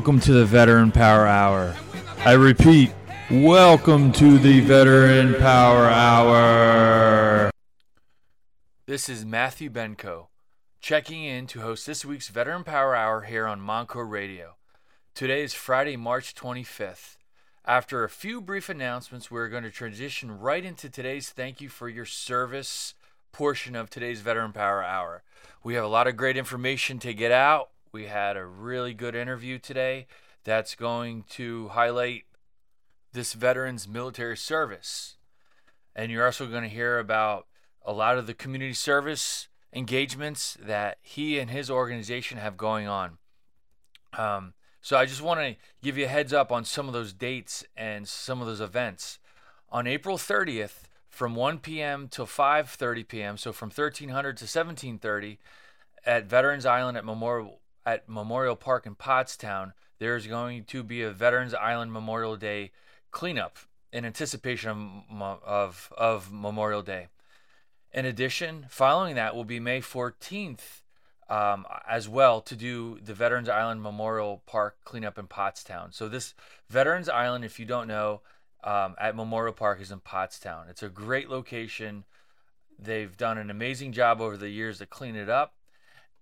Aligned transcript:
Welcome 0.00 0.20
to 0.20 0.32
the 0.32 0.46
Veteran 0.46 0.92
Power 0.92 1.26
Hour. 1.26 1.76
I 2.24 2.32
repeat, 2.32 2.90
welcome 3.30 4.12
to 4.12 4.38
the 4.38 4.60
Veteran 4.60 5.34
Power 5.34 5.88
Hour. 5.88 7.50
This 8.86 9.10
is 9.10 9.26
Matthew 9.26 9.68
Benko, 9.68 10.28
checking 10.80 11.22
in 11.24 11.46
to 11.48 11.60
host 11.60 11.86
this 11.86 12.02
week's 12.02 12.28
Veteran 12.28 12.64
Power 12.64 12.96
Hour 12.96 13.20
here 13.24 13.46
on 13.46 13.60
Monco 13.60 14.02
Radio. 14.02 14.54
Today 15.14 15.42
is 15.42 15.52
Friday, 15.52 15.98
March 15.98 16.34
25th. 16.34 17.18
After 17.66 18.02
a 18.02 18.08
few 18.08 18.40
brief 18.40 18.70
announcements, 18.70 19.30
we're 19.30 19.50
going 19.50 19.64
to 19.64 19.70
transition 19.70 20.40
right 20.40 20.64
into 20.64 20.88
today's 20.88 21.28
thank 21.28 21.60
you 21.60 21.68
for 21.68 21.90
your 21.90 22.06
service 22.06 22.94
portion 23.32 23.76
of 23.76 23.90
today's 23.90 24.22
Veteran 24.22 24.54
Power 24.54 24.82
Hour. 24.82 25.24
We 25.62 25.74
have 25.74 25.84
a 25.84 25.88
lot 25.88 26.06
of 26.06 26.16
great 26.16 26.38
information 26.38 26.98
to 27.00 27.12
get 27.12 27.32
out 27.32 27.68
we 27.92 28.06
had 28.06 28.36
a 28.36 28.44
really 28.44 28.94
good 28.94 29.14
interview 29.14 29.58
today 29.58 30.06
that's 30.44 30.74
going 30.74 31.24
to 31.30 31.68
highlight 31.68 32.24
this 33.12 33.32
veteran's 33.32 33.88
military 33.88 34.36
service. 34.36 35.16
And 35.94 36.10
you're 36.10 36.24
also 36.24 36.46
going 36.46 36.62
to 36.62 36.68
hear 36.68 36.98
about 36.98 37.46
a 37.84 37.92
lot 37.92 38.16
of 38.16 38.26
the 38.26 38.34
community 38.34 38.74
service 38.74 39.48
engagements 39.72 40.56
that 40.60 40.98
he 41.02 41.38
and 41.38 41.50
his 41.50 41.70
organization 41.70 42.38
have 42.38 42.56
going 42.56 42.86
on. 42.86 43.18
Um, 44.16 44.54
so 44.80 44.96
I 44.96 45.04
just 45.06 45.22
want 45.22 45.40
to 45.40 45.56
give 45.82 45.98
you 45.98 46.06
a 46.06 46.08
heads 46.08 46.32
up 46.32 46.50
on 46.50 46.64
some 46.64 46.86
of 46.86 46.94
those 46.94 47.12
dates 47.12 47.64
and 47.76 48.08
some 48.08 48.40
of 48.40 48.46
those 48.46 48.60
events. 48.60 49.18
On 49.70 49.86
April 49.86 50.16
30th, 50.16 50.84
from 51.08 51.34
1 51.34 51.58
p.m. 51.58 52.08
till 52.08 52.26
5:30 52.26 53.06
p.m., 53.06 53.36
so 53.36 53.52
from 53.52 53.68
1300 53.68 54.36
to 54.36 54.44
1730, 54.44 55.38
at 56.06 56.24
Veterans 56.24 56.64
Island 56.64 56.96
at 56.96 57.04
Memorial 57.04 57.59
at 57.84 58.08
Memorial 58.08 58.56
Park 58.56 58.86
in 58.86 58.94
Pottstown, 58.94 59.72
there's 59.98 60.26
going 60.26 60.64
to 60.64 60.82
be 60.82 61.02
a 61.02 61.10
Veterans 61.10 61.54
Island 61.54 61.92
Memorial 61.92 62.36
Day 62.36 62.72
cleanup 63.10 63.58
in 63.92 64.04
anticipation 64.04 65.04
of, 65.10 65.42
of, 65.44 65.92
of 65.96 66.32
Memorial 66.32 66.82
Day. 66.82 67.08
In 67.92 68.04
addition, 68.04 68.66
following 68.68 69.16
that 69.16 69.34
will 69.34 69.44
be 69.44 69.58
May 69.58 69.80
14th 69.80 70.82
um, 71.28 71.66
as 71.88 72.08
well 72.08 72.40
to 72.42 72.56
do 72.56 72.98
the 73.02 73.14
Veterans 73.14 73.48
Island 73.48 73.82
Memorial 73.82 74.42
Park 74.46 74.78
cleanup 74.84 75.18
in 75.18 75.26
Pottstown. 75.26 75.92
So, 75.92 76.08
this 76.08 76.34
Veterans 76.68 77.08
Island, 77.08 77.44
if 77.44 77.58
you 77.58 77.66
don't 77.66 77.88
know, 77.88 78.20
um, 78.62 78.94
at 78.98 79.16
Memorial 79.16 79.54
Park 79.54 79.80
is 79.80 79.90
in 79.90 80.00
Pottstown. 80.00 80.68
It's 80.68 80.82
a 80.82 80.88
great 80.88 81.30
location. 81.30 82.04
They've 82.78 83.16
done 83.16 83.38
an 83.38 83.50
amazing 83.50 83.92
job 83.92 84.20
over 84.20 84.36
the 84.36 84.50
years 84.50 84.78
to 84.78 84.86
clean 84.86 85.16
it 85.16 85.28
up 85.28 85.54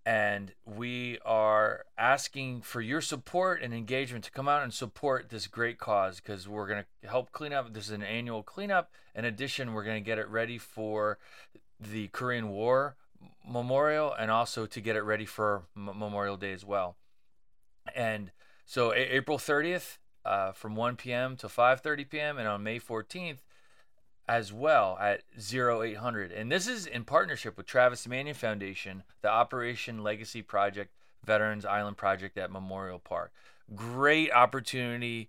and 0.08 0.52
we 0.64 1.18
are 1.26 1.84
asking 1.98 2.62
for 2.62 2.80
your 2.80 3.02
support 3.02 3.60
and 3.60 3.74
engagement 3.74 4.24
to 4.24 4.30
come 4.30 4.48
out 4.48 4.62
and 4.62 4.72
support 4.72 5.28
this 5.28 5.46
great 5.46 5.76
cause 5.76 6.18
because 6.18 6.48
we're 6.48 6.66
going 6.66 6.82
to 7.02 7.08
help 7.08 7.30
clean 7.30 7.52
up. 7.52 7.74
This 7.74 7.84
is 7.84 7.90
an 7.90 8.02
annual 8.02 8.42
cleanup. 8.42 8.90
In 9.14 9.26
addition, 9.26 9.74
we're 9.74 9.84
going 9.84 10.02
to 10.02 10.06
get 10.06 10.16
it 10.16 10.26
ready 10.30 10.56
for 10.56 11.18
the 11.78 12.08
Korean 12.08 12.48
War 12.48 12.96
Memorial 13.46 14.14
and 14.18 14.30
also 14.30 14.64
to 14.64 14.80
get 14.80 14.96
it 14.96 15.02
ready 15.02 15.26
for 15.26 15.64
M- 15.76 15.90
Memorial 15.98 16.38
Day 16.38 16.54
as 16.54 16.64
well. 16.64 16.96
And 17.94 18.30
so, 18.64 18.94
a- 18.94 19.14
April 19.14 19.36
30th 19.36 19.98
uh, 20.24 20.52
from 20.52 20.74
1 20.74 20.96
p.m. 20.96 21.36
to 21.36 21.48
5:30 21.48 22.08
p.m. 22.08 22.38
and 22.38 22.48
on 22.48 22.62
May 22.62 22.80
14th 22.80 23.40
as 24.28 24.52
well 24.52 24.98
at 25.00 25.22
0800. 25.36 26.30
And 26.30 26.52
this 26.52 26.68
is 26.68 26.86
in 26.86 27.04
partnership 27.04 27.56
with 27.56 27.66
Travis 27.66 28.06
Manion 28.06 28.34
Foundation, 28.34 29.02
the 29.22 29.30
Operation 29.30 30.02
Legacy 30.02 30.42
Project 30.42 30.92
Veterans 31.24 31.64
Island 31.64 31.96
Project 31.96 32.36
at 32.36 32.50
Memorial 32.50 32.98
Park. 32.98 33.32
Great 33.74 34.30
opportunity 34.32 35.28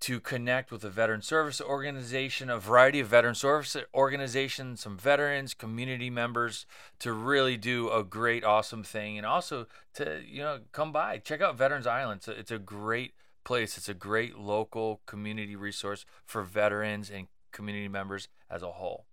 to 0.00 0.20
connect 0.20 0.70
with 0.70 0.84
a 0.84 0.90
veteran 0.90 1.22
service 1.22 1.60
organization, 1.60 2.48
a 2.48 2.58
variety 2.58 3.00
of 3.00 3.08
veteran 3.08 3.34
service 3.34 3.76
organizations, 3.92 4.80
some 4.80 4.96
veterans, 4.96 5.54
community 5.54 6.08
members 6.08 6.66
to 7.00 7.12
really 7.12 7.56
do 7.56 7.90
a 7.90 8.04
great, 8.04 8.44
awesome 8.44 8.84
thing, 8.84 9.16
and 9.16 9.26
also 9.26 9.66
to 9.94 10.22
you 10.24 10.40
know 10.40 10.60
come 10.72 10.92
by, 10.92 11.18
check 11.18 11.40
out 11.40 11.58
Veterans 11.58 11.86
Island. 11.86 12.18
It's 12.18 12.28
a, 12.28 12.32
it's 12.32 12.50
a 12.50 12.58
great 12.58 13.14
place. 13.42 13.76
It's 13.76 13.88
a 13.88 13.94
great 13.94 14.38
local 14.38 15.00
community 15.06 15.56
resource 15.56 16.04
for 16.24 16.42
veterans 16.44 17.10
and 17.10 17.26
community 17.52 17.88
members 17.88 18.28
as 18.50 18.62
a 18.62 18.72
whole. 18.72 19.04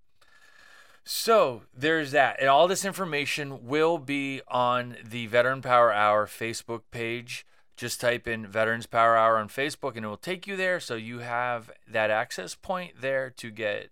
So 1.08 1.62
there's 1.78 2.12
that. 2.12 2.38
And 2.40 2.50
all 2.50 2.68
this 2.68 2.84
information 2.84 3.68
will 3.68 4.00
be 4.00 4.42
on 4.48 4.98
the 5.08 5.28
Veteran 5.28 5.62
Power 5.62 5.94
Hour 5.94 6.26
Facebook 6.26 6.82
page. 6.90 7.46
Just 7.78 8.02
type 8.02 8.28
in 8.28 8.48
Veterans 8.48 8.88
Power 8.88 9.16
Hour 9.16 9.38
on 9.38 9.48
Facebook 9.48 9.96
and 9.96 10.04
it 10.04 10.08
will 10.08 10.18
take 10.18 10.48
you 10.48 10.56
there. 10.56 10.80
So 10.80 10.96
you 10.96 11.20
have 11.20 11.70
that 11.88 12.10
access 12.10 12.56
point 12.56 12.94
there 13.00 13.30
to 13.38 13.52
get 13.52 13.92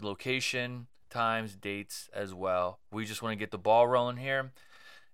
location, 0.00 0.88
times, 1.10 1.54
dates 1.54 2.10
as 2.12 2.34
well. 2.34 2.80
We 2.90 3.04
just 3.04 3.22
want 3.22 3.32
to 3.32 3.38
get 3.38 3.52
the 3.52 3.58
ball 3.58 3.86
rolling 3.86 4.16
here. 4.16 4.50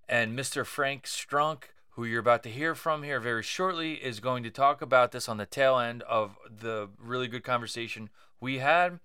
And 0.08 0.38
Mr. 0.38 0.64
Frank 0.64 1.04
Strunk, 1.04 1.64
who 1.90 2.04
you're 2.04 2.20
about 2.20 2.42
to 2.44 2.50
hear 2.50 2.74
from 2.74 3.02
here 3.02 3.20
very 3.20 3.42
shortly, 3.42 3.94
is 3.94 4.18
going 4.20 4.42
to 4.44 4.50
talk 4.50 4.80
about 4.80 5.12
this 5.12 5.28
on 5.28 5.36
the 5.36 5.46
tail 5.46 5.78
end 5.78 6.02
of 6.04 6.38
the 6.48 6.88
really 6.98 7.28
good 7.28 7.44
conversation 7.44 8.08
we 8.40 8.58
had. 8.58 9.00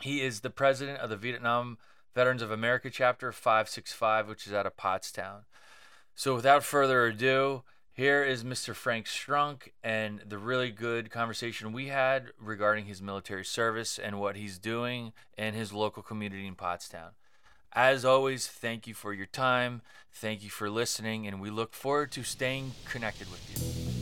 He 0.00 0.20
is 0.22 0.40
the 0.40 0.50
president 0.50 0.98
of 0.98 1.10
the 1.10 1.16
Vietnam 1.16 1.78
Veterans 2.14 2.42
of 2.42 2.50
America 2.50 2.90
chapter 2.90 3.32
565, 3.32 4.28
which 4.28 4.46
is 4.46 4.52
out 4.52 4.66
of 4.66 4.76
Pottstown. 4.76 5.44
So 6.14 6.34
without 6.34 6.64
further 6.64 7.06
ado, 7.06 7.62
here 7.92 8.22
is 8.22 8.44
Mr. 8.44 8.74
Frank 8.74 9.06
Strunk 9.06 9.70
and 9.82 10.20
the 10.26 10.38
really 10.38 10.70
good 10.70 11.10
conversation 11.10 11.72
we 11.72 11.88
had 11.88 12.32
regarding 12.38 12.86
his 12.86 13.00
military 13.00 13.44
service 13.44 13.98
and 13.98 14.20
what 14.20 14.36
he's 14.36 14.58
doing 14.58 15.12
in 15.38 15.54
his 15.54 15.72
local 15.72 16.02
community 16.02 16.46
in 16.46 16.56
Pottstown. 16.56 17.10
As 17.72 18.04
always, 18.04 18.46
thank 18.46 18.86
you 18.86 18.94
for 18.94 19.12
your 19.12 19.26
time. 19.26 19.82
Thank 20.12 20.42
you 20.42 20.50
for 20.50 20.70
listening, 20.70 21.26
and 21.26 21.40
we 21.40 21.50
look 21.50 21.74
forward 21.74 22.12
to 22.12 22.22
staying 22.22 22.72
connected 22.86 23.30
with 23.30 23.94
you. 23.94 23.95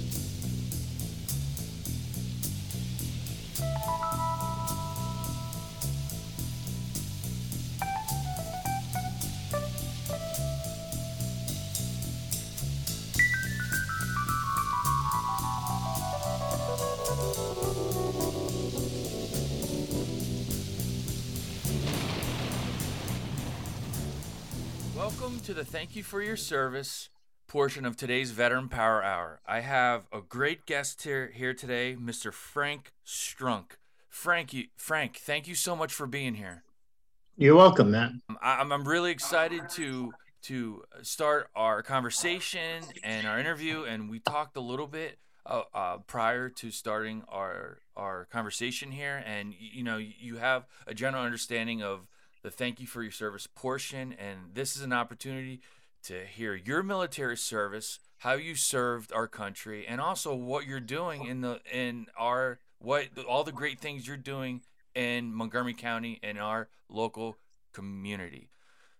Welcome 25.04 25.38
to 25.40 25.52
the 25.52 25.66
thank 25.66 25.96
you 25.96 26.02
for 26.02 26.22
your 26.22 26.34
service 26.34 27.10
portion 27.46 27.84
of 27.84 27.94
today's 27.94 28.30
Veteran 28.30 28.70
Power 28.70 29.04
Hour. 29.04 29.42
I 29.46 29.60
have 29.60 30.06
a 30.10 30.22
great 30.22 30.64
guest 30.64 31.02
here 31.02 31.30
here 31.34 31.52
today, 31.52 31.94
Mr. 31.94 32.32
Frank 32.32 32.90
Strunk. 33.06 33.72
Frank, 34.08 34.54
you, 34.54 34.68
Frank, 34.78 35.18
thank 35.18 35.46
you 35.46 35.54
so 35.54 35.76
much 35.76 35.92
for 35.92 36.06
being 36.06 36.36
here. 36.36 36.62
You're 37.36 37.54
welcome, 37.54 37.90
man. 37.90 38.22
I'm, 38.40 38.72
I'm 38.72 38.88
really 38.88 39.10
excited 39.10 39.68
to 39.72 40.14
to 40.44 40.84
start 41.02 41.50
our 41.54 41.82
conversation 41.82 42.84
and 43.02 43.26
our 43.26 43.38
interview, 43.38 43.82
and 43.82 44.08
we 44.08 44.20
talked 44.20 44.56
a 44.56 44.62
little 44.62 44.86
bit 44.86 45.18
uh, 45.44 45.64
uh, 45.74 45.98
prior 46.06 46.48
to 46.48 46.70
starting 46.70 47.24
our 47.28 47.80
our 47.94 48.24
conversation 48.32 48.90
here, 48.90 49.22
and 49.26 49.52
you 49.58 49.84
know 49.84 49.98
you 49.98 50.36
have 50.36 50.64
a 50.86 50.94
general 50.94 51.22
understanding 51.22 51.82
of 51.82 52.08
the 52.44 52.50
thank 52.50 52.78
you 52.78 52.86
for 52.86 53.02
your 53.02 53.10
service 53.10 53.48
portion. 53.48 54.12
And 54.12 54.50
this 54.52 54.76
is 54.76 54.82
an 54.82 54.92
opportunity 54.92 55.62
to 56.04 56.26
hear 56.26 56.54
your 56.54 56.82
military 56.82 57.38
service, 57.38 57.98
how 58.18 58.34
you 58.34 58.54
served 58.54 59.12
our 59.12 59.26
country, 59.26 59.86
and 59.88 60.00
also 60.00 60.34
what 60.34 60.66
you're 60.66 60.78
doing 60.78 61.24
in 61.24 61.40
the 61.40 61.60
in 61.72 62.06
our 62.16 62.60
what 62.78 63.08
all 63.26 63.42
the 63.42 63.52
great 63.52 63.80
things 63.80 64.06
you're 64.06 64.18
doing 64.18 64.60
in 64.94 65.34
Montgomery 65.34 65.72
County 65.72 66.20
and 66.22 66.38
our 66.38 66.68
local 66.88 67.38
community. 67.72 68.50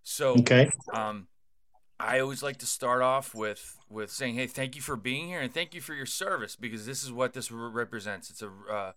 So, 0.03 0.31
okay. 0.39 0.71
Um, 0.93 1.29
I 2.01 2.21
always 2.21 2.43
like 2.43 2.57
to 2.59 2.67
start 2.67 3.03
off 3.03 3.35
with 3.35 3.77
with 3.91 4.11
saying, 4.11 4.37
"Hey, 4.37 4.47
thank 4.47 4.75
you 4.75 4.81
for 4.81 4.97
being 4.97 5.29
here, 5.29 5.41
and 5.41 5.53
thank 5.53 5.75
you 5.75 5.83
for 5.83 5.95
your 5.95 6.07
service, 6.07 6.57
because 6.57 6.87
this 6.87 7.05
is 7.05 7.13
what 7.13 7.35
this 7.35 7.53
represents. 7.53 8.31
It's 8.31 8.43
a 8.43 8.51
uh, 8.71 8.93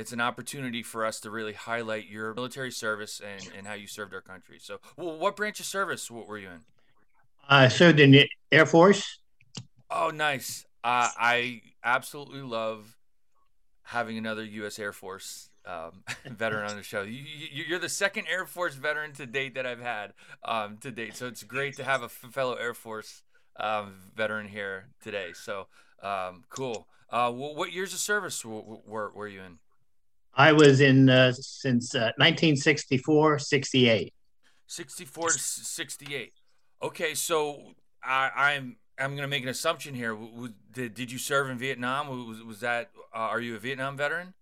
it's 0.00 0.12
an 0.12 0.20
opportunity 0.20 0.82
for 0.82 1.04
us 1.04 1.20
to 1.20 1.30
really 1.30 1.52
highlight 1.52 2.08
your 2.08 2.32
military 2.32 2.70
service 2.70 3.20
and, 3.20 3.50
and 3.56 3.66
how 3.66 3.74
you 3.74 3.86
served 3.86 4.14
our 4.14 4.22
country. 4.22 4.56
So, 4.58 4.78
well, 4.96 5.18
what 5.18 5.36
branch 5.36 5.60
of 5.60 5.66
service 5.66 6.10
what 6.10 6.26
were 6.26 6.38
you 6.38 6.48
in? 6.48 6.60
I 7.46 7.68
served 7.68 8.00
in 8.00 8.12
the 8.12 8.28
Air 8.50 8.64
Force. 8.64 9.18
Oh, 9.90 10.08
nice. 10.08 10.64
Uh, 10.82 11.08
I 11.18 11.60
absolutely 11.84 12.40
love 12.40 12.96
having 13.82 14.16
another 14.16 14.42
U.S. 14.42 14.78
Air 14.78 14.92
Force 14.92 15.50
um, 15.66 16.02
veteran 16.24 16.70
on 16.70 16.76
the 16.76 16.82
show. 16.82 17.02
You, 17.02 17.76
are 17.76 17.78
the 17.78 17.88
second 17.90 18.26
Air 18.26 18.46
Force 18.46 18.76
veteran 18.76 19.12
to 19.14 19.26
date 19.26 19.54
that 19.56 19.66
I've 19.66 19.82
had 19.82 20.14
um, 20.44 20.78
to 20.78 20.90
date, 20.90 21.14
so 21.14 21.26
it's 21.26 21.42
great 21.42 21.76
to 21.76 21.84
have 21.84 22.02
a 22.02 22.08
fellow 22.08 22.54
Air 22.54 22.72
Force 22.72 23.22
um, 23.58 23.96
veteran 24.16 24.48
here 24.48 24.86
today. 25.02 25.32
So 25.34 25.66
um, 26.02 26.44
cool. 26.48 26.86
Uh, 27.10 27.30
what 27.30 27.72
years 27.72 27.92
of 27.92 27.98
service 27.98 28.44
were, 28.44 29.10
were 29.10 29.28
you 29.28 29.42
in? 29.42 29.58
I 30.34 30.52
was 30.52 30.80
in 30.80 31.08
uh, 31.08 31.32
since 31.32 31.94
uh, 31.94 32.12
1964, 32.16 33.38
68. 33.38 34.12
64 34.66 35.30
to 35.30 35.38
68. 35.38 36.32
Okay, 36.82 37.14
so 37.14 37.74
I, 38.02 38.30
I'm 38.34 38.76
I'm 38.98 39.10
going 39.12 39.22
to 39.22 39.28
make 39.28 39.42
an 39.42 39.48
assumption 39.48 39.94
here. 39.94 40.16
Did, 40.72 40.94
did 40.94 41.10
you 41.10 41.18
serve 41.18 41.50
in 41.50 41.58
Vietnam? 41.58 42.28
Was, 42.28 42.42
was 42.42 42.60
that 42.60 42.90
uh, 43.14 43.18
are 43.18 43.40
you 43.40 43.56
a 43.56 43.58
Vietnam 43.58 43.96
veteran? 43.96 44.34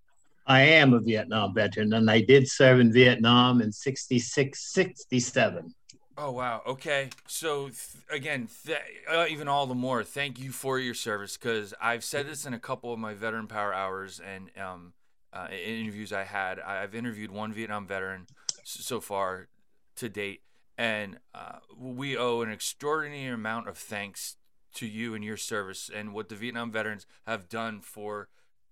I 0.47 0.63
am 0.63 0.95
a 0.95 1.01
Vietnam 1.01 1.55
veteran, 1.55 1.93
and 1.93 2.11
I 2.11 2.23
did 2.23 2.49
serve 2.49 2.81
in 2.81 2.93
Vietnam 2.93 3.61
in 3.61 3.71
66, 3.71 4.73
67. 4.73 5.75
Oh 6.17 6.33
wow. 6.33 6.63
Okay. 6.67 7.11
So 7.29 7.67
th- 7.67 7.79
again, 8.11 8.49
th- 8.67 8.79
uh, 9.09 9.27
even 9.29 9.47
all 9.47 9.67
the 9.67 9.75
more, 9.75 10.03
thank 10.03 10.39
you 10.39 10.51
for 10.51 10.79
your 10.81 10.95
service 10.95 11.37
because 11.37 11.75
I've 11.81 12.03
said 12.03 12.27
this 12.27 12.45
in 12.45 12.55
a 12.55 12.59
couple 12.59 12.93
of 12.93 12.99
my 12.99 13.15
veteran 13.15 13.47
power 13.47 13.73
hours 13.73 14.21
and 14.21 14.51
um, 14.61 14.95
uh, 15.33 15.49
interviews 15.51 16.13
I 16.13 16.25
had. 16.25 16.61
I've 16.61 16.95
interviewed 16.95 17.31
one 17.31 17.53
Vietnam 17.53 17.87
veteran 17.87 18.27
so 18.65 19.01
far 19.01 19.49
to 19.97 20.09
date, 20.09 20.43
and 20.77 21.19
uh, 21.35 21.59
we 21.77 22.17
owe 22.17 22.41
an 22.43 22.51
extraordinary 22.51 23.35
amount 23.35 23.69
of 23.69 23.77
thanks 23.77 24.37
to 24.75 24.87
you 24.87 25.15
and 25.15 25.25
your 25.25 25.37
service 25.37 25.91
and 25.93 26.13
what 26.13 26.29
the 26.29 26.35
Vietnam 26.35 26.71
veterans 26.71 27.07
have 27.27 27.49
done 27.49 27.81
for 27.81 28.29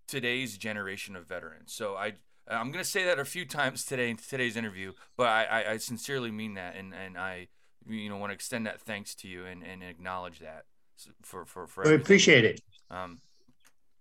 today's 0.06 0.56
generation 0.56 1.16
of 1.16 1.26
veterans. 1.26 1.72
So 1.72 1.96
I 1.96 2.14
I'm 2.48 2.70
going 2.70 2.84
to 2.84 2.88
say 2.88 3.04
that 3.04 3.18
a 3.18 3.24
few 3.24 3.44
times 3.44 3.84
today 3.84 4.08
in 4.08 4.16
today's 4.16 4.56
interview, 4.56 4.92
but 5.16 5.26
I, 5.26 5.44
I, 5.44 5.70
I 5.72 5.76
sincerely 5.78 6.30
mean 6.30 6.54
that, 6.54 6.76
and, 6.76 6.94
and 6.94 7.18
I 7.18 7.48
you 7.88 8.08
know 8.08 8.16
want 8.16 8.30
to 8.30 8.34
extend 8.34 8.66
that 8.66 8.80
thanks 8.80 9.14
to 9.16 9.28
you 9.28 9.44
and, 9.44 9.62
and 9.62 9.82
acknowledge 9.82 10.38
that 10.40 10.64
for 11.22 11.44
for 11.44 11.66
for. 11.66 11.86
I 11.86 11.92
appreciate 11.92 12.44
it. 12.44 12.60
Um, 12.90 13.20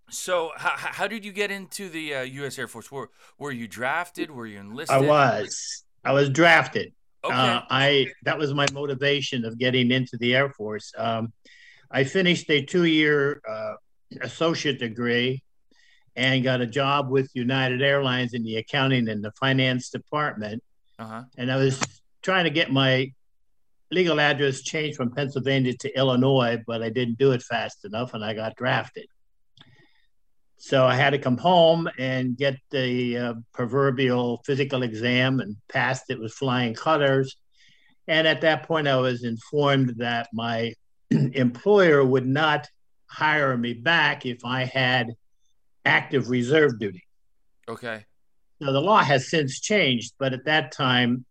so 0.10 0.52
how, 0.56 0.74
how 0.76 1.08
did 1.08 1.26
you 1.26 1.32
get 1.32 1.52
into 1.52 1.90
the 1.90 2.16
uh, 2.16 2.22
U.S. 2.22 2.60
Air 2.60 2.68
Force? 2.68 2.92
Were 2.92 3.10
were 3.38 3.52
you 3.52 3.68
drafted? 3.68 4.30
Were 4.32 4.48
you 4.48 4.60
enlisted? 4.60 4.96
I 4.96 5.02
was. 5.02 5.84
I 6.04 6.12
was 6.12 6.30
drafted. 6.30 6.94
Okay. 7.24 7.34
Uh, 7.34 7.62
I 7.70 8.12
that 8.24 8.38
was 8.38 8.54
my 8.54 8.68
motivation 8.74 9.46
of 9.46 9.58
getting 9.58 9.92
into 9.92 10.18
the 10.18 10.36
Air 10.36 10.50
Force. 10.50 10.94
Um, 10.98 11.34
I 11.90 12.04
finished 12.04 12.50
a 12.50 12.64
two-year 12.64 13.42
uh, 13.48 13.74
associate 14.22 14.80
degree 14.80 15.44
and 16.16 16.44
got 16.44 16.62
a 16.62 16.68
job 16.68 17.10
with 17.10 17.30
United 17.34 17.82
Airlines 17.82 18.34
in 18.34 18.44
the 18.44 18.58
accounting 18.58 19.10
and 19.10 19.24
the 19.24 19.32
finance 19.32 19.90
department. 19.90 20.64
Uh-huh. 20.98 21.24
And 21.38 21.52
I 21.52 21.58
was 21.58 21.82
trying 22.22 22.46
to 22.46 22.50
get 22.50 22.72
my 22.72 23.12
legal 23.92 24.20
address 24.20 24.62
changed 24.62 24.98
from 24.98 25.12
Pennsylvania 25.12 25.74
to 25.78 25.98
Illinois, 25.98 26.62
but 26.66 26.82
I 26.82 26.90
didn't 26.90 27.18
do 27.18 27.32
it 27.32 27.44
fast 27.44 27.86
enough 27.86 28.14
and 28.14 28.24
I 28.24 28.34
got 28.34 28.56
drafted. 28.56 29.08
So 30.58 30.86
I 30.86 30.96
had 30.96 31.12
to 31.12 31.20
come 31.20 31.38
home 31.38 31.90
and 32.00 32.38
get 32.38 32.58
the 32.72 33.18
uh, 33.18 33.34
proverbial 33.54 34.42
physical 34.46 34.84
exam 34.84 35.40
and 35.40 35.58
passed 35.68 36.10
it 36.10 36.20
with 36.20 36.34
flying 36.34 36.74
colors. 36.74 37.36
And 38.08 38.28
at 38.28 38.42
that 38.42 38.64
point, 38.64 38.88
I 38.88 38.98
was 38.98 39.24
informed 39.24 39.96
that 39.98 40.30
my 40.34 40.74
employer 41.12 42.04
would 42.04 42.26
not 42.26 42.68
hire 43.08 43.58
me 43.58 43.74
back 43.74 44.26
if 44.26 44.46
I 44.46 44.64
had 44.66 45.14
active 45.86 46.30
reserve 46.30 46.80
duty. 46.80 47.04
Okay. 47.68 48.06
Now, 48.60 48.72
the 48.72 48.82
law 48.82 49.04
has 49.04 49.30
since 49.30 49.60
changed, 49.60 50.14
but 50.18 50.34
at 50.34 50.46
that 50.46 50.72
time, 50.72 51.26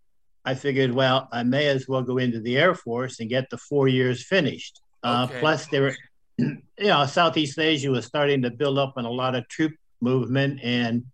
I 0.44 0.54
figured, 0.54 0.92
well, 0.92 1.28
I 1.32 1.42
may 1.42 1.66
as 1.68 1.88
well 1.88 2.02
go 2.02 2.18
into 2.18 2.40
the 2.40 2.58
Air 2.58 2.74
Force 2.74 3.20
and 3.20 3.30
get 3.30 3.48
the 3.48 3.56
four 3.56 3.88
years 3.88 4.26
finished. 4.26 4.80
Uh, 5.02 5.26
okay. 5.26 5.36
Uh, 5.36 5.40
plus, 5.40 5.66
there 5.68 5.82
were, 5.82 5.96
you 6.38 6.62
know, 6.78 7.06
Southeast 7.06 7.58
Asia 7.58 7.90
was 7.90 8.06
starting 8.06 8.42
to 8.42 8.50
build 8.50 8.78
up 8.78 8.94
on 8.96 9.04
a 9.04 9.10
lot 9.10 9.34
of 9.34 9.48
troop 9.48 9.72
movement, 10.00 10.60
and 10.62 11.04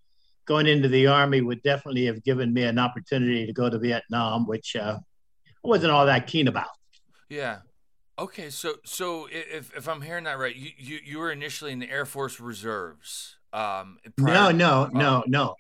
going 0.47 0.67
into 0.67 0.89
the 0.89 1.07
Army 1.07 1.41
would 1.41 1.63
definitely 1.63 2.07
have 2.07 2.23
given 2.25 2.53
me 2.53 2.63
an 2.65 2.79
opportunity 2.79 3.47
to 3.47 3.53
go 3.53 3.69
to 3.71 3.79
Vietnam, 3.79 4.47
which 4.47 4.77
uh, 4.77 4.99
I 4.99 5.69
wasn't 5.69 5.93
all 5.93 6.07
that 6.07 6.27
keen 6.27 6.49
about. 6.49 6.71
Yeah. 7.29 7.59
Okay, 8.19 8.51
so 8.51 8.75
so 8.85 9.29
if 9.31 9.75
if 9.75 9.89
I'm 9.89 10.03
hearing 10.03 10.25
that 10.25 10.39
right, 10.39 10.55
you 10.55 10.71
you, 10.77 10.99
you 11.05 11.19
were 11.19 11.33
initially 11.33 11.73
in 11.73 11.79
the 11.79 11.91
Air 11.91 12.05
Force 12.05 12.39
Reserves. 12.39 13.37
Um, 13.53 13.99
no, 14.19 14.51
no, 14.51 14.91
no, 14.93 15.25
no. 15.27 15.55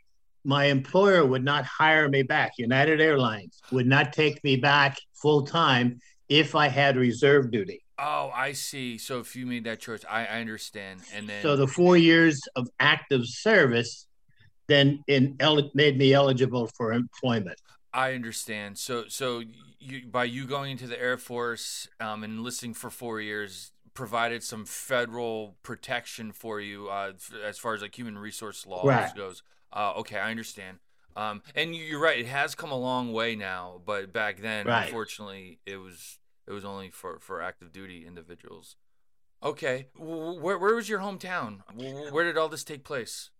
My 0.44 0.66
employer 0.66 1.24
would 1.24 1.44
not 1.44 1.64
hire 1.64 2.08
me 2.08 2.22
back. 2.22 2.52
United 2.58 3.00
Airlines 3.00 3.60
would 3.72 3.86
not 3.86 4.12
take 4.12 4.42
me 4.44 4.56
back 4.56 4.98
full 5.14 5.46
time 5.46 6.00
if 6.28 6.54
I 6.54 6.68
had 6.68 6.96
reserve 6.96 7.50
duty. 7.50 7.82
Oh, 8.02 8.32
I 8.34 8.52
see. 8.52 8.96
So 8.96 9.20
if 9.20 9.36
you 9.36 9.44
made 9.44 9.64
that 9.64 9.78
choice, 9.78 10.04
I, 10.08 10.24
I 10.24 10.40
understand. 10.40 11.00
And 11.14 11.28
then 11.28 11.42
so 11.42 11.54
the 11.56 11.66
four 11.66 11.96
years 11.96 12.40
of 12.56 12.68
active 12.80 13.26
service 13.26 14.06
then 14.68 15.02
in 15.08 15.36
made 15.74 15.98
me 15.98 16.14
eligible 16.14 16.68
for 16.68 16.92
employment. 16.92 17.60
I 17.92 18.14
understand. 18.14 18.78
So 18.78 19.04
so 19.08 19.42
you, 19.78 20.06
by 20.06 20.24
you 20.24 20.46
going 20.46 20.72
into 20.72 20.86
the 20.86 20.98
Air 20.98 21.18
Force 21.18 21.88
um, 21.98 22.24
and 22.24 22.38
enlisting 22.38 22.72
for 22.72 22.88
four 22.88 23.20
years 23.20 23.72
provided 23.92 24.42
some 24.42 24.64
federal 24.64 25.56
protection 25.62 26.32
for 26.32 26.60
you 26.60 26.88
uh, 26.88 27.12
as 27.44 27.58
far 27.58 27.74
as 27.74 27.82
like 27.82 27.98
human 27.98 28.16
resource 28.16 28.64
laws 28.64 28.86
right. 28.86 29.14
goes. 29.14 29.42
Uh, 29.72 29.92
okay, 29.98 30.18
I 30.18 30.30
understand. 30.30 30.78
Um, 31.16 31.42
and 31.56 31.74
you're 31.74 32.00
right; 32.00 32.20
it 32.20 32.26
has 32.26 32.54
come 32.54 32.70
a 32.70 32.78
long 32.78 33.12
way 33.12 33.34
now. 33.34 33.80
But 33.84 34.12
back 34.12 34.40
then, 34.40 34.66
right. 34.66 34.84
unfortunately, 34.84 35.58
it 35.66 35.76
was 35.76 36.18
it 36.46 36.52
was 36.52 36.64
only 36.64 36.90
for 36.90 37.18
for 37.20 37.42
active 37.42 37.72
duty 37.72 38.06
individuals. 38.06 38.76
Okay, 39.42 39.88
where 39.96 40.58
where 40.58 40.74
was 40.74 40.88
your 40.88 41.00
hometown? 41.00 41.60
Where 42.10 42.24
did 42.24 42.36
all 42.36 42.48
this 42.48 42.64
take 42.64 42.84
place? 42.84 43.30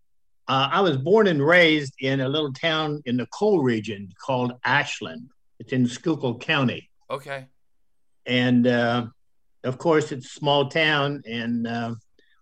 Uh, 0.49 0.69
I 0.73 0.81
was 0.81 0.97
born 0.97 1.29
and 1.29 1.45
raised 1.45 1.95
in 2.01 2.21
a 2.21 2.29
little 2.29 2.53
town 2.53 3.03
in 3.05 3.17
the 3.17 3.27
coal 3.27 3.63
region 3.63 4.09
called 4.25 4.53
Ashland. 4.65 5.31
It's 5.61 5.73
in 5.73 5.87
Schuylkill 5.87 6.39
County. 6.39 6.91
Okay. 7.09 7.47
And 8.27 8.67
uh, 8.67 9.07
of 9.63 9.79
course, 9.79 10.11
it's 10.11 10.27
a 10.27 10.31
small 10.31 10.69
town. 10.69 11.23
And 11.25 11.67
uh, 11.67 11.95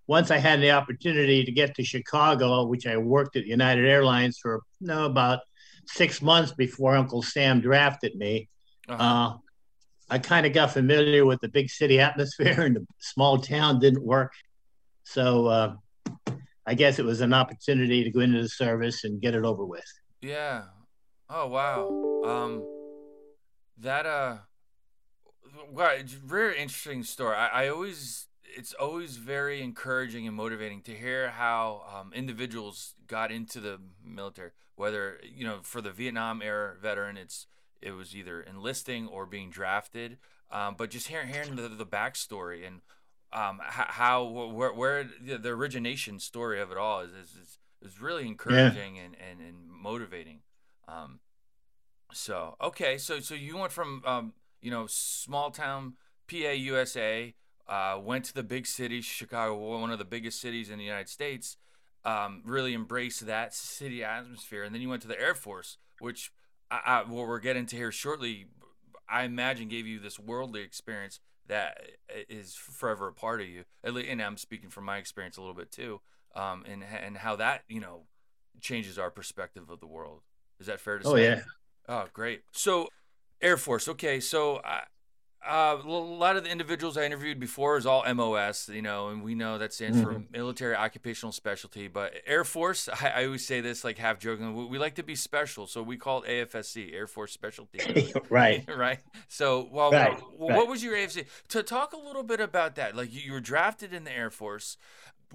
once 0.06 0.30
I 0.30 0.38
had 0.38 0.62
the 0.62 0.71
opportunity 0.71 1.44
to 1.44 1.52
get 1.52 1.75
to 1.75 1.85
Chicago, 1.85 2.64
which 2.64 2.87
I 2.87 2.97
worked 2.97 3.37
at 3.37 3.44
United 3.44 3.85
Airlines 3.85 4.38
for 4.40 4.62
no 4.80 5.04
about 5.04 5.40
six 5.87 6.23
months 6.23 6.52
before 6.52 6.97
Uncle 6.97 7.23
Sam 7.23 7.61
drafted 7.61 8.14
me, 8.14 8.49
uh-huh. 8.88 9.37
I 10.11 10.19
kind 10.19 10.47
of 10.47 10.53
got 10.53 10.73
familiar 10.73 11.27
with 11.27 11.41
the 11.41 11.49
big 11.49 11.71
city 11.71 12.00
atmosphere, 12.00 12.61
and 12.62 12.77
the 12.77 12.87
small 12.99 13.38
town 13.38 13.79
didn't 13.79 14.05
work. 14.05 14.33
So 15.05 15.47
uh, 15.47 15.75
I 16.67 16.75
guess 16.75 16.99
it 16.99 17.05
was 17.05 17.21
an 17.21 17.33
opportunity 17.33 18.05
to 18.05 18.11
go 18.11 18.21
into 18.21 18.43
the 18.43 18.49
service 18.49 19.05
and 19.05 19.21
get 19.21 19.35
it 19.35 19.45
over 19.45 19.65
with. 19.65 19.85
Yeah. 20.21 20.65
Oh 21.31 21.47
wow. 21.47 21.88
Um, 22.25 22.65
that 23.79 24.07
uh, 24.07 24.38
wow, 25.71 25.97
very 26.05 26.59
interesting 26.59 27.03
story. 27.03 27.37
I, 27.37 27.65
I 27.65 27.69
always, 27.69 28.27
it's 28.57 28.73
always 28.75 29.17
very 29.17 29.62
encouraging 29.62 30.27
and 30.27 30.37
motivating 30.37 30.83
to 30.83 30.93
hear 30.93 31.31
how 31.31 31.83
um, 31.95 32.12
individuals 32.12 32.95
got 33.07 33.31
into 33.31 33.61
the 33.61 33.81
military. 34.05 34.50
Whether 34.77 35.21
you 35.25 35.45
know, 35.45 35.59
for 35.62 35.81
the 35.81 35.91
Vietnam 35.91 36.41
era 36.41 36.75
veteran, 36.81 37.17
it's 37.17 37.47
it 37.80 37.92
was 37.92 38.14
either 38.14 38.40
enlisting 38.40 39.06
or 39.06 39.26
being 39.26 39.50
drafted. 39.50 40.18
Um, 40.50 40.75
but 40.78 40.90
just 40.90 41.08
hearing 41.08 41.28
hearing 41.28 41.56
the, 41.56 41.68
the 41.68 41.87
backstory 41.87 42.66
and 42.66 42.80
um, 43.32 43.61
how, 43.62 44.25
where, 44.25 44.73
where 44.73 45.11
the, 45.23 45.50
origination 45.50 46.18
story 46.18 46.61
of 46.61 46.70
it 46.70 46.78
all 46.78 47.00
is 47.00 47.11
is, 47.11 47.58
is 47.82 48.00
really 48.00 48.26
encouraging 48.26 48.97
yeah. 48.97 49.02
and, 49.02 49.16
and, 49.30 49.40
and 49.40 49.56
motivating. 49.70 50.40
Um, 50.87 51.20
so 52.12 52.56
okay, 52.61 52.97
so 52.97 53.20
so 53.20 53.35
you 53.35 53.58
went 53.58 53.73
from 53.73 54.02
um, 54.06 54.32
you 54.62 54.70
know 54.70 54.87
small 54.88 55.50
town 55.50 55.94
PA 56.28 56.52
USA, 56.52 57.35
uh, 57.68 57.99
went 58.02 58.25
to 58.26 58.35
the 58.35 58.42
big 58.42 58.66
city 58.66 59.02
Chicago, 59.02 59.78
one 59.78 59.90
of 59.90 59.99
the 59.99 60.04
biggest 60.06 60.40
cities 60.40 60.70
in 60.70 60.78
the 60.78 60.85
United 60.85 61.08
States. 61.08 61.56
Um, 62.04 62.42
really 62.47 62.75
embraced 62.75 63.26
that 63.26 63.52
city 63.52 64.02
atmosphere, 64.02 64.62
and 64.62 64.75
then 64.75 64.80
you 64.80 64.88
went 64.88 65.02
to 65.02 65.08
the 65.08 65.20
Air 65.20 65.35
Force, 65.35 65.76
which 65.99 66.32
I, 66.70 66.80
I, 66.84 67.02
what 67.02 67.26
we're 67.26 67.40
getting 67.40 67.66
to 67.66 67.76
here 67.76 67.92
shortly. 67.92 68.46
I 69.08 69.25
imagine 69.25 69.68
gave 69.68 69.87
you 69.87 69.98
this 69.98 70.18
worldly 70.18 70.60
experience 70.60 71.20
that 71.46 71.80
is 72.28 72.54
forever 72.54 73.08
a 73.08 73.12
part 73.12 73.40
of 73.40 73.48
you. 73.48 73.64
And 73.82 74.20
I'm 74.20 74.37
speaking 74.37 74.68
from 74.68 74.84
my 74.84 74.98
experience 74.98 75.37
a 75.37 75.40
little 75.40 75.54
bit 75.54 75.72
too, 75.72 76.00
um, 76.34 76.64
and 76.70 76.84
and 76.84 77.16
how 77.16 77.37
that 77.37 77.62
you 77.68 77.80
know 77.80 78.02
changes 78.60 78.98
our 78.98 79.10
perspective 79.10 79.70
of 79.70 79.80
the 79.80 79.87
world. 79.87 80.20
Is 80.60 80.66
that 80.66 80.80
fair 80.80 80.98
to 80.98 81.08
oh, 81.08 81.14
say? 81.16 81.26
Oh 81.26 81.30
yeah. 81.30 81.40
Oh 81.88 82.04
great. 82.12 82.42
So 82.52 82.88
Air 83.40 83.56
Force. 83.56 83.88
Okay, 83.88 84.20
so 84.20 84.60
I 84.64 84.82
Uh, 85.47 85.78
a 85.85 85.88
lot 85.88 86.37
of 86.37 86.42
the 86.42 86.50
individuals 86.50 86.97
I 86.97 87.04
interviewed 87.04 87.38
before 87.38 87.76
is 87.76 87.87
all 87.87 88.02
MOS, 88.12 88.68
you 88.68 88.83
know, 88.83 89.09
and 89.09 89.23
we 89.23 89.37
know 89.37 89.57
that 89.59 89.73
stands 89.73 89.99
mm-hmm. 89.99 90.12
for 90.12 90.23
military 90.33 90.75
occupational 90.75 91.30
specialty. 91.30 91.87
But 91.87 92.12
Air 92.26 92.42
Force, 92.42 92.88
I, 93.00 93.12
I, 93.14 93.25
always 93.26 93.47
say 93.47 93.61
this 93.61 93.85
like 93.85 93.99
half 93.99 94.18
joking, 94.18 94.54
we, 94.57 94.64
we, 94.64 94.78
like 94.78 94.97
to 94.97 95.04
be 95.04 95.14
special, 95.14 95.68
so 95.68 95.80
we 95.83 95.97
call 95.97 96.23
it 96.23 96.50
AFSC, 96.50 96.92
Air 96.92 97.07
Force 97.07 97.33
Specialty. 97.33 97.80
right. 98.30 98.64
right. 98.76 98.99
So, 99.28 99.68
well, 99.71 99.92
right. 99.92 100.21
What, 100.37 100.50
right. 100.50 100.57
what 100.57 100.68
was 100.68 100.83
your 100.83 100.95
AFSC? 100.95 101.26
To 101.50 101.62
talk 101.62 101.92
a 101.92 101.99
little 101.99 102.25
bit 102.25 102.40
about 102.40 102.75
that, 102.75 102.97
like 102.97 103.14
you, 103.14 103.21
you 103.21 103.33
were 103.33 103.40
drafted 103.40 103.92
in 103.92 104.04
the 104.04 104.12
Air 104.12 104.30
Force. 104.30 104.76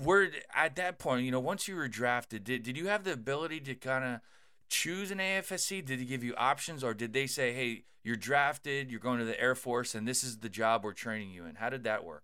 Where 0.04 0.32
at 0.56 0.76
that 0.78 0.98
point, 0.98 1.24
you 1.24 1.32
know, 1.32 1.40
once 1.40 1.68
you 1.68 1.76
were 1.76 1.88
drafted, 1.88 2.44
did 2.44 2.64
did 2.64 2.76
you 2.76 2.88
have 2.88 3.04
the 3.04 3.14
ability 3.14 3.60
to 3.62 3.76
kind 3.76 4.04
of 4.04 4.22
choose 4.68 5.12
an 5.12 5.20
AFSC? 5.20 5.86
Did 5.86 6.00
they 6.00 6.06
give 6.06 6.24
you 6.24 6.34
options, 6.36 6.84
or 6.84 6.96
did 6.96 7.14
they 7.14 7.28
say, 7.28 7.54
"Hey, 7.54 7.84
you're 8.04 8.16
drafted, 8.16 8.92
you're 8.92 9.00
going 9.00 9.20
to 9.20 9.26
the 9.26 9.40
Air 9.40 9.56
Force, 9.56 9.96
and 9.96 10.08
this 10.08 10.24
is 10.24 10.38
the 10.38 10.50
job 10.50 10.84
we're 10.84 10.94
training 10.94 11.32
you 11.32 11.46
in"? 11.46 11.56
How 11.56 11.70
did 11.70 11.86
that 11.86 12.04
work? 12.04 12.24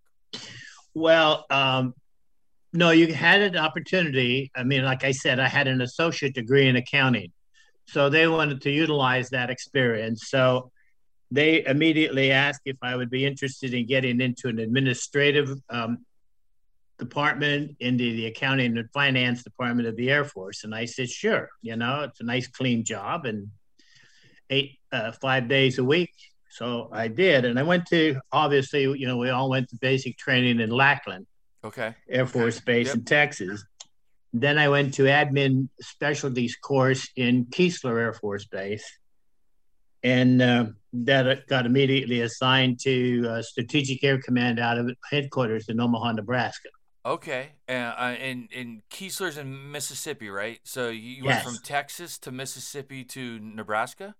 Well, 0.93 1.45
um, 1.49 1.93
no, 2.73 2.91
you 2.91 3.13
had 3.13 3.41
an 3.41 3.57
opportunity. 3.57 4.51
I 4.55 4.63
mean, 4.63 4.83
like 4.83 5.03
I 5.03 5.11
said, 5.11 5.39
I 5.39 5.47
had 5.47 5.67
an 5.67 5.81
associate 5.81 6.33
degree 6.33 6.67
in 6.67 6.75
accounting, 6.75 7.31
so 7.85 8.09
they 8.09 8.27
wanted 8.27 8.61
to 8.61 8.71
utilize 8.71 9.29
that 9.29 9.49
experience. 9.49 10.29
So 10.29 10.71
they 11.31 11.65
immediately 11.65 12.31
asked 12.31 12.61
if 12.65 12.77
I 12.81 12.95
would 12.95 13.09
be 13.09 13.25
interested 13.25 13.73
in 13.73 13.85
getting 13.85 14.19
into 14.19 14.47
an 14.47 14.59
administrative 14.59 15.51
um, 15.69 16.05
department 16.97 17.77
into 17.79 18.03
the 18.03 18.25
accounting 18.27 18.77
and 18.77 18.89
finance 18.91 19.43
department 19.43 19.87
of 19.87 19.95
the 19.95 20.09
Air 20.11 20.25
Force. 20.25 20.63
And 20.63 20.75
I 20.75 20.85
said, 20.85 21.09
sure, 21.09 21.49
you 21.61 21.75
know, 21.75 22.01
it's 22.01 22.19
a 22.19 22.23
nice 22.23 22.47
clean 22.47 22.83
job 22.83 23.25
and 23.25 23.47
eight, 24.49 24.79
uh, 24.91 25.11
five 25.13 25.47
days 25.47 25.77
a 25.77 25.83
week. 25.83 26.13
So 26.49 26.89
I 26.91 27.07
did. 27.07 27.45
And 27.45 27.59
I 27.59 27.63
went 27.63 27.85
to, 27.87 28.19
obviously, 28.31 28.83
you 28.83 29.07
know, 29.07 29.17
we 29.17 29.29
all 29.29 29.49
went 29.49 29.69
to 29.69 29.77
basic 29.77 30.17
training 30.17 30.59
in 30.59 30.69
Lackland. 30.69 31.27
Okay. 31.63 31.95
Air 32.09 32.25
Force 32.25 32.59
Base 32.59 32.87
yep. 32.87 32.95
in 32.95 33.05
Texas. 33.05 33.63
Then 34.33 34.57
I 34.57 34.69
went 34.69 34.93
to 34.95 35.03
admin 35.03 35.69
specialties 35.81 36.55
course 36.55 37.09
in 37.15 37.45
Keesler 37.45 37.99
Air 37.99 38.13
Force 38.13 38.45
Base. 38.45 38.85
And 40.03 40.41
uh, 40.41 40.65
that 40.93 41.47
got 41.47 41.65
immediately 41.65 42.21
assigned 42.21 42.79
to 42.81 43.27
uh, 43.27 43.41
Strategic 43.41 44.03
Air 44.03 44.19
Command 44.21 44.59
out 44.59 44.77
of 44.77 44.89
headquarters 45.09 45.67
in 45.69 45.79
Omaha, 45.79 46.13
Nebraska. 46.13 46.69
Okay, 47.05 47.49
and 47.67 47.93
uh, 47.97 48.01
and 48.01 48.49
and 48.55 48.81
Keesler's 48.91 49.37
in 49.37 49.71
Mississippi, 49.71 50.29
right? 50.29 50.59
So 50.63 50.89
you 50.89 51.23
yes. 51.23 51.43
went 51.43 51.43
from 51.43 51.63
Texas 51.63 52.17
to 52.19 52.31
Mississippi 52.31 53.03
to 53.05 53.39
Nebraska. 53.39 54.15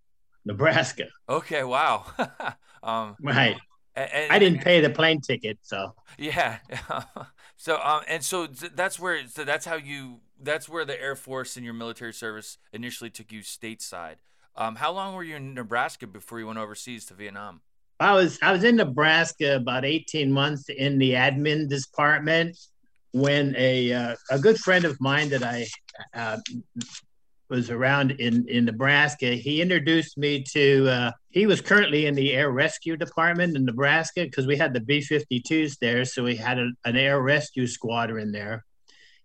Nebraska. 0.46 1.06
Okay, 1.28 1.64
wow. 1.64 2.06
um, 2.84 3.16
right. 3.22 3.58
And, 3.96 4.32
I 4.32 4.40
didn't 4.40 4.62
pay 4.62 4.80
the 4.80 4.90
plane 4.90 5.20
ticket, 5.20 5.60
so. 5.62 5.94
Yeah. 6.18 6.60
so 7.58 7.82
um, 7.82 8.02
and 8.08 8.24
so 8.24 8.48
that's 8.48 8.98
where 9.00 9.28
so 9.28 9.44
that's 9.44 9.66
how 9.66 9.76
you 9.76 10.22
that's 10.42 10.70
where 10.70 10.86
the 10.86 11.00
Air 11.00 11.16
Force 11.16 11.58
and 11.58 11.66
your 11.66 11.74
military 11.74 12.14
service 12.14 12.58
initially 12.72 13.10
took 13.10 13.32
you 13.32 13.42
stateside. 13.42 14.16
Um, 14.56 14.76
how 14.76 14.92
long 14.92 15.16
were 15.16 15.24
you 15.24 15.36
in 15.36 15.54
Nebraska 15.54 16.08
before 16.08 16.40
you 16.40 16.48
went 16.48 16.60
overseas 16.60 17.06
to 17.06 17.14
Vietnam? 17.14 17.62
I 18.00 18.14
was 18.14 18.40
I 18.42 18.52
was 18.52 18.64
in 18.64 18.78
Nebraska 18.78 19.58
about 19.58 19.84
18 19.84 20.32
months 20.32 20.70
in 20.70 20.98
the 20.98 21.12
admin 21.12 21.68
department 21.68 22.58
when 23.12 23.56
a 23.58 23.92
uh, 23.92 24.16
a 24.32 24.40
good 24.40 24.58
friend 24.58 24.86
of 24.86 25.00
mine 25.02 25.30
that 25.30 25.44
I 25.44 25.68
uh, 26.14 26.38
was 27.50 27.70
around 27.70 28.12
in 28.12 28.48
in 28.48 28.66
Nebraska, 28.66 29.32
he 29.32 29.62
introduced 29.62 30.18
me 30.18 30.44
to. 30.54 30.88
Uh, 30.88 31.12
he 31.30 31.46
was 31.46 31.62
currently 31.62 32.06
in 32.06 32.16
the 32.16 32.34
air 32.34 32.52
rescue 32.52 32.98
department 32.98 33.56
in 33.56 33.66
Nebraska 33.66 34.24
because 34.24 34.48
we 34.48 34.58
had 34.58 34.74
the 34.74 34.80
B-52s 34.80 35.78
there, 35.80 36.06
so 36.06 36.24
we 36.24 36.36
had 36.36 36.58
a, 36.58 36.72
an 36.86 36.96
air 36.96 37.22
rescue 37.22 37.68
squadron 37.68 38.28
in 38.28 38.32
there 38.32 38.66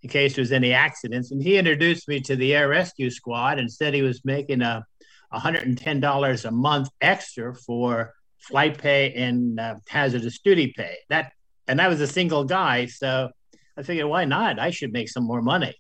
in 0.03 0.11
case 0.11 0.35
there 0.35 0.43
was 0.43 0.53
any 0.53 0.73
accidents. 0.73 1.33
And 1.33 1.43
he 1.43 1.57
introduced 1.57 2.09
me 2.09 2.21
to 2.21 2.37
the 2.37 2.55
air 2.55 2.69
rescue 2.69 3.11
squad 3.11 3.59
and 3.59 3.73
said 3.73 3.95
he 3.95 4.03
was 4.03 4.23
making 4.23 4.61
a 4.61 4.85
$110 5.33 6.45
a 6.45 6.51
month 6.51 6.89
extra 7.01 7.55
for 7.55 8.13
flight 8.39 8.77
pay 8.77 9.15
and 9.15 9.59
uh, 9.59 9.77
hazardous 9.89 10.39
duty 10.41 10.75
pay. 10.77 10.97
That 11.09 11.33
and 11.67 11.81
I 11.81 11.89
was 11.89 12.03
a 12.03 12.07
single 12.07 12.45
guy, 12.45 12.85
so 12.87 13.31
I 13.77 13.83
figured 13.83 14.07
why 14.07 14.27
not? 14.27 14.59
I 14.59 14.71
should 14.71 14.93
make 14.93 15.09
some 15.09 15.25
more 15.25 15.41
money. 15.41 15.75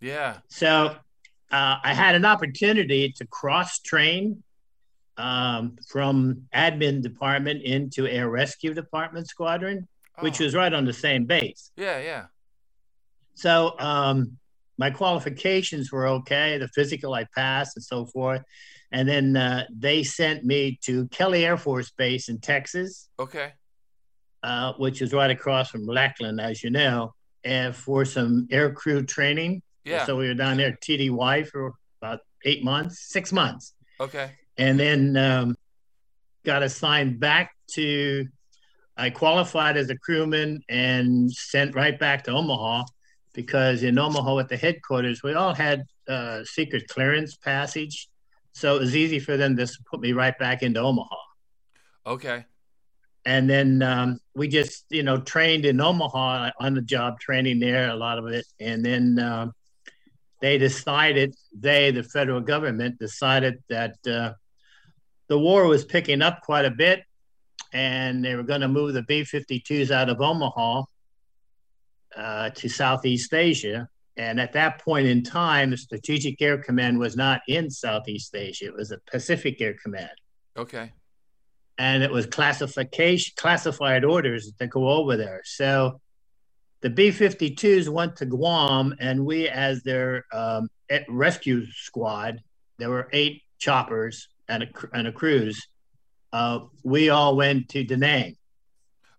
Yeah. 0.00 0.38
So 0.48 0.96
uh, 1.50 1.76
I 1.82 1.94
had 1.94 2.14
an 2.14 2.24
opportunity 2.24 3.12
to 3.12 3.26
cross 3.26 3.78
train 3.80 4.42
um, 5.16 5.76
from 5.88 6.42
admin 6.54 7.02
department 7.02 7.62
into 7.62 8.06
air 8.06 8.28
rescue 8.28 8.74
department 8.74 9.28
squadron, 9.28 9.88
oh. 10.18 10.22
which 10.22 10.38
was 10.38 10.54
right 10.54 10.72
on 10.72 10.84
the 10.84 10.92
same 10.92 11.24
base. 11.24 11.70
Yeah, 11.76 12.00
yeah. 12.00 12.24
So 13.34 13.74
um, 13.78 14.38
my 14.78 14.90
qualifications 14.90 15.90
were 15.92 16.06
okay. 16.06 16.58
The 16.58 16.68
physical 16.68 17.14
I 17.14 17.26
passed 17.34 17.76
and 17.76 17.84
so 17.84 18.06
forth. 18.06 18.42
And 18.90 19.08
then 19.08 19.36
uh, 19.36 19.64
they 19.70 20.02
sent 20.02 20.44
me 20.44 20.78
to 20.82 21.08
Kelly 21.08 21.44
Air 21.44 21.56
Force 21.56 21.90
Base 21.90 22.28
in 22.28 22.38
Texas. 22.38 23.08
Okay. 23.18 23.52
Uh, 24.42 24.72
which 24.74 25.02
is 25.02 25.12
right 25.12 25.30
across 25.30 25.68
from 25.68 25.84
Lackland, 25.84 26.40
as 26.40 26.62
you 26.62 26.70
know, 26.70 27.12
and 27.44 27.74
for 27.74 28.04
some 28.04 28.46
air 28.50 28.72
crew 28.72 29.04
training. 29.04 29.62
Yeah. 29.88 30.06
So 30.06 30.16
we 30.16 30.28
were 30.28 30.34
down 30.34 30.56
there 30.56 30.72
TDY 30.72 31.46
for 31.48 31.72
about 32.00 32.20
eight 32.44 32.64
months, 32.64 33.06
six 33.08 33.32
months. 33.32 33.74
Okay. 34.00 34.32
And 34.56 34.78
then 34.78 35.16
um, 35.16 35.56
got 36.44 36.62
assigned 36.62 37.20
back 37.20 37.52
to, 37.72 38.26
I 38.96 39.10
qualified 39.10 39.76
as 39.76 39.90
a 39.90 39.96
crewman 39.96 40.62
and 40.68 41.30
sent 41.30 41.74
right 41.74 41.98
back 41.98 42.24
to 42.24 42.32
Omaha 42.32 42.84
because 43.32 43.82
in 43.82 43.98
Omaha 43.98 44.38
at 44.38 44.48
the 44.48 44.56
headquarters, 44.56 45.22
we 45.22 45.34
all 45.34 45.54
had 45.54 45.84
uh, 46.08 46.42
secret 46.44 46.88
clearance 46.88 47.36
passage 47.36 48.08
so 48.58 48.74
it 48.74 48.80
was 48.80 48.96
easy 48.96 49.20
for 49.20 49.36
them 49.36 49.56
to 49.56 49.68
put 49.88 50.00
me 50.00 50.12
right 50.12 50.36
back 50.36 50.64
into 50.64 50.80
Omaha. 50.80 51.14
Okay. 52.04 52.44
And 53.24 53.48
then 53.48 53.82
um, 53.82 54.18
we 54.34 54.48
just, 54.48 54.84
you 54.90 55.04
know, 55.04 55.20
trained 55.20 55.64
in 55.64 55.80
Omaha 55.80 56.50
on 56.58 56.74
the 56.74 56.82
job 56.82 57.20
training 57.20 57.60
there, 57.60 57.88
a 57.88 57.94
lot 57.94 58.18
of 58.18 58.26
it. 58.26 58.44
And 58.58 58.84
then 58.84 59.20
uh, 59.20 59.50
they 60.40 60.58
decided, 60.58 61.34
they, 61.52 61.90
the 61.90 62.02
federal 62.02 62.40
government, 62.40 62.98
decided 62.98 63.62
that 63.68 63.96
uh, 64.06 64.32
the 65.28 65.38
war 65.38 65.66
was 65.66 65.84
picking 65.84 66.22
up 66.22 66.42
quite 66.42 66.64
a 66.64 66.70
bit 66.70 67.02
and 67.72 68.24
they 68.24 68.34
were 68.34 68.42
going 68.42 68.60
to 68.60 68.68
move 68.68 68.94
the 68.94 69.02
B 69.02 69.22
52s 69.22 69.90
out 69.90 70.08
of 70.08 70.20
Omaha 70.20 70.82
uh, 72.16 72.50
to 72.50 72.68
Southeast 72.68 73.34
Asia. 73.34 73.88
And 74.16 74.40
at 74.40 74.52
that 74.54 74.80
point 74.82 75.06
in 75.06 75.22
time, 75.22 75.70
the 75.70 75.76
Strategic 75.76 76.40
Air 76.40 76.58
Command 76.58 76.98
was 76.98 77.16
not 77.16 77.42
in 77.46 77.70
Southeast 77.70 78.34
Asia. 78.34 78.66
It 78.66 78.74
was 78.74 78.88
the 78.88 78.98
Pacific 79.10 79.60
Air 79.60 79.76
Command. 79.80 80.10
Okay. 80.56 80.92
And 81.76 82.02
it 82.02 82.10
was 82.10 82.26
classification 82.26 83.34
classified 83.36 84.04
orders 84.04 84.52
to 84.58 84.66
go 84.66 84.88
over 84.88 85.16
there. 85.16 85.42
So 85.44 86.00
the 86.80 86.90
B-52s 86.90 87.88
went 87.88 88.16
to 88.16 88.26
Guam, 88.26 88.94
and 89.00 89.24
we, 89.24 89.48
as 89.48 89.82
their 89.82 90.24
um, 90.32 90.68
rescue 91.08 91.66
squad, 91.72 92.40
there 92.78 92.90
were 92.90 93.08
eight 93.12 93.42
choppers 93.58 94.28
and 94.48 94.62
a, 94.62 94.68
and 94.92 95.08
a 95.08 95.12
cruise. 95.12 95.66
Uh, 96.32 96.60
we 96.84 97.10
all 97.10 97.36
went 97.36 97.68
to 97.70 97.84
Da 97.84 97.96
Nang. 97.96 98.36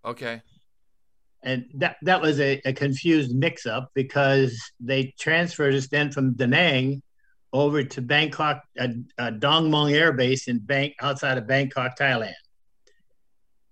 Okay 0.05 0.41
and 1.43 1.65
that 1.75 1.97
that 2.01 2.21
was 2.21 2.39
a, 2.39 2.61
a 2.65 2.73
confused 2.73 3.33
mix-up 3.33 3.91
because 3.93 4.59
they 4.79 5.13
transferred 5.17 5.73
us 5.73 5.87
then 5.87 6.11
from 6.11 6.33
Da 6.33 6.45
Nang 6.45 7.01
over 7.51 7.83
to 7.83 8.01
Bangkok, 8.01 8.63
uh, 8.79 8.89
uh, 9.17 9.31
Don 9.31 9.71
Mueang 9.71 9.93
Air 9.93 10.11
Base 10.11 10.47
in 10.47 10.59
Bank 10.59 10.95
outside 11.01 11.37
of 11.37 11.47
Bangkok, 11.47 11.97
Thailand, 11.97 12.33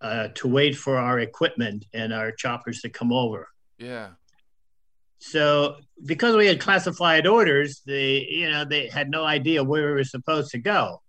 uh, 0.02 0.30
to 0.36 0.48
wait 0.48 0.76
for 0.76 0.98
our 0.98 1.20
equipment 1.20 1.86
and 1.94 2.14
our 2.14 2.32
choppers 2.32 2.82
to 2.82 2.90
come 2.90 3.12
over. 3.12 3.48
Yeah. 3.78 4.10
So 5.20 5.78
because 6.06 6.36
we 6.36 6.48
had 6.48 6.60
classified 6.60 7.26
orders, 7.28 7.82
they 7.86 8.26
you 8.30 8.50
know 8.50 8.66
they 8.66 8.88
had 8.88 9.10
no 9.10 9.24
idea 9.26 9.64
where 9.64 9.88
we 9.88 9.94
were 9.94 10.04
supposed 10.04 10.52
to 10.52 10.60
go. 10.60 11.02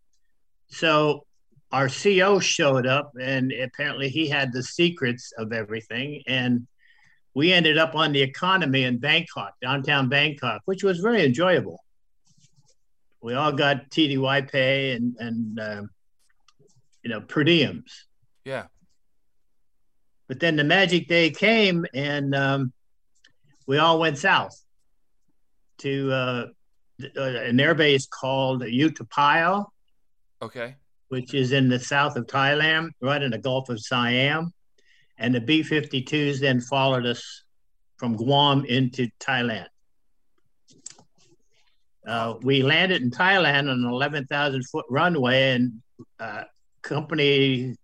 So 0.69 1.25
our 1.71 1.89
CO 1.89 2.41
showed 2.41 2.87
up, 2.87 3.13
and 3.21 3.53
apparently 3.53 4.09
he 4.09 4.29
had 4.29 4.53
the 4.53 4.63
secrets 4.63 5.33
of 5.37 5.53
everything. 5.53 6.23
And 6.27 6.67
we 7.35 7.53
ended 7.53 7.77
up 7.77 7.95
on 7.95 8.13
the 8.13 8.23
economy 8.23 8.85
in 8.85 8.99
Bangkok, 8.99 9.53
downtown 9.61 10.09
Bangkok, 10.09 10.63
which 10.65 10.83
was 10.83 11.01
very 11.01 11.25
enjoyable. 11.25 11.85
We 13.21 13.35
all 13.35 13.53
got 13.53 13.91
TDY 13.91 14.51
pay 14.51 14.93
and 14.93 15.17
and 15.19 15.61
uh, 15.61 15.83
you 17.03 17.11
know 17.11 17.21
per 17.21 17.45
diems. 17.45 17.91
Yeah. 18.45 18.67
But 20.29 20.41
then 20.41 20.57
the 20.57 20.65
magic 20.65 21.09
day 21.09 21.31
came, 21.31 21.87
and 21.95 22.35
um, 22.35 22.73
we 23.67 23.79
all 23.79 23.99
went 23.99 24.19
south 24.19 24.55
to 25.79 26.13
uh, 26.13 26.47
an 26.99 27.57
airbase 27.57 28.09
called 28.09 28.63
U-Tapao. 28.65 29.67
Okay 30.43 30.75
which 31.09 31.35
is 31.35 31.53
in 31.53 31.69
the 31.69 31.79
south 31.79 32.17
of 32.17 32.27
Thailand, 32.27 32.91
right 33.01 33.23
in 33.23 33.31
the 33.31 33.39
Gulf 33.39 33.69
of 33.69 33.81
Siam. 33.81 34.53
And 35.19 35.35
the 35.35 35.41
B 35.41 35.63
52s 35.63 36.39
then 36.39 36.61
followed 36.61 37.07
us 37.07 37.43
from 37.97 38.17
Guam 38.17 38.65
into 38.65 39.09
Thailand. 39.19 39.67
Uh, 42.07 42.35
we 42.43 42.63
landed 42.63 43.03
in 43.03 43.11
Thailand 43.11 43.71
on 43.71 43.85
an 43.85 43.85
11,000 43.85 44.63
foot 44.69 44.87
runway, 44.89 45.53
and 45.53 45.83
uh, 46.21 46.45
company 46.83 47.75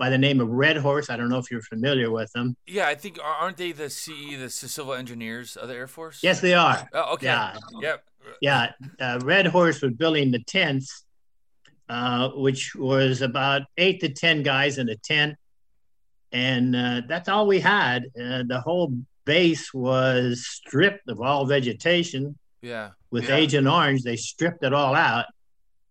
by 0.00 0.08
the 0.08 0.16
name 0.16 0.40
of 0.40 0.48
Red 0.48 0.78
Horse. 0.78 1.10
I 1.10 1.16
don't 1.18 1.28
know 1.28 1.36
if 1.36 1.50
you're 1.50 1.60
familiar 1.60 2.10
with 2.10 2.32
them. 2.32 2.56
Yeah, 2.66 2.88
I 2.88 2.94
think 2.94 3.18
aren't 3.22 3.58
they 3.58 3.72
the 3.72 3.90
CE, 3.90 4.38
the 4.38 4.48
civil 4.48 4.94
engineers 4.94 5.56
of 5.56 5.68
the 5.68 5.74
Air 5.74 5.86
Force? 5.86 6.20
Yes, 6.22 6.40
they 6.40 6.54
are. 6.54 6.88
Oh, 6.94 7.12
okay. 7.14 7.26
Yeah. 7.26 7.56
Yep. 7.80 8.04
Yeah, 8.40 8.72
uh, 8.98 9.20
Red 9.22 9.46
Horse 9.46 9.82
was 9.82 9.92
building 9.92 10.30
the 10.30 10.42
tents, 10.42 11.04
uh, 11.90 12.30
which 12.30 12.74
was 12.74 13.20
about 13.20 13.62
eight 13.76 14.00
to 14.00 14.08
ten 14.08 14.42
guys 14.42 14.78
in 14.78 14.88
a 14.88 14.96
tent, 14.96 15.36
and 16.32 16.74
uh, 16.74 17.02
that's 17.06 17.28
all 17.28 17.46
we 17.46 17.60
had. 17.60 18.04
Uh, 18.18 18.42
the 18.46 18.62
whole 18.64 18.96
base 19.26 19.74
was 19.74 20.46
stripped 20.46 21.08
of 21.10 21.20
all 21.20 21.44
vegetation. 21.44 22.38
Yeah. 22.62 22.90
With 23.10 23.28
yeah. 23.28 23.36
Agent 23.36 23.68
Orange, 23.68 24.02
they 24.02 24.16
stripped 24.16 24.64
it 24.64 24.72
all 24.72 24.94
out, 24.94 25.26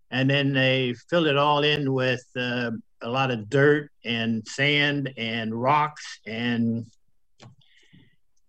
and 0.09 0.27
then 0.27 0.53
they 0.53 0.95
filled 1.11 1.27
it 1.27 1.37
all 1.37 1.63
in 1.63 1.93
with 1.93 2.23
uh, 2.35 2.71
a 3.01 3.09
lot 3.09 3.31
of 3.31 3.49
dirt 3.49 3.91
and 4.03 4.45
sand 4.47 5.13
and 5.17 5.53
rocks, 5.53 6.19
and 6.25 6.85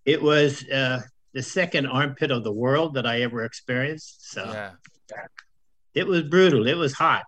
it 0.05 0.21
was 0.21 0.69
uh, 0.69 1.01
the 1.33 1.43
second 1.43 1.87
armpit 1.87 2.31
of 2.31 2.45
the 2.45 2.53
world 2.53 2.95
that 2.95 3.07
I 3.07 3.23
ever 3.23 3.45
experienced. 3.45 4.31
So 4.31 4.45
yeah. 4.45 4.71
it 5.95 6.07
was 6.07 6.23
brutal. 6.23 6.67
It 6.67 6.77
was 6.77 6.93
hot. 6.93 7.25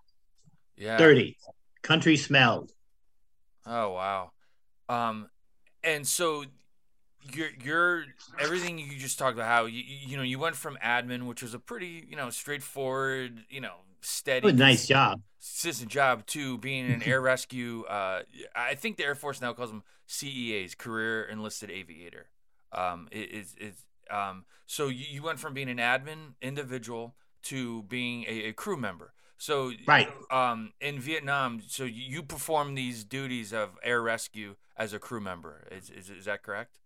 Yeah. 0.76 0.96
Dirty. 0.96 1.36
Country 1.82 2.16
smelled. 2.16 2.72
Oh 3.66 3.92
wow. 3.92 4.32
Um, 4.88 5.28
and 5.84 6.06
so 6.06 6.44
you're 7.32 7.50
you're 7.62 8.04
everything 8.40 8.78
you 8.78 8.98
just 8.98 9.18
talked 9.18 9.34
about 9.34 9.46
how 9.46 9.66
you 9.66 9.82
you 9.82 10.16
know 10.16 10.22
you 10.22 10.38
went 10.38 10.56
from 10.56 10.76
admin 10.84 11.22
which 11.24 11.42
was 11.42 11.54
a 11.54 11.58
pretty 11.58 12.04
you 12.08 12.16
know 12.16 12.30
straightforward 12.30 13.44
you 13.48 13.60
know 13.60 13.74
steady 14.02 14.52
nice 14.52 14.86
job. 14.86 15.20
consistent 15.40 15.90
job 15.90 16.26
to 16.26 16.58
being 16.58 16.90
an 16.90 17.02
air 17.02 17.20
rescue. 17.20 17.84
Uh, 17.92 18.22
i 18.54 18.74
think 18.74 18.96
the 18.96 19.04
air 19.04 19.14
force 19.14 19.40
now 19.40 19.52
calls 19.52 19.70
them 19.70 19.82
CEAs 20.06 20.74
career 20.74 21.24
enlisted 21.24 21.70
aviator. 21.70 22.26
Um 22.72 23.08
is 23.10 23.54
is 23.60 23.74
um 24.10 24.44
so 24.66 24.88
you, 24.88 25.06
you 25.10 25.22
went 25.22 25.38
from 25.38 25.54
being 25.54 25.68
an 25.68 25.78
admin 25.78 26.34
individual 26.40 27.14
to 27.44 27.82
being 27.84 28.24
a, 28.24 28.48
a 28.48 28.52
crew 28.52 28.76
member. 28.76 29.12
So 29.38 29.72
right. 29.86 30.08
um 30.30 30.72
in 30.80 31.00
vietnam 31.00 31.60
so 31.66 31.84
you 31.84 32.22
perform 32.22 32.74
these 32.74 33.04
duties 33.04 33.52
of 33.52 33.78
air 33.82 34.00
rescue 34.02 34.56
as 34.76 34.92
a 34.92 34.98
crew 34.98 35.20
member. 35.20 35.66
Is, 35.70 35.90
is, 35.90 36.10
is 36.10 36.24
that 36.24 36.42
correct? 36.42 36.78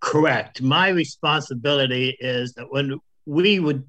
Correct. 0.00 0.62
My 0.62 0.88
responsibility 0.88 2.16
is 2.20 2.54
that 2.54 2.70
when 2.70 2.98
we 3.26 3.60
would, 3.60 3.84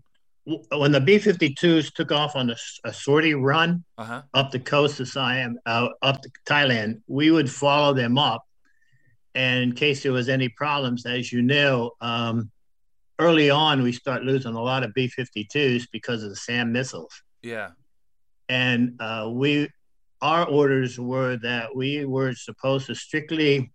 when 0.45 0.91
the 0.91 0.99
B 0.99 1.17
52s 1.17 1.93
took 1.93 2.11
off 2.11 2.35
on 2.35 2.49
a, 2.49 2.55
a 2.83 2.93
sortie 2.93 3.33
run 3.33 3.83
uh-huh. 3.97 4.23
up 4.33 4.51
the 4.51 4.59
coast 4.59 4.99
of 4.99 5.07
Siam, 5.07 5.59
uh, 5.65 5.89
up 6.01 6.21
to 6.21 6.29
Thailand, 6.45 7.01
we 7.07 7.31
would 7.31 7.49
follow 7.49 7.93
them 7.93 8.17
up. 8.17 8.43
And 9.35 9.63
in 9.63 9.71
case 9.73 10.03
there 10.03 10.11
was 10.11 10.29
any 10.29 10.49
problems, 10.49 11.05
as 11.05 11.31
you 11.31 11.41
know, 11.41 11.91
um, 12.01 12.51
early 13.19 13.49
on, 13.49 13.83
we 13.83 13.91
start 13.91 14.23
losing 14.23 14.55
a 14.55 14.61
lot 14.61 14.83
of 14.83 14.93
B 14.93 15.09
52s 15.09 15.87
because 15.91 16.23
of 16.23 16.29
the 16.29 16.35
SAM 16.35 16.71
missiles. 16.71 17.21
Yeah. 17.41 17.69
And 18.49 18.95
uh, 18.99 19.29
we, 19.31 19.69
our 20.21 20.45
orders 20.45 20.99
were 20.99 21.37
that 21.37 21.75
we 21.75 22.03
were 22.03 22.33
supposed 22.33 22.87
to 22.87 22.95
strictly 22.95 23.71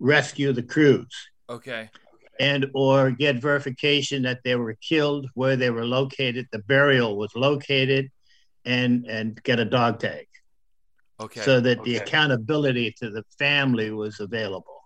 rescue 0.00 0.52
the 0.52 0.62
crews 0.62 1.06
Okay. 1.48 1.88
And 2.38 2.66
or 2.74 3.10
get 3.10 3.40
verification 3.40 4.22
that 4.22 4.40
they 4.44 4.56
were 4.56 4.76
killed, 4.80 5.28
where 5.34 5.56
they 5.56 5.70
were 5.70 5.86
located, 5.86 6.46
the 6.52 6.58
burial 6.60 7.16
was 7.16 7.34
located, 7.34 8.10
and 8.64 9.06
and 9.06 9.42
get 9.42 9.58
a 9.58 9.64
dog 9.64 10.00
tag. 10.00 10.26
Okay. 11.20 11.40
So 11.40 11.60
that 11.60 11.80
okay. 11.80 11.92
the 11.92 11.96
accountability 11.98 12.94
to 12.98 13.10
the 13.10 13.24
family 13.38 13.90
was 13.90 14.20
available. 14.20 14.82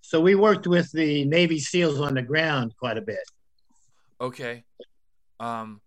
So 0.00 0.20
we 0.20 0.34
worked 0.34 0.66
with 0.66 0.90
the 0.92 1.24
Navy 1.24 1.58
SEALs 1.60 2.00
on 2.00 2.14
the 2.14 2.22
ground 2.22 2.74
quite 2.78 2.98
a 2.98 3.02
bit. 3.02 3.24
Okay. 4.20 4.64
Um. 5.38 5.80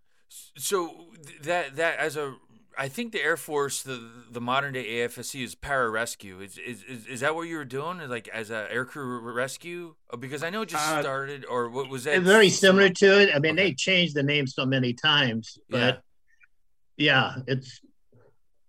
So 0.57 1.07
that 1.43 1.75
that 1.75 1.99
as 1.99 2.17
a 2.17 2.35
I 2.77 2.87
think 2.87 3.11
the 3.11 3.21
Air 3.21 3.37
Force, 3.37 3.81
the 3.83 4.09
the 4.29 4.41
modern 4.41 4.73
day 4.73 4.85
AFSC 4.85 5.43
is 5.43 5.55
pararescue. 5.55 6.43
Is, 6.43 6.57
is 6.57 6.83
is 6.83 7.07
is 7.07 7.19
that 7.21 7.35
what 7.35 7.43
you 7.43 7.57
were 7.57 7.65
doing, 7.65 7.99
like 8.09 8.27
as 8.27 8.49
a 8.49 8.67
aircrew 8.73 9.33
rescue? 9.33 9.95
Uh, 10.11 10.17
because 10.17 10.43
I 10.43 10.49
know 10.49 10.63
it 10.63 10.69
just 10.69 10.87
uh, 10.87 11.01
started, 11.01 11.45
or 11.45 11.69
what 11.69 11.89
was 11.89 12.03
that? 12.03 12.21
Very 12.21 12.49
similar 12.49 12.89
to 12.89 13.21
it. 13.21 13.29
I 13.33 13.39
mean, 13.39 13.53
okay. 13.53 13.69
they 13.69 13.73
changed 13.73 14.15
the 14.15 14.23
name 14.23 14.47
so 14.47 14.65
many 14.65 14.93
times, 14.93 15.57
but 15.69 16.01
yeah. 16.97 17.35
yeah, 17.35 17.41
it's 17.47 17.81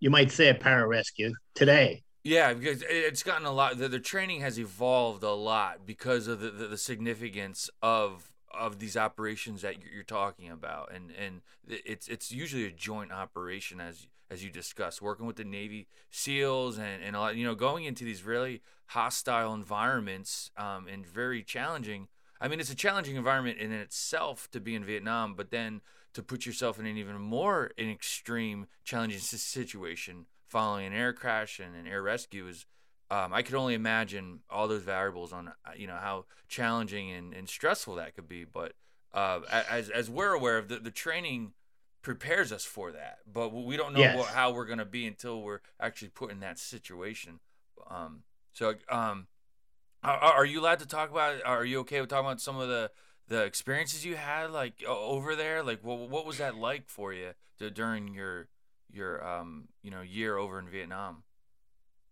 you 0.00 0.10
might 0.10 0.30
say 0.30 0.48
a 0.48 0.54
pararescue 0.54 1.32
today. 1.54 2.02
Yeah, 2.22 2.54
because 2.54 2.82
it's 2.88 3.22
gotten 3.22 3.46
a 3.46 3.52
lot. 3.52 3.78
The, 3.78 3.88
the 3.88 4.00
training 4.00 4.40
has 4.40 4.58
evolved 4.58 5.22
a 5.22 5.30
lot 5.30 5.86
because 5.86 6.26
of 6.26 6.40
the, 6.40 6.50
the, 6.50 6.66
the 6.66 6.76
significance 6.76 7.70
of 7.82 8.32
of 8.58 8.78
these 8.78 8.96
operations 8.96 9.62
that 9.62 9.76
you're 9.92 10.02
talking 10.02 10.50
about, 10.50 10.92
and 10.92 11.12
and 11.18 11.40
it's 11.68 12.08
it's 12.08 12.32
usually 12.32 12.64
a 12.64 12.70
joint 12.70 13.12
operation 13.12 13.80
as 13.80 14.08
as 14.30 14.42
you 14.42 14.50
discussed, 14.50 15.00
working 15.00 15.26
with 15.26 15.36
the 15.36 15.44
Navy 15.44 15.88
SEALs 16.10 16.78
and 16.78 17.02
and 17.02 17.16
a 17.16 17.20
lot, 17.20 17.36
you 17.36 17.44
know, 17.44 17.54
going 17.54 17.84
into 17.84 18.04
these 18.04 18.24
really 18.24 18.62
hostile 18.86 19.54
environments 19.54 20.50
um, 20.56 20.86
and 20.88 21.06
very 21.06 21.42
challenging. 21.42 22.08
I 22.40 22.48
mean, 22.48 22.60
it's 22.60 22.70
a 22.70 22.76
challenging 22.76 23.16
environment 23.16 23.58
in 23.58 23.72
itself 23.72 24.50
to 24.50 24.60
be 24.60 24.74
in 24.74 24.84
Vietnam, 24.84 25.34
but 25.34 25.50
then 25.50 25.80
to 26.12 26.22
put 26.22 26.46
yourself 26.46 26.78
in 26.78 26.86
an 26.86 26.96
even 26.96 27.20
more 27.20 27.72
an 27.78 27.90
extreme 27.90 28.66
challenging 28.84 29.20
situation 29.20 30.26
following 30.48 30.86
an 30.86 30.92
air 30.92 31.12
crash 31.12 31.60
and 31.60 31.74
an 31.74 31.86
air 31.86 32.02
rescue 32.02 32.46
is 32.48 32.66
um, 33.10 33.32
I 33.32 33.42
could 33.42 33.54
only 33.54 33.74
imagine 33.74 34.40
all 34.50 34.66
those 34.66 34.82
variables 34.82 35.32
on 35.32 35.48
uh, 35.48 35.52
you 35.76 35.86
know 35.86 35.96
how 36.00 36.24
challenging 36.48 37.10
and, 37.10 37.32
and 37.34 37.48
stressful 37.48 37.96
that 37.96 38.14
could 38.14 38.28
be. 38.28 38.44
But 38.44 38.72
uh, 39.14 39.40
as 39.50 39.88
as 39.90 40.10
we're 40.10 40.32
aware 40.32 40.58
of, 40.58 40.68
the, 40.68 40.78
the 40.78 40.90
training 40.90 41.52
prepares 42.02 42.52
us 42.52 42.64
for 42.64 42.92
that, 42.92 43.18
but 43.32 43.52
we 43.52 43.76
don't 43.76 43.92
know 43.92 44.00
yes. 44.00 44.16
what, 44.16 44.28
how 44.28 44.52
we're 44.52 44.66
going 44.66 44.78
to 44.78 44.84
be 44.84 45.06
until 45.06 45.42
we're 45.42 45.60
actually 45.80 46.08
put 46.08 46.30
in 46.30 46.40
that 46.40 46.58
situation. 46.58 47.40
Um, 47.90 48.22
so, 48.52 48.74
um, 48.88 49.26
are, 50.02 50.16
are, 50.16 50.44
you 50.44 50.60
allowed 50.60 50.78
to 50.80 50.86
talk 50.86 51.10
about? 51.10 51.44
Are 51.44 51.64
you 51.64 51.80
okay 51.80 52.00
with 52.00 52.10
talking 52.10 52.26
about 52.26 52.40
some 52.40 52.58
of 52.58 52.68
the 52.68 52.90
the 53.28 53.42
experiences 53.44 54.04
you 54.04 54.16
had 54.16 54.50
like 54.50 54.82
over 54.84 55.36
there? 55.36 55.62
Like, 55.62 55.84
what 55.84 56.08
what 56.08 56.26
was 56.26 56.38
that 56.38 56.56
like 56.56 56.88
for 56.88 57.12
you 57.12 57.32
to, 57.58 57.70
during 57.70 58.14
your 58.14 58.48
your 58.90 59.24
um 59.24 59.68
you 59.82 59.92
know 59.92 60.00
year 60.00 60.36
over 60.36 60.58
in 60.58 60.68
Vietnam? 60.68 61.22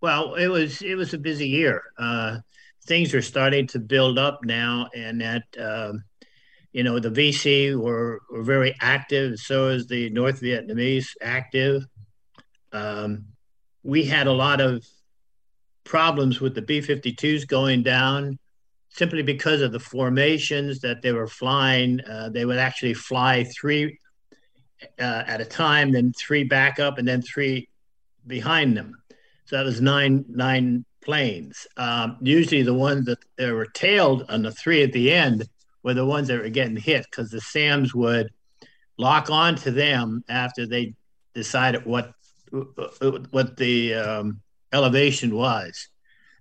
Well, 0.04 0.34
it 0.34 0.48
was 0.48 0.82
it 0.82 0.96
was 0.96 1.14
a 1.14 1.18
busy 1.18 1.48
year. 1.48 1.82
Uh, 1.96 2.40
things 2.84 3.14
are 3.14 3.22
starting 3.22 3.66
to 3.68 3.78
build 3.78 4.18
up 4.18 4.40
now, 4.44 4.90
and 4.94 5.18
that 5.22 5.44
um, 5.58 6.04
you 6.74 6.82
know 6.82 6.98
the 6.98 7.08
VC 7.08 7.74
were 7.74 8.20
were 8.30 8.42
very 8.42 8.76
active. 8.82 9.38
So 9.38 9.68
is 9.68 9.86
the 9.86 10.10
North 10.10 10.42
Vietnamese 10.42 11.06
active. 11.22 11.86
Um, 12.70 13.28
we 13.82 14.04
had 14.04 14.26
a 14.26 14.32
lot 14.32 14.60
of 14.60 14.84
problems 15.84 16.38
with 16.38 16.54
the 16.54 16.60
B-52s 16.60 17.48
going 17.48 17.82
down 17.82 18.38
simply 18.90 19.22
because 19.22 19.62
of 19.62 19.72
the 19.72 19.80
formations 19.80 20.80
that 20.80 21.00
they 21.00 21.12
were 21.12 21.28
flying. 21.28 22.02
Uh, 22.02 22.28
they 22.28 22.44
would 22.44 22.58
actually 22.58 22.92
fly 22.92 23.44
three 23.44 23.98
uh, 24.98 25.24
at 25.26 25.40
a 25.40 25.46
time, 25.46 25.92
then 25.92 26.12
three 26.12 26.44
back 26.44 26.78
up, 26.78 26.98
and 26.98 27.08
then 27.08 27.22
three 27.22 27.70
behind 28.26 28.76
them. 28.76 28.98
So 29.46 29.56
that 29.56 29.64
was 29.64 29.80
nine 29.80 30.24
nine 30.28 30.84
planes. 31.02 31.66
Um, 31.76 32.16
usually 32.20 32.62
the 32.62 32.74
ones 32.74 33.06
that 33.06 33.18
they 33.36 33.50
were 33.50 33.66
tailed 33.66 34.24
on 34.28 34.42
the 34.42 34.52
three 34.52 34.82
at 34.82 34.92
the 34.92 35.12
end 35.12 35.48
were 35.82 35.94
the 35.94 36.06
ones 36.06 36.28
that 36.28 36.40
were 36.40 36.48
getting 36.48 36.76
hit 36.76 37.06
because 37.10 37.30
the 37.30 37.40
SAMs 37.40 37.94
would 37.94 38.30
lock 38.96 39.30
on 39.30 39.54
to 39.56 39.70
them 39.70 40.24
after 40.28 40.66
they 40.66 40.94
decided 41.34 41.84
what 41.84 42.12
what 42.50 43.56
the 43.56 43.94
um, 43.94 44.40
elevation 44.72 45.34
was. 45.34 45.88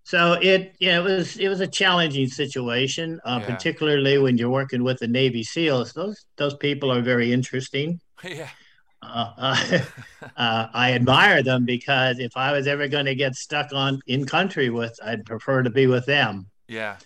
So 0.06 0.34
it 0.34 0.76
yeah 0.80 1.00
it 1.00 1.04
was 1.04 1.38
it 1.38 1.48
was 1.48 1.62
a 1.62 1.68
challenging 1.68 2.28
situation, 2.28 3.20
uh, 3.26 3.40
yeah. 3.42 3.56
particularly 3.56 4.18
when 4.18 4.38
you're 4.38 4.50
working 4.50 4.84
with 4.84 5.00
the 5.00 5.08
Navy 5.08 5.44
SEALs. 5.44 5.94
Those 5.94 6.26
those 6.38 6.56
people 6.56 6.92
are 6.92 7.02
very 7.02 7.32
interesting. 7.32 8.00
Yeah. 8.24 8.48
Uh, 9.04 9.80
uh, 10.38 10.68
I 10.74 10.94
admire 10.94 11.44
them 11.44 11.66
because 11.66 12.20
if 12.20 12.36
I 12.36 12.52
was 12.52 12.68
ever 12.68 12.88
going 12.88 13.06
to 13.06 13.16
get 13.16 13.36
stuck 13.36 13.74
on 13.74 14.00
in 14.08 14.26
country 14.26 14.70
with, 14.70 14.98
I'd 15.04 15.26
prefer 15.26 15.64
to 15.64 15.70
be 15.70 15.88
with 15.88 16.06
them. 16.06 16.48
Yeah. 16.68 16.98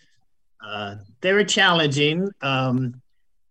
Uh, 0.63 0.95
they 1.21 1.33
were 1.33 1.43
challenging. 1.43 2.29
Um, 2.41 3.01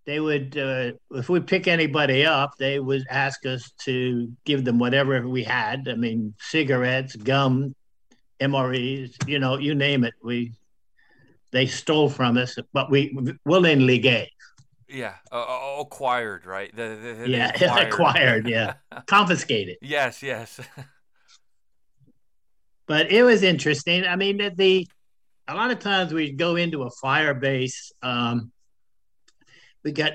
they 0.06 0.20
would 0.20 0.56
uh, 0.56 0.92
if 1.11 1.28
we 1.28 1.40
pick 1.40 1.68
anybody 1.68 2.24
up 2.24 2.56
they 2.59 2.78
would 2.78 3.04
ask 3.11 3.44
us 3.44 3.72
to 3.85 4.32
give 4.44 4.64
them 4.64 4.78
whatever 4.78 5.28
we 5.28 5.42
had 5.42 5.88
i 5.88 5.94
mean 5.94 6.32
cigarettes 6.38 7.16
gum 7.16 7.74
MREs 8.40 9.28
you 9.28 9.38
know 9.38 9.59
you 9.59 9.74
name 9.74 10.04
it 10.04 10.14
we 10.22 10.52
they 11.50 11.66
stole 11.66 12.09
from 12.09 12.37
us 12.38 12.56
but 12.72 12.90
we 12.90 13.16
willingly 13.44 13.98
gave 13.98 14.28
yeah 14.88 15.14
uh, 15.33 15.77
acquired 15.81 16.46
right? 16.46 16.75
The, 16.75 16.99
the, 17.03 17.14
the 17.22 17.31
yeah 17.31 17.49
acquired, 17.55 17.88
acquired 17.88 18.49
yeah. 18.49 18.75
Confiscated. 19.07 19.77
Yes 19.83 20.22
yes. 20.22 20.61
But 22.88 23.11
it 23.11 23.25
was 23.25 23.42
interesting. 23.42 24.05
I 24.05 24.14
mean 24.14 24.37
that 24.37 24.57
the 24.57 24.87
a 25.49 25.55
lot 25.55 25.72
of 25.72 25.81
times 25.81 26.12
we 26.12 26.31
go 26.31 26.55
into 26.55 26.85
a 26.85 26.90
fire 26.90 27.35
base 27.35 27.90
um, 28.01 28.53
we 29.83 29.90
got 29.92 30.12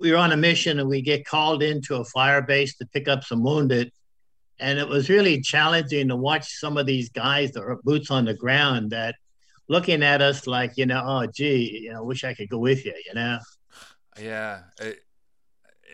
we 0.00 0.10
were 0.10 0.16
on 0.18 0.32
a 0.32 0.36
mission 0.36 0.78
and 0.78 0.88
we 0.88 1.02
get 1.02 1.26
called 1.26 1.62
into 1.62 1.96
a 1.96 2.04
fire 2.04 2.42
base 2.42 2.76
to 2.76 2.86
pick 2.86 3.08
up 3.08 3.24
some 3.24 3.42
wounded. 3.42 3.92
And 4.60 4.78
it 4.78 4.88
was 4.88 5.08
really 5.08 5.40
challenging 5.40 6.08
to 6.08 6.16
watch 6.16 6.58
some 6.58 6.76
of 6.76 6.86
these 6.86 7.08
guys 7.10 7.52
that 7.52 7.62
are 7.62 7.78
boots 7.84 8.10
on 8.10 8.24
the 8.24 8.34
ground 8.34 8.90
that 8.90 9.14
looking 9.68 10.02
at 10.02 10.22
us 10.22 10.46
like 10.46 10.72
you 10.76 10.86
know 10.86 11.02
oh 11.04 11.26
gee 11.26 11.80
you 11.82 11.92
know 11.92 12.02
wish 12.02 12.24
i 12.24 12.32
could 12.32 12.48
go 12.48 12.58
with 12.58 12.84
you 12.84 12.94
you 13.06 13.14
know 13.14 13.38
yeah 14.20 14.60
it, 14.80 15.00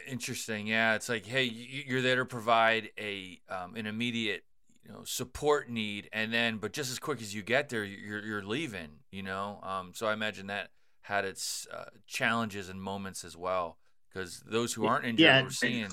interesting 0.08 0.66
yeah 0.66 0.94
it's 0.94 1.08
like 1.08 1.24
hey 1.24 1.44
you're 1.44 2.02
there 2.02 2.16
to 2.16 2.24
provide 2.24 2.90
a 2.98 3.40
um, 3.48 3.76
an 3.76 3.86
immediate 3.86 4.44
you 4.84 4.92
know 4.92 5.02
support 5.04 5.68
need 5.68 6.08
and 6.12 6.32
then 6.32 6.58
but 6.58 6.72
just 6.72 6.90
as 6.90 6.98
quick 6.98 7.22
as 7.22 7.34
you 7.34 7.42
get 7.42 7.68
there 7.68 7.84
you're 7.84 8.24
you're 8.24 8.42
leaving 8.42 8.88
you 9.10 9.22
know 9.22 9.60
um, 9.62 9.92
so 9.94 10.06
i 10.06 10.12
imagine 10.12 10.48
that 10.48 10.68
had 11.02 11.24
its 11.24 11.66
uh, 11.72 11.84
challenges 12.06 12.68
and 12.68 12.80
moments 12.80 13.24
as 13.24 13.36
well 13.36 13.78
because 14.14 14.42
those 14.46 14.72
who 14.72 14.86
aren't 14.86 15.04
injured 15.04 15.20
yeah, 15.20 15.42
we're 15.42 15.50
seeing. 15.50 15.88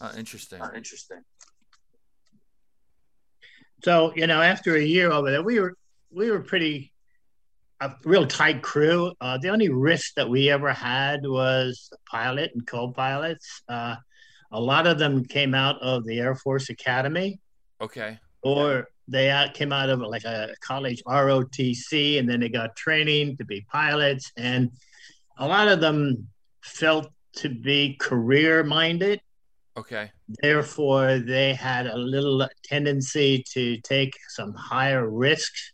Uh, 0.00 0.12
interesting. 0.16 0.62
Uh, 0.62 0.70
interesting. 0.74 1.18
So 3.84 4.12
you 4.14 4.26
know, 4.26 4.40
after 4.40 4.76
a 4.76 4.82
year 4.82 5.10
over 5.10 5.30
there, 5.30 5.42
we 5.42 5.60
were 5.60 5.76
we 6.10 6.30
were 6.30 6.40
pretty 6.40 6.92
a 7.80 7.92
real 8.04 8.26
tight 8.26 8.62
crew. 8.62 9.12
Uh, 9.20 9.38
the 9.38 9.48
only 9.48 9.68
risk 9.68 10.14
that 10.14 10.28
we 10.28 10.50
ever 10.50 10.72
had 10.72 11.26
was 11.26 11.88
the 11.90 11.98
pilot 12.10 12.50
and 12.54 12.66
co-pilots. 12.66 13.62
Uh, 13.68 13.96
a 14.52 14.60
lot 14.60 14.86
of 14.86 14.98
them 14.98 15.24
came 15.24 15.54
out 15.54 15.80
of 15.82 16.04
the 16.04 16.20
Air 16.20 16.34
Force 16.34 16.70
Academy. 16.70 17.38
Okay. 17.80 18.18
Or 18.42 18.88
they 19.08 19.50
came 19.54 19.72
out 19.72 19.90
of 19.90 20.00
like 20.00 20.24
a 20.24 20.54
college 20.60 21.02
ROTC, 21.06 22.18
and 22.18 22.28
then 22.28 22.40
they 22.40 22.48
got 22.48 22.76
training 22.76 23.36
to 23.36 23.44
be 23.44 23.66
pilots. 23.70 24.32
And 24.36 24.70
a 25.38 25.46
lot 25.46 25.68
of 25.68 25.80
them 25.80 26.28
felt 26.62 27.08
to 27.36 27.48
be 27.48 27.96
career 28.00 28.64
minded. 28.64 29.20
Okay. 29.76 30.10
Therefore, 30.42 31.18
they 31.18 31.52
had 31.52 31.86
a 31.86 31.98
little 31.98 32.48
tendency 32.64 33.44
to 33.52 33.78
take 33.82 34.14
some 34.28 34.54
higher 34.54 35.08
risks 35.08 35.72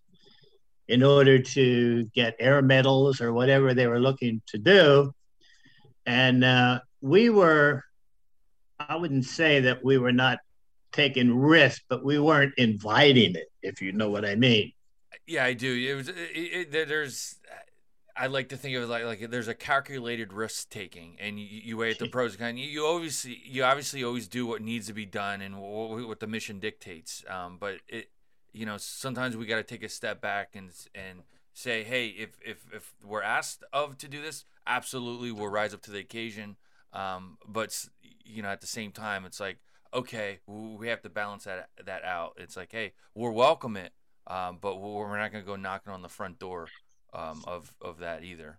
in 0.88 1.02
order 1.02 1.38
to 1.38 2.04
get 2.14 2.36
air 2.38 2.60
medals 2.62 3.20
or 3.20 3.32
whatever 3.32 3.74
they 3.74 3.86
were 3.86 4.00
looking 4.00 4.42
to 4.46 4.58
do. 4.58 5.14
And 6.06 6.44
uh, 6.44 6.80
we 7.00 7.30
were, 7.30 7.84
I 8.78 8.96
wouldn't 8.96 9.24
say 9.24 9.60
that 9.60 9.84
we 9.84 9.98
were 9.98 10.12
not 10.12 10.38
taking 10.92 11.36
risks, 11.36 11.84
but 11.88 12.04
we 12.04 12.18
weren't 12.18 12.54
inviting 12.58 13.36
it, 13.36 13.50
if 13.62 13.80
you 13.80 13.92
know 13.92 14.10
what 14.10 14.24
I 14.24 14.34
mean. 14.34 14.72
Yeah, 15.26 15.44
I 15.44 15.54
do. 15.54 15.72
It 15.72 15.94
was, 15.94 16.08
it, 16.08 16.74
it, 16.74 16.88
there's, 16.88 17.36
I 18.14 18.26
like 18.26 18.50
to 18.50 18.56
think 18.56 18.76
of 18.76 18.82
it 18.82 18.86
like 18.88 19.04
like 19.04 19.30
there's 19.30 19.48
a 19.48 19.54
calculated 19.54 20.32
risk 20.34 20.68
taking, 20.68 21.16
and 21.18 21.40
you, 21.40 21.46
you 21.46 21.76
weigh 21.78 21.94
the 21.94 22.08
pros 22.08 22.32
and 22.32 22.40
cons. 22.40 22.58
You, 22.58 22.66
you 22.66 22.86
obviously 22.86 23.40
you 23.44 23.64
obviously 23.64 24.04
always 24.04 24.28
do 24.28 24.44
what 24.46 24.60
needs 24.60 24.88
to 24.88 24.92
be 24.92 25.06
done 25.06 25.40
and 25.40 25.58
what, 25.58 26.06
what 26.06 26.20
the 26.20 26.26
mission 26.26 26.58
dictates. 26.58 27.24
Um, 27.26 27.56
but 27.58 27.76
it, 27.88 28.10
you 28.52 28.66
know, 28.66 28.76
sometimes 28.76 29.36
we 29.36 29.46
got 29.46 29.56
to 29.56 29.62
take 29.62 29.82
a 29.82 29.88
step 29.88 30.20
back 30.20 30.54
and 30.54 30.70
and 30.94 31.22
say, 31.52 31.82
hey, 31.82 32.08
if 32.08 32.30
if 32.44 32.64
if 32.72 32.94
we're 33.04 33.22
asked 33.22 33.64
of 33.72 33.98
to 33.98 34.08
do 34.08 34.22
this, 34.22 34.44
absolutely 34.66 35.32
we'll 35.32 35.48
rise 35.48 35.74
up 35.74 35.82
to 35.82 35.90
the 35.90 35.98
occasion. 35.98 36.56
Um, 36.92 37.38
but 37.46 37.86
you 38.24 38.42
know, 38.42 38.48
at 38.48 38.60
the 38.60 38.66
same 38.66 38.92
time, 38.92 39.24
it's 39.24 39.40
like 39.40 39.58
okay, 39.94 40.38
we 40.46 40.88
have 40.88 41.02
to 41.02 41.10
balance 41.10 41.44
that 41.44 41.68
that 41.84 42.04
out. 42.04 42.34
It's 42.36 42.56
like, 42.56 42.72
hey, 42.72 42.92
we're 43.14 43.30
welcome 43.30 43.76
it, 43.76 43.92
um, 44.26 44.58
but 44.60 44.80
we're 44.80 45.18
not 45.18 45.32
going 45.32 45.44
to 45.44 45.46
go 45.46 45.56
knocking 45.56 45.92
on 45.92 46.02
the 46.02 46.08
front 46.08 46.38
door 46.38 46.68
um, 47.12 47.42
of 47.46 47.72
of 47.80 47.98
that 47.98 48.24
either. 48.24 48.58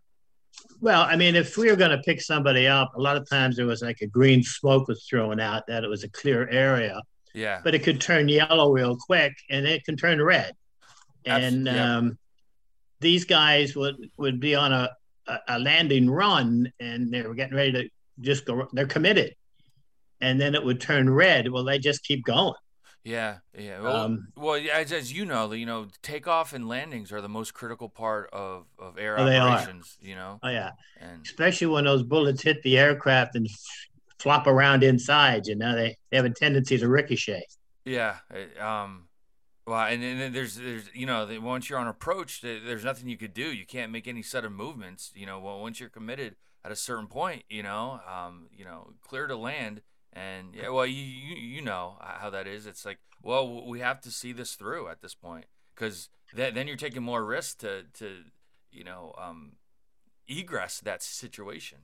Well, 0.82 1.02
I 1.02 1.16
mean, 1.16 1.36
if 1.36 1.58
we 1.58 1.70
were 1.70 1.76
going 1.76 1.92
to 1.92 2.04
pick 2.04 2.22
somebody 2.22 2.68
up, 2.68 2.94
a 2.96 3.02
lot 3.02 3.18
of 3.18 3.28
times 3.28 3.56
there 3.56 3.66
was 3.66 3.82
like 3.82 4.02
a 4.02 4.08
green 4.08 4.44
smoke 4.44 4.88
was 4.88 5.04
thrown 5.10 5.40
out 5.40 5.66
that 5.68 5.84
it 5.84 5.88
was 5.88 6.04
a 6.04 6.10
clear 6.10 6.48
area. 6.50 7.02
Yeah. 7.34 7.62
But 7.64 7.76
it 7.76 7.84
could 7.84 8.00
turn 8.00 8.30
yellow 8.30 8.72
real 8.72 8.98
quick, 8.98 9.34
and 9.50 9.66
it 9.66 9.84
can 9.86 9.98
turn 9.98 10.22
red. 10.22 10.54
And 11.26 11.70
um, 11.70 12.18
these 13.00 13.26
guys 13.26 13.76
would 13.76 13.96
would 14.18 14.40
be 14.40 14.56
on 14.56 14.74
a, 14.74 14.90
a 15.48 15.60
landing 15.60 16.10
run, 16.10 16.72
and 16.80 17.12
they 17.12 17.22
were 17.22 17.34
getting 17.34 17.56
ready 17.56 17.72
to 17.72 17.90
just 18.20 18.46
go. 18.46 18.68
They're 18.74 18.88
committed, 18.88 19.36
and 20.22 20.40
then 20.40 20.56
it 20.56 20.64
would 20.64 20.82
turn 20.82 21.10
red. 21.10 21.50
Well, 21.50 21.64
they 21.64 21.80
just 21.80 22.04
keep 22.04 22.26
going. 22.26 22.54
Yeah, 23.04 23.38
yeah. 23.58 23.82
Well, 23.82 23.96
um, 23.98 24.28
well 24.38 24.62
as, 24.74 24.94
as 24.94 25.12
you 25.12 25.26
know, 25.26 25.52
you 25.52 25.66
know, 25.66 25.88
takeoff 26.02 26.54
and 26.54 26.68
landings 26.70 27.12
are 27.12 27.20
the 27.20 27.30
most 27.30 27.54
critical 27.54 27.90
part 27.90 28.30
of, 28.32 28.66
of 28.80 28.98
air 28.98 29.20
oh, 29.20 29.28
operations. 29.28 29.98
You 30.02 30.16
know. 30.16 30.40
Oh 30.42 30.50
yeah, 30.50 30.72
and 31.00 31.22
especially 31.26 31.68
when 31.68 31.84
those 31.84 32.04
bullets 32.04 32.42
hit 32.42 32.64
the 32.64 32.78
aircraft 32.78 33.36
and 33.36 33.48
flop 34.24 34.48
around 34.48 34.84
inside. 34.84 35.46
You 35.46 35.56
know, 35.56 35.76
they, 35.76 35.96
they 36.10 36.18
have 36.18 36.26
a 36.26 36.30
tendency 36.30 36.78
to 36.78 36.88
ricochet. 36.88 37.44
Yeah. 37.86 38.18
Um. 38.60 39.10
Well, 39.66 39.86
and 39.86 40.04
then 40.04 40.34
there's 40.34 40.56
there's 40.56 40.90
you 40.94 41.06
know 41.06 41.28
once 41.42 41.70
you're 41.70 41.80
on 41.80 41.88
approach, 41.88 42.42
there's 42.42 42.84
nothing 42.84 43.08
you 43.08 43.18
could 43.18 43.34
do. 43.34 43.54
You 43.54 43.66
can't 43.66 43.92
make 43.92 44.08
any 44.08 44.24
set 44.24 44.44
of 44.44 44.52
movements. 44.52 45.12
You 45.16 45.26
know, 45.26 45.40
well 45.40 45.62
once 45.62 45.80
you're 45.80 45.90
committed 45.90 46.36
at 46.66 46.72
a 46.72 46.76
certain 46.76 47.08
point, 47.08 47.44
you 47.50 47.62
know, 47.62 48.00
um, 48.10 48.48
you 48.56 48.64
know, 48.66 48.94
clear 49.02 49.28
to 49.28 49.36
land 49.36 49.82
and 50.16 50.54
yeah, 50.54 50.70
well, 50.70 50.86
you, 50.86 51.04
you 51.04 51.36
you 51.36 51.62
know 51.62 51.98
how 52.00 52.30
that 52.30 52.48
is. 52.48 52.68
It's 52.68 52.86
like, 52.86 53.00
well, 53.22 53.66
we 53.68 53.80
have 53.80 54.00
to 54.02 54.12
see 54.12 54.32
this 54.32 54.54
through 54.54 54.88
at 54.88 55.02
this 55.02 55.16
point 55.16 55.46
because 55.76 56.10
th- 56.36 56.54
then 56.54 56.68
you're 56.68 56.78
taking 56.78 57.02
more 57.02 57.26
risk 57.26 57.60
to 57.60 57.84
to 57.96 58.20
you 58.72 58.84
know 58.84 59.14
um, 59.18 59.54
egress 60.28 60.80
that 60.82 61.02
situation. 61.02 61.80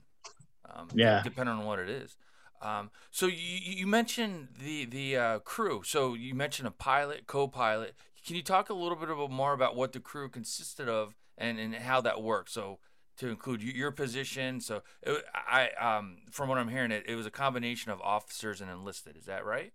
Um, 0.72 0.90
yeah, 0.94 1.22
depending 1.24 1.56
on 1.56 1.66
what 1.66 1.80
it 1.80 1.90
is. 1.90 2.18
Um, 2.62 2.92
so 3.12 3.26
you, 3.28 3.36
you 3.38 3.88
mentioned 3.88 4.50
the 4.60 4.86
the 4.86 5.18
uh, 5.18 5.40
crew. 5.40 5.82
So 5.84 6.14
you 6.14 6.36
mentioned 6.36 6.68
a 6.68 6.72
pilot, 6.72 7.28
co-pilot. 7.28 7.96
Can 8.26 8.36
you 8.36 8.44
talk 8.44 8.70
a 8.70 8.74
little 8.74 8.98
bit 8.98 9.10
about 9.10 9.32
more 9.32 9.54
about 9.54 9.76
what 9.76 9.94
the 9.94 10.00
crew 10.00 10.30
consisted 10.30 10.90
of 10.90 11.16
and, 11.38 11.58
and 11.58 11.74
how 11.76 12.02
that 12.02 12.22
worked? 12.22 12.52
So 12.52 12.80
to 13.18 13.28
include 13.28 13.62
your 13.62 13.92
position. 13.92 14.62
So 14.62 14.82
it, 15.04 15.24
I, 15.34 15.70
um, 15.80 16.18
from 16.32 16.50
what 16.50 16.58
I'm 16.58 16.70
hearing, 16.70 16.92
it, 16.92 17.04
it 17.08 17.16
was 17.16 17.26
a 17.26 17.32
combination 17.32 17.92
of 17.92 18.02
officers 18.02 18.62
and 18.62 18.70
enlisted. 18.70 19.18
Is 19.18 19.26
that 19.26 19.46
right? 19.46 19.74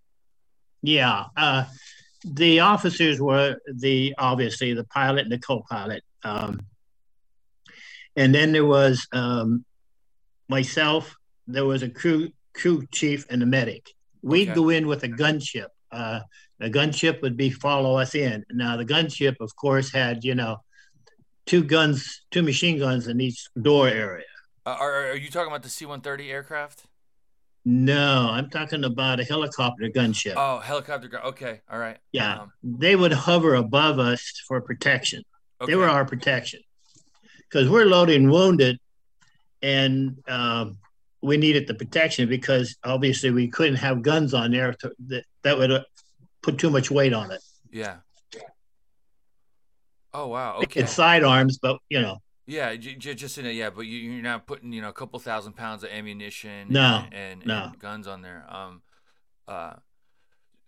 Yeah. 0.83 1.25
Uh, 1.37 1.64
the 2.25 2.61
officers 2.61 3.20
were 3.20 3.57
the 3.73 4.14
obviously 4.18 4.73
the 4.73 4.85
pilot 4.85 5.23
and 5.23 5.33
the 5.33 5.38
co-pilot, 5.38 6.03
um, 6.23 6.61
and 8.16 8.35
then 8.35 8.53
there 8.53 8.64
was 8.64 9.07
um, 9.12 9.64
myself. 10.49 11.14
There 11.47 11.66
was 11.66 11.83
a 11.83 11.90
crew 11.90 12.31
crew 12.54 12.86
chief 12.92 13.26
and 13.30 13.42
a 13.42 13.46
medic. 13.46 13.90
We'd 14.22 14.48
okay. 14.50 14.54
go 14.54 14.68
in 14.70 14.86
with 14.86 15.02
a 15.02 15.08
gunship. 15.08 15.66
Uh, 15.92 16.20
the 16.58 16.70
gunship 16.70 17.20
would 17.22 17.36
be 17.36 17.50
follow 17.50 17.98
us 17.98 18.14
in. 18.14 18.44
Now 18.50 18.76
the 18.76 18.86
gunship, 18.86 19.36
of 19.40 19.54
course, 19.56 19.92
had 19.92 20.24
you 20.24 20.34
know 20.34 20.58
two 21.46 21.64
guns, 21.64 22.22
two 22.30 22.42
machine 22.42 22.78
guns 22.78 23.06
in 23.06 23.20
each 23.20 23.48
door 23.60 23.88
area. 23.88 24.24
Uh, 24.66 24.76
are, 24.80 25.10
are 25.10 25.16
you 25.16 25.30
talking 25.30 25.48
about 25.48 25.62
the 25.62 25.68
C 25.68 25.84
130 25.84 26.30
aircraft? 26.30 26.84
No, 27.66 28.28
I'm 28.30 28.50
talking 28.50 28.84
about 28.84 29.20
a 29.20 29.24
helicopter 29.24 29.88
gunship. 29.88 30.34
Oh, 30.36 30.58
helicopter 30.58 31.08
gun. 31.08 31.22
Okay, 31.22 31.60
all 31.70 31.78
right. 31.78 31.98
Yeah, 32.12 32.40
um, 32.40 32.52
they 32.62 32.94
would 32.94 33.12
hover 33.12 33.54
above 33.54 33.98
us 33.98 34.42
for 34.46 34.60
protection. 34.60 35.22
Okay. 35.60 35.72
They 35.72 35.76
were 35.76 35.88
our 35.88 36.04
protection 36.04 36.60
because 37.48 37.68
we're 37.68 37.86
loading 37.86 38.30
wounded, 38.30 38.78
and 39.62 40.18
um, 40.28 40.78
we 41.24 41.37
needed 41.38 41.66
the 41.66 41.74
protection 41.74 42.28
because 42.28 42.76
obviously 42.84 43.30
we 43.30 43.48
couldn't 43.48 43.76
have 43.76 44.02
guns 44.02 44.34
on 44.34 44.50
there 44.50 44.74
to, 44.74 44.92
that 45.08 45.24
that 45.42 45.56
would 45.56 45.70
uh, 45.70 45.82
put 46.42 46.58
too 46.58 46.70
much 46.70 46.90
weight 46.90 47.14
on 47.14 47.30
it. 47.30 47.40
Yeah. 47.72 47.96
Oh 50.12 50.28
wow! 50.28 50.58
Okay. 50.62 50.80
It's 50.80 50.92
sidearms, 50.92 51.58
but 51.58 51.78
you 51.88 52.00
know. 52.00 52.18
Yeah, 52.46 52.76
just 52.76 53.38
in 53.38 53.46
it. 53.46 53.52
Yeah, 53.52 53.70
but 53.70 53.82
you, 53.82 54.18
are 54.18 54.22
not 54.22 54.46
putting 54.46 54.72
you 54.72 54.82
know 54.82 54.90
a 54.90 54.92
couple 54.92 55.18
thousand 55.18 55.54
pounds 55.54 55.82
of 55.82 55.90
ammunition. 55.90 56.68
No, 56.68 57.04
and, 57.10 57.14
and, 57.14 57.46
no. 57.46 57.64
and 57.64 57.78
guns 57.78 58.06
on 58.06 58.20
there. 58.20 58.44
Um, 58.48 58.82
uh, 59.48 59.74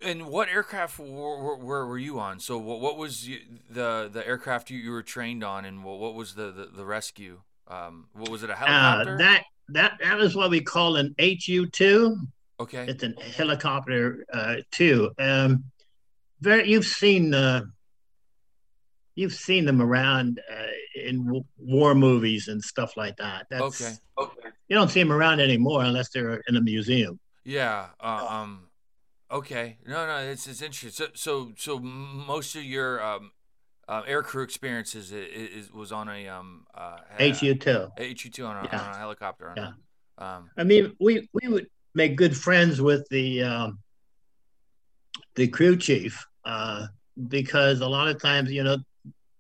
and 0.01 0.27
what 0.27 0.49
aircraft 0.49 0.99
were, 0.99 1.57
were, 1.57 1.87
were 1.87 1.99
you 1.99 2.19
on? 2.19 2.41
So 2.41 2.59
what, 2.59 2.81
what 2.81 2.97
was 2.97 3.29
you, 3.29 3.41
the 3.71 4.09
the 4.11 4.27
aircraft 4.27 4.71
you, 4.71 4.79
you 4.79 4.91
were 4.91 5.03
trained 5.03 5.45
on, 5.45 5.65
and 5.65 5.85
what, 5.85 5.99
what 5.99 6.15
was 6.15 6.35
the, 6.35 6.51
the, 6.51 6.71
the 6.75 6.85
rescue? 6.85 7.41
Um, 7.69 8.07
what 8.15 8.31
was 8.31 8.43
it 8.43 8.51
a 8.51 8.55
uh, 8.55 8.57
helicopter? 8.57 9.15
Uh, 9.15 9.19
that 9.19 9.45
that 9.69 9.99
that 10.03 10.21
is 10.21 10.35
what 10.37 10.51
we 10.51 10.61
call 10.61 10.97
an 10.97 11.15
HU 11.19 11.67
two. 11.67 12.17
Okay. 12.59 12.87
It's 12.89 13.03
a 13.03 13.13
helicopter 13.37 14.25
uh, 14.33 14.57
too. 14.71 15.11
Um, 15.19 15.65
very, 16.41 16.69
you've 16.69 16.87
seen 16.87 17.35
uh, 17.35 17.63
you've 19.15 19.35
seen 19.35 19.65
them 19.65 19.83
around 19.83 20.41
uh, 20.51 20.67
in 20.95 21.45
war 21.59 21.95
movies 21.95 22.49
and 22.49 22.63
stuff 22.63 22.97
like 22.97 23.17
that. 23.17 23.47
That's, 23.51 23.63
okay. 23.63 23.95
Okay. 24.19 24.49
You 24.69 24.77
don't 24.77 24.91
see 24.91 25.01
them 25.01 25.13
around 25.13 25.41
anymore 25.41 25.83
unless 25.83 26.11
they're 26.11 26.43
in 26.49 26.57
a 26.57 26.61
museum. 26.61 27.19
Yeah. 27.45 27.89
Uh, 28.01 28.27
um. 28.29 28.69
Okay. 29.31 29.79
No, 29.87 30.07
no. 30.07 30.19
It's 30.19 30.47
it's 30.47 30.63
interesting. 30.63 30.91
So 30.91 31.13
so 31.15 31.53
so 31.57 31.79
most 31.79 32.55
of 32.55 32.65
your 32.65 33.03
um, 33.03 33.33
uh, 33.89 34.03
air 34.07 34.23
crew 34.23 34.43
experiences 34.43 35.13
is, 35.13 35.67
is, 35.67 35.73
was 35.73 35.93
on 35.93 36.09
a 36.09 36.29
um 36.29 36.67
uh, 36.75 36.99
HU 37.19 37.55
two. 37.55 37.89
HU 37.99 38.15
two 38.15 38.45
on, 38.45 38.65
yeah. 38.65 38.81
on 38.81 38.95
a 38.95 38.99
helicopter. 38.99 39.53
yeah. 39.57 39.73
A, 40.19 40.25
um, 40.25 40.51
I 40.57 40.65
mean, 40.65 40.95
we 40.99 41.29
we 41.33 41.49
would 41.49 41.67
make 41.95 42.17
good 42.17 42.37
friends 42.37 42.81
with 42.81 43.07
the 43.11 43.43
um, 43.43 43.79
the 45.35 45.49
crew 45.49 45.77
chief 45.77 46.27
uh, 46.45 46.87
because 47.29 47.81
a 47.81 47.89
lot 47.89 48.09
of 48.09 48.21
times, 48.21 48.51
you 48.51 48.65
know, 48.65 48.79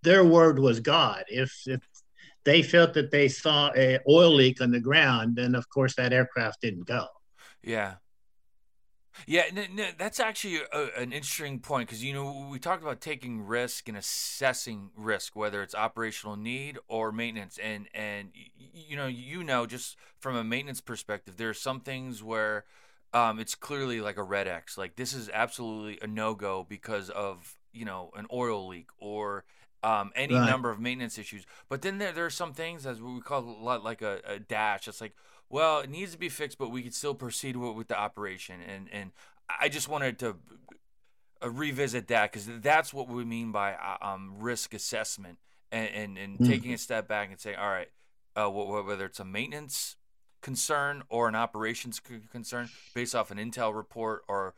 their 0.02 0.24
word 0.24 0.58
was 0.58 0.80
God. 0.80 1.24
If 1.28 1.52
if 1.66 1.80
they 2.44 2.62
felt 2.62 2.94
that 2.94 3.10
they 3.10 3.28
saw 3.28 3.70
a 3.74 3.98
oil 4.08 4.32
leak 4.32 4.60
on 4.60 4.70
the 4.70 4.80
ground, 4.80 5.36
then 5.36 5.54
of 5.54 5.68
course 5.68 5.96
that 5.96 6.12
aircraft 6.12 6.60
didn't 6.60 6.86
go. 6.86 7.06
Yeah. 7.62 7.94
Yeah, 9.26 9.44
that's 9.98 10.20
actually 10.20 10.60
a, 10.72 10.88
an 10.96 11.12
interesting 11.12 11.58
point 11.58 11.88
because 11.88 12.04
you 12.04 12.12
know 12.12 12.48
we 12.50 12.58
talked 12.58 12.82
about 12.82 13.00
taking 13.00 13.46
risk 13.46 13.88
and 13.88 13.96
assessing 13.96 14.90
risk, 14.96 15.34
whether 15.34 15.62
it's 15.62 15.74
operational 15.74 16.36
need 16.36 16.78
or 16.88 17.12
maintenance, 17.12 17.58
and 17.58 17.88
and 17.94 18.30
you 18.74 18.96
know 18.96 19.06
you 19.06 19.42
know 19.42 19.66
just 19.66 19.96
from 20.18 20.36
a 20.36 20.44
maintenance 20.44 20.80
perspective, 20.80 21.36
there 21.36 21.48
are 21.48 21.54
some 21.54 21.80
things 21.80 22.22
where 22.22 22.64
um, 23.14 23.38
it's 23.38 23.54
clearly 23.54 24.00
like 24.00 24.16
a 24.18 24.22
red 24.22 24.46
X, 24.48 24.76
like 24.76 24.96
this 24.96 25.12
is 25.12 25.30
absolutely 25.32 25.98
a 26.02 26.06
no 26.06 26.34
go 26.34 26.66
because 26.68 27.10
of 27.10 27.56
you 27.72 27.84
know 27.84 28.10
an 28.16 28.26
oil 28.32 28.66
leak 28.68 28.88
or 28.98 29.44
um, 29.82 30.10
any 30.16 30.34
right. 30.34 30.48
number 30.48 30.70
of 30.70 30.80
maintenance 30.80 31.16
issues. 31.18 31.46
But 31.68 31.82
then 31.82 31.98
there, 31.98 32.12
there 32.12 32.26
are 32.26 32.30
some 32.30 32.52
things 32.52 32.86
as 32.86 33.00
we 33.00 33.20
call 33.20 33.40
a 33.40 33.62
lot 33.62 33.84
like 33.84 34.02
a, 34.02 34.20
a 34.26 34.38
dash. 34.40 34.88
It's 34.88 35.00
like, 35.00 35.14
well, 35.48 35.80
it 35.80 35.90
needs 35.90 36.12
to 36.12 36.18
be 36.18 36.28
fixed, 36.28 36.58
but 36.58 36.70
we 36.70 36.82
can 36.82 36.92
still 36.92 37.14
proceed 37.14 37.56
with, 37.56 37.76
with 37.76 37.88
the 37.88 37.98
operation. 37.98 38.60
And 38.60 38.88
and 38.92 39.12
I 39.60 39.68
just 39.68 39.88
wanted 39.88 40.18
to 40.20 40.36
uh, 41.42 41.50
revisit 41.50 42.08
that 42.08 42.32
because 42.32 42.48
that's 42.60 42.92
what 42.92 43.08
we 43.08 43.24
mean 43.24 43.52
by 43.52 43.74
uh, 43.74 43.96
um, 44.00 44.36
risk 44.38 44.74
assessment 44.74 45.38
and 45.70 45.88
and, 45.90 46.18
and 46.18 46.38
mm. 46.38 46.48
taking 46.48 46.72
a 46.72 46.78
step 46.78 47.08
back 47.08 47.30
and 47.30 47.40
saying, 47.40 47.56
all 47.56 47.70
right, 47.70 47.88
uh, 48.34 48.48
whether 48.48 49.06
it's 49.06 49.20
a 49.20 49.24
maintenance 49.24 49.96
concern 50.42 51.02
or 51.08 51.28
an 51.28 51.34
operations 51.34 52.00
concern 52.30 52.68
based 52.94 53.14
off 53.14 53.30
an 53.30 53.38
intel 53.38 53.74
report 53.74 54.22
or 54.28 54.54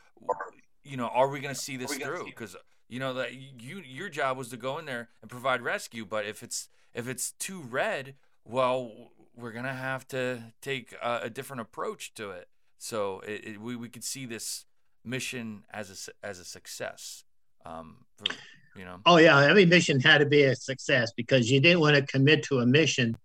you 0.84 0.98
know 0.98 1.06
are 1.06 1.28
we 1.28 1.40
going 1.40 1.54
to 1.54 1.58
see 1.58 1.78
this 1.78 1.94
through 1.94 2.26
because 2.26 2.56
you 2.88 2.98
know 2.98 3.14
that 3.14 3.34
you 3.34 3.82
your 3.86 4.08
job 4.08 4.36
was 4.36 4.48
to 4.48 4.56
go 4.56 4.78
in 4.78 4.86
there 4.86 5.08
and 5.20 5.30
provide 5.30 5.62
rescue, 5.62 6.04
but 6.04 6.26
if 6.26 6.42
it's 6.42 6.68
if 6.94 7.06
it's 7.06 7.32
too 7.32 7.60
red, 7.60 8.14
well, 8.44 9.10
we're 9.38 9.52
gonna 9.52 9.74
have 9.74 10.06
to 10.08 10.42
take 10.60 10.94
a, 11.02 11.20
a 11.24 11.30
different 11.30 11.60
approach 11.60 12.14
to 12.14 12.30
it. 12.30 12.48
So 12.78 13.20
it, 13.20 13.44
it, 13.44 13.60
we 13.60 13.76
we 13.76 13.88
could 13.88 14.04
see 14.04 14.26
this 14.26 14.64
mission 15.04 15.64
as 15.72 16.10
a 16.22 16.26
as 16.26 16.38
a 16.38 16.44
success. 16.44 17.24
Um, 17.64 18.04
for, 18.16 18.34
you 18.76 18.84
know. 18.84 19.00
Oh 19.06 19.16
yeah, 19.16 19.40
every 19.40 19.66
mission 19.66 20.00
had 20.00 20.18
to 20.18 20.26
be 20.26 20.44
a 20.44 20.54
success 20.54 21.12
because 21.16 21.50
you 21.50 21.60
didn't 21.60 21.80
want 21.80 21.96
to 21.96 22.02
commit 22.02 22.42
to 22.44 22.58
a 22.58 22.66
mission. 22.66 23.16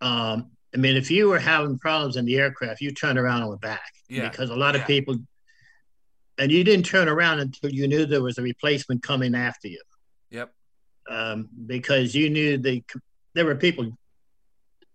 Um, 0.00 0.50
I 0.74 0.78
mean, 0.78 0.96
if 0.96 1.10
you 1.10 1.28
were 1.28 1.38
having 1.38 1.78
problems 1.78 2.16
in 2.16 2.24
the 2.24 2.36
aircraft, 2.36 2.80
you 2.80 2.92
turn 2.92 3.18
around 3.18 3.40
and 3.40 3.48
went 3.48 3.60
back. 3.62 3.92
Yeah. 4.08 4.28
Because 4.28 4.50
a 4.50 4.56
lot 4.56 4.74
yeah. 4.74 4.82
of 4.82 4.86
people 4.86 5.16
and 6.38 6.52
you 6.52 6.64
didn't 6.64 6.86
turn 6.86 7.08
around 7.08 7.40
until 7.40 7.70
you 7.70 7.88
knew 7.88 8.06
there 8.06 8.22
was 8.22 8.38
a 8.38 8.42
replacement 8.42 9.02
coming 9.02 9.34
after 9.34 9.68
you. 9.68 9.80
Yep. 10.30 10.52
Um, 11.08 11.48
because 11.66 12.14
you 12.14 12.30
knew 12.30 12.58
the 12.58 12.82
there 13.34 13.44
were 13.44 13.54
people, 13.54 13.96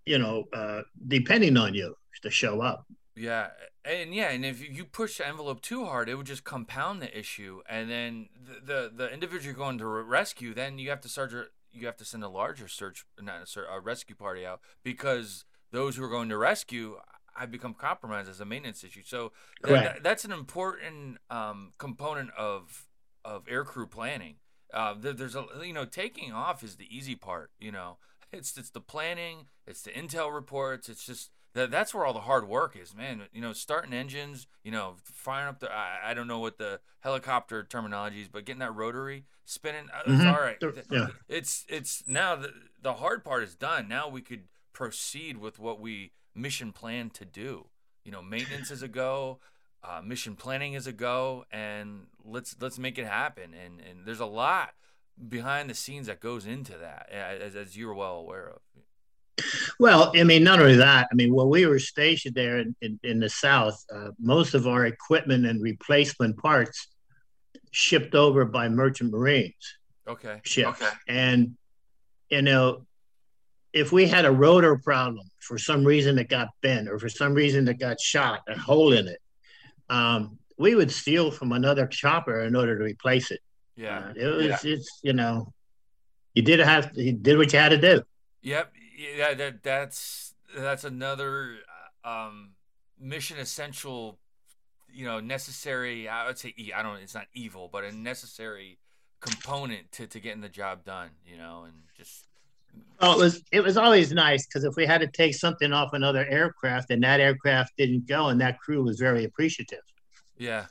you 0.06 0.18
know, 0.18 0.46
uh, 0.54 0.82
depending 1.08 1.58
on 1.58 1.74
you 1.74 1.96
to 2.22 2.30
show 2.30 2.62
up. 2.62 2.86
Yeah, 3.16 3.50
and 3.84 4.14
yeah, 4.16 4.32
and 4.32 4.46
if 4.46 4.62
you 4.62 4.86
push 4.86 5.18
the 5.18 5.28
envelope 5.28 5.62
too 5.62 5.86
hard, 5.86 6.08
it 6.10 6.16
would 6.16 6.26
just 6.26 6.44
compound 6.44 7.02
the 7.02 7.18
issue, 7.18 7.62
and 7.68 7.90
then 7.90 8.30
the 8.36 8.74
the, 8.74 8.92
the 8.96 9.14
individual 9.14 9.46
you're 9.46 9.54
going 9.54 9.78
to 9.80 9.86
rescue, 9.86 10.54
then 10.54 10.78
you 10.80 10.90
have 10.90 11.02
to 11.02 11.10
start 11.10 11.34
you 11.74 11.86
have 11.86 11.98
to 11.98 12.06
send 12.06 12.24
a 12.24 12.30
larger 12.30 12.68
search, 12.68 13.06
not 13.20 13.48
a, 13.56 13.74
a 13.74 13.80
rescue 13.80 14.16
party 14.16 14.46
out 14.46 14.62
because 14.84 15.46
those 15.72 15.96
who 15.96 16.04
are 16.04 16.10
going 16.10 16.30
to 16.30 16.38
rescue 16.38 16.98
have 17.36 17.52
become 17.52 17.74
compromised 17.74 18.30
as 18.30 18.42
a 18.42 18.46
maintenance 18.46 18.84
issue. 18.84 19.04
So 19.06 19.32
th- 19.66 19.82
th- 19.82 20.04
that's 20.04 20.26
an 20.26 20.32
important 20.32 21.18
um, 21.30 21.72
component 21.78 22.32
of 22.38 22.88
of 23.24 23.46
aircrew 23.46 23.90
planning. 23.90 24.36
Uh, 24.74 24.96
there, 24.98 25.14
there's 25.14 25.36
a 25.36 25.46
you 25.64 25.74
know 25.74 25.86
taking 25.86 26.32
off 26.32 26.64
is 26.64 26.76
the 26.76 26.88
easy 26.96 27.16
part. 27.16 27.52
You 27.60 27.72
know, 27.72 27.98
it's 28.32 28.58
it's 28.58 28.70
the 28.70 28.82
planning, 28.82 29.48
it's 29.66 29.82
the 29.82 29.92
intel 29.92 30.34
reports, 30.34 30.90
it's 30.90 31.06
just 31.06 31.32
that 31.54 31.70
that's 31.70 31.94
where 31.94 32.06
all 32.06 32.14
the 32.14 32.22
hard 32.22 32.48
work 32.48 32.78
is, 32.82 32.96
man. 32.96 33.24
You 33.34 33.42
know, 33.42 33.54
starting 33.54 33.94
engines, 33.94 34.48
you 34.64 34.72
know, 34.72 34.96
firing 35.04 35.50
up 35.50 35.60
the 35.60 35.72
I, 35.72 36.12
I 36.12 36.14
don't 36.14 36.28
know 36.28 36.40
what 36.40 36.58
the 36.58 36.80
helicopter 37.02 37.64
terminology 37.64 38.22
is, 38.22 38.30
but 38.30 38.46
getting 38.46 38.60
that 38.60 38.76
rotary 38.76 39.26
spinning, 39.46 39.88
uh, 39.94 40.10
mm-hmm. 40.10 40.14
it's 40.14 40.26
all 40.26 40.42
right. 40.42 40.58
Yeah. 40.90 41.08
It's 41.28 41.66
it's 41.68 42.04
now 42.08 42.36
the 42.36 42.54
the 42.82 42.94
hard 42.94 43.24
part 43.24 43.44
is 43.44 43.56
done. 43.56 43.88
Now 43.88 44.08
we 44.08 44.22
could 44.22 44.44
proceed 44.74 45.38
with 45.38 45.60
what 45.60 45.80
we 45.80 46.12
mission 46.34 46.72
plan 46.72 47.10
to 47.12 47.26
do. 47.26 47.68
You 48.06 48.12
know, 48.12 48.22
maintenance 48.22 48.72
is 48.72 48.82
a 48.82 48.88
go, 48.88 49.40
uh, 49.84 50.02
mission 50.04 50.36
planning 50.36 50.74
is 50.74 50.88
a 50.88 50.94
go, 50.94 51.46
and 51.52 52.08
let's 52.24 52.56
let's 52.62 52.80
make 52.80 52.98
it 52.98 53.06
happen. 53.06 53.54
And 53.54 53.82
and 53.82 54.06
there's 54.06 54.22
a 54.22 54.26
lot 54.26 54.74
behind 55.30 55.70
the 55.70 55.76
scenes 55.76 56.08
that 56.08 56.20
goes 56.20 56.46
into 56.46 56.78
that, 56.78 57.10
as, 57.12 57.56
as 57.56 57.78
you're 57.78 57.94
well 57.94 58.18
aware 58.18 58.50
of. 58.50 59.46
Well, 59.80 60.12
I 60.16 60.24
mean, 60.24 60.44
not 60.44 60.60
only 60.60 60.76
that. 60.76 61.08
I 61.12 61.16
mean, 61.16 61.34
when 61.34 61.50
we 61.50 61.66
were 61.66 61.80
stationed 61.80 62.36
there 62.36 62.60
in, 62.60 62.76
in, 62.82 63.00
in 63.04 63.20
the 63.20 63.30
South, 63.30 63.84
uh, 63.94 64.10
most 64.20 64.54
of 64.54 64.68
our 64.68 64.86
equipment 64.86 65.46
and 65.46 65.62
replacement 65.62 66.38
parts 66.38 66.88
shipped 67.72 68.14
over 68.14 68.46
by 68.46 68.70
merchant 68.70 69.12
marines. 69.12 69.78
Okay. 70.08 70.42
Ship. 70.44 70.68
Okay. 70.68 70.90
And 71.08 71.56
you 72.30 72.42
know, 72.42 72.86
if 73.74 73.92
we 73.92 74.08
had 74.08 74.26
a 74.26 74.32
rotor 74.32 74.78
problem 74.78 75.26
for 75.40 75.58
some 75.58 75.84
reason 75.84 76.18
it 76.18 76.30
got 76.30 76.50
bent 76.62 76.90
or 76.90 77.00
for 77.00 77.10
some 77.10 77.34
reason 77.34 77.68
it 77.68 77.80
got 77.80 78.00
shot, 78.00 78.42
a 78.48 78.58
hole 78.58 78.94
in 78.94 79.08
it, 79.08 79.20
um, 79.90 80.38
we 80.58 80.76
would 80.76 80.92
steal 80.92 81.32
from 81.32 81.52
another 81.52 81.88
chopper 81.88 82.42
in 82.42 82.56
order 82.56 82.78
to 82.78 82.84
replace 82.84 83.32
it. 83.32 83.40
Yeah, 83.82 84.00
uh, 84.00 84.14
it 84.16 84.28
was. 84.28 84.46
Yeah. 84.46 84.74
It's 84.74 85.00
you 85.02 85.14
know, 85.14 85.52
you 86.34 86.44
did 86.44 86.60
have 86.60 86.92
you 86.96 87.14
did 87.14 87.38
what 87.38 87.52
you 87.52 87.60
had 87.60 87.70
to 87.70 87.78
do. 87.78 88.04
Yep. 88.44 88.74
Yeah. 88.98 89.34
That 89.34 89.64
that's 89.64 90.36
that's 90.56 90.84
another 90.84 91.58
um, 92.04 92.52
mission 93.00 93.38
essential. 93.40 94.20
You 94.94 95.06
know, 95.06 95.20
necessary. 95.20 96.08
I 96.08 96.28
would 96.28 96.38
say 96.38 96.54
I 96.76 96.84
don't. 96.84 96.98
It's 96.98 97.16
not 97.16 97.26
evil, 97.34 97.70
but 97.72 97.84
a 97.84 97.92
necessary 97.92 98.78
component 99.20 99.92
to 99.94 100.08
to 100.08 100.20
getting 100.20 100.42
the 100.42 100.50
job 100.50 100.84
done. 100.84 101.10
You 101.26 101.38
know, 101.38 101.64
and 101.64 101.74
just 101.98 102.28
well, 103.02 103.14
it 103.14 103.24
was 103.24 103.44
it 103.52 103.64
was 103.64 103.78
always 103.78 104.12
nice 104.12 104.46
because 104.46 104.64
if 104.64 104.76
we 104.76 104.86
had 104.86 105.02
to 105.02 105.08
take 105.08 105.34
something 105.34 105.74
off 105.74 105.94
another 105.94 106.26
aircraft 106.28 106.92
and 106.92 107.04
that 107.04 107.20
aircraft 107.20 107.76
didn't 107.78 108.06
go, 108.08 108.28
and 108.28 108.40
that 108.42 108.60
crew 108.60 108.84
was 108.84 109.00
very 109.00 109.24
appreciative. 109.24 109.82
Yeah, 110.38 110.66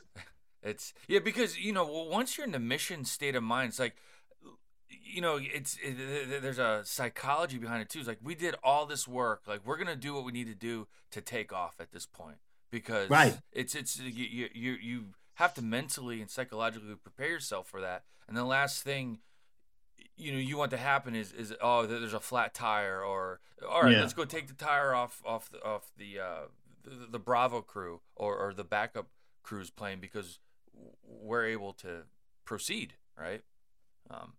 it's 0.63 0.93
yeah 1.07 1.19
because 1.19 1.57
you 1.57 1.73
know 1.73 1.85
once 1.85 2.37
you're 2.37 2.45
in 2.45 2.51
the 2.51 2.59
mission 2.59 3.05
state 3.05 3.35
of 3.35 3.43
mind, 3.43 3.69
it's 3.69 3.79
like 3.79 3.95
you 4.89 5.21
know 5.21 5.39
it's 5.41 5.77
it, 5.83 6.41
there's 6.41 6.59
a 6.59 6.81
psychology 6.83 7.57
behind 7.57 7.81
it 7.81 7.89
too. 7.89 7.99
It's 7.99 8.07
like 8.07 8.19
we 8.23 8.35
did 8.35 8.55
all 8.63 8.85
this 8.85 9.07
work, 9.07 9.43
like 9.47 9.65
we're 9.65 9.77
gonna 9.77 9.95
do 9.95 10.13
what 10.13 10.23
we 10.23 10.31
need 10.31 10.47
to 10.47 10.55
do 10.55 10.87
to 11.11 11.21
take 11.21 11.51
off 11.51 11.75
at 11.79 11.91
this 11.91 12.05
point 12.05 12.37
because 12.69 13.09
right. 13.09 13.37
it's 13.51 13.75
it's 13.75 13.99
you 13.99 14.49
you 14.53 14.73
you 14.73 15.05
have 15.35 15.53
to 15.55 15.61
mentally 15.61 16.21
and 16.21 16.29
psychologically 16.29 16.95
prepare 16.95 17.29
yourself 17.29 17.67
for 17.67 17.81
that. 17.81 18.03
And 18.27 18.37
the 18.37 18.45
last 18.45 18.83
thing 18.83 19.19
you 20.15 20.31
know 20.31 20.37
you 20.37 20.57
want 20.57 20.71
to 20.71 20.77
happen 20.77 21.15
is 21.15 21.31
is 21.31 21.53
oh 21.61 21.85
there's 21.85 22.13
a 22.13 22.19
flat 22.19 22.53
tire 22.53 23.03
or 23.03 23.39
all 23.67 23.83
right 23.83 23.93
yeah. 23.93 24.01
let's 24.01 24.13
go 24.13 24.25
take 24.25 24.47
the 24.47 24.53
tire 24.53 24.93
off 24.93 25.21
off 25.25 25.49
the 25.49 25.63
off 25.63 25.91
the 25.97 26.19
uh, 26.19 26.45
the, 26.83 27.07
the, 27.11 27.19
Bravo 27.19 27.61
crew 27.61 28.01
or, 28.15 28.35
or 28.35 28.53
the 28.53 28.63
backup 28.63 29.07
crew's 29.43 29.69
plane 29.69 29.99
because 29.99 30.39
we're 31.05 31.45
able 31.45 31.73
to 31.73 32.03
proceed 32.45 32.93
right. 33.17 33.41
Um, 34.09 34.33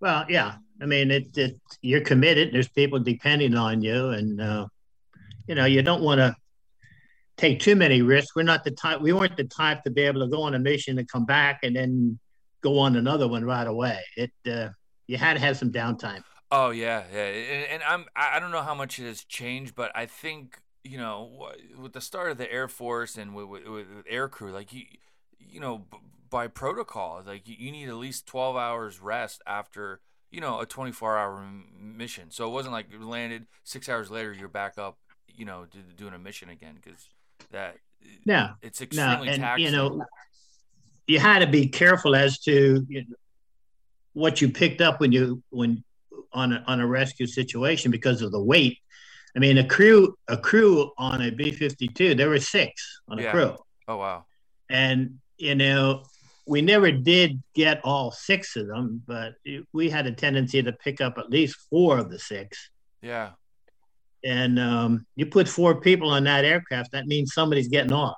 well, 0.00 0.24
yeah, 0.28 0.56
I 0.80 0.86
mean 0.86 1.10
it, 1.10 1.36
it. 1.36 1.60
You're 1.82 2.00
committed. 2.00 2.52
There's 2.52 2.68
people 2.68 2.98
depending 2.98 3.54
on 3.54 3.82
you, 3.82 4.10
and 4.10 4.40
uh, 4.40 4.66
you 5.46 5.54
know 5.54 5.64
you 5.64 5.82
don't 5.82 6.02
want 6.02 6.18
to 6.18 6.34
take 7.36 7.60
too 7.60 7.76
many 7.76 8.02
risks. 8.02 8.34
We're 8.34 8.42
not 8.42 8.64
the 8.64 8.70
type. 8.70 9.00
We 9.00 9.12
weren't 9.12 9.36
the 9.36 9.44
type 9.44 9.82
to 9.84 9.90
be 9.90 10.02
able 10.02 10.20
to 10.20 10.28
go 10.28 10.42
on 10.42 10.54
a 10.54 10.58
mission 10.58 10.98
and 10.98 11.08
come 11.08 11.24
back 11.24 11.60
and 11.62 11.74
then 11.76 12.18
go 12.60 12.78
on 12.78 12.96
another 12.96 13.28
one 13.28 13.44
right 13.44 13.66
away. 13.66 14.00
It 14.16 14.32
uh, 14.50 14.68
you 15.06 15.16
had 15.16 15.34
to 15.34 15.40
have 15.40 15.56
some 15.56 15.72
downtime. 15.72 16.22
Oh 16.50 16.70
yeah, 16.70 17.04
yeah, 17.12 17.26
and, 17.26 17.66
and 17.72 17.82
I'm 17.82 18.06
I 18.16 18.38
don't 18.40 18.50
know 18.50 18.62
how 18.62 18.74
much 18.74 18.98
it 18.98 19.06
has 19.06 19.24
changed, 19.24 19.74
but 19.74 19.92
I 19.94 20.06
think 20.06 20.58
you 20.84 20.98
know, 20.98 21.50
with 21.76 21.92
the 21.92 22.00
start 22.00 22.30
of 22.30 22.38
the 22.38 22.50
Air 22.50 22.68
Force 22.68 23.16
and 23.16 23.34
with, 23.34 23.46
with, 23.46 23.66
with 23.66 23.86
air 24.08 24.28
crew, 24.28 24.52
like 24.52 24.72
you, 24.72 24.84
you 25.38 25.60
know, 25.60 25.78
b- 25.78 25.98
by 26.30 26.46
protocol, 26.48 27.22
like 27.26 27.48
you, 27.48 27.56
you 27.58 27.72
need 27.72 27.88
at 27.88 27.96
least 27.96 28.26
12 28.26 28.56
hours 28.56 29.00
rest 29.00 29.42
after, 29.46 30.00
you 30.30 30.40
know, 30.40 30.60
a 30.60 30.66
24 30.66 31.18
hour 31.18 31.44
mission. 31.80 32.30
So 32.30 32.48
it 32.48 32.52
wasn't 32.52 32.72
like 32.72 32.86
you 32.92 33.06
landed 33.06 33.46
six 33.64 33.88
hours 33.88 34.10
later, 34.10 34.32
you're 34.32 34.48
back 34.48 34.78
up, 34.78 34.98
you 35.26 35.44
know, 35.44 35.66
doing 35.96 36.14
a 36.14 36.18
mission 36.18 36.48
again 36.48 36.76
because 36.82 37.08
that, 37.50 37.76
yeah, 38.24 38.50
it's 38.62 38.80
extremely 38.80 39.26
no, 39.26 39.32
and, 39.32 39.42
taxing. 39.42 39.66
You 39.66 39.72
know, 39.72 40.04
you 41.06 41.18
had 41.18 41.40
to 41.40 41.46
be 41.46 41.68
careful 41.68 42.14
as 42.14 42.38
to 42.40 42.84
you 42.88 43.00
know, 43.00 43.16
what 44.12 44.40
you 44.40 44.48
picked 44.48 44.80
up 44.80 45.00
when 45.00 45.12
you 45.12 45.42
when 45.50 45.82
on 46.32 46.52
a, 46.52 46.62
on 46.66 46.80
a 46.80 46.86
rescue 46.86 47.26
situation 47.26 47.90
because 47.90 48.22
of 48.22 48.30
the 48.30 48.42
weight. 48.42 48.78
I 49.36 49.40
mean, 49.40 49.58
a 49.58 49.66
crew 49.66 50.14
a 50.28 50.36
crew 50.36 50.92
on 50.98 51.22
a 51.22 51.30
B 51.30 51.52
fifty 51.52 51.88
two, 51.88 52.14
there 52.14 52.28
were 52.28 52.40
six 52.40 53.00
on 53.08 53.18
a 53.18 53.22
yeah. 53.22 53.30
crew. 53.32 53.56
Oh 53.86 53.96
wow! 53.96 54.26
And 54.68 55.18
you 55.38 55.54
know, 55.54 56.04
we 56.46 56.62
never 56.62 56.90
did 56.90 57.42
get 57.54 57.80
all 57.84 58.10
six 58.10 58.56
of 58.56 58.66
them, 58.66 59.02
but 59.06 59.34
we 59.72 59.90
had 59.90 60.06
a 60.06 60.12
tendency 60.12 60.62
to 60.62 60.72
pick 60.72 61.00
up 61.00 61.18
at 61.18 61.30
least 61.30 61.56
four 61.70 61.98
of 61.98 62.10
the 62.10 62.18
six. 62.18 62.70
Yeah. 63.02 63.30
And 64.24 64.58
um, 64.58 65.06
you 65.14 65.26
put 65.26 65.48
four 65.48 65.80
people 65.80 66.10
on 66.10 66.24
that 66.24 66.44
aircraft, 66.44 66.92
that 66.92 67.06
means 67.06 67.34
somebody's 67.34 67.68
getting 67.68 67.92
off. 67.92 68.16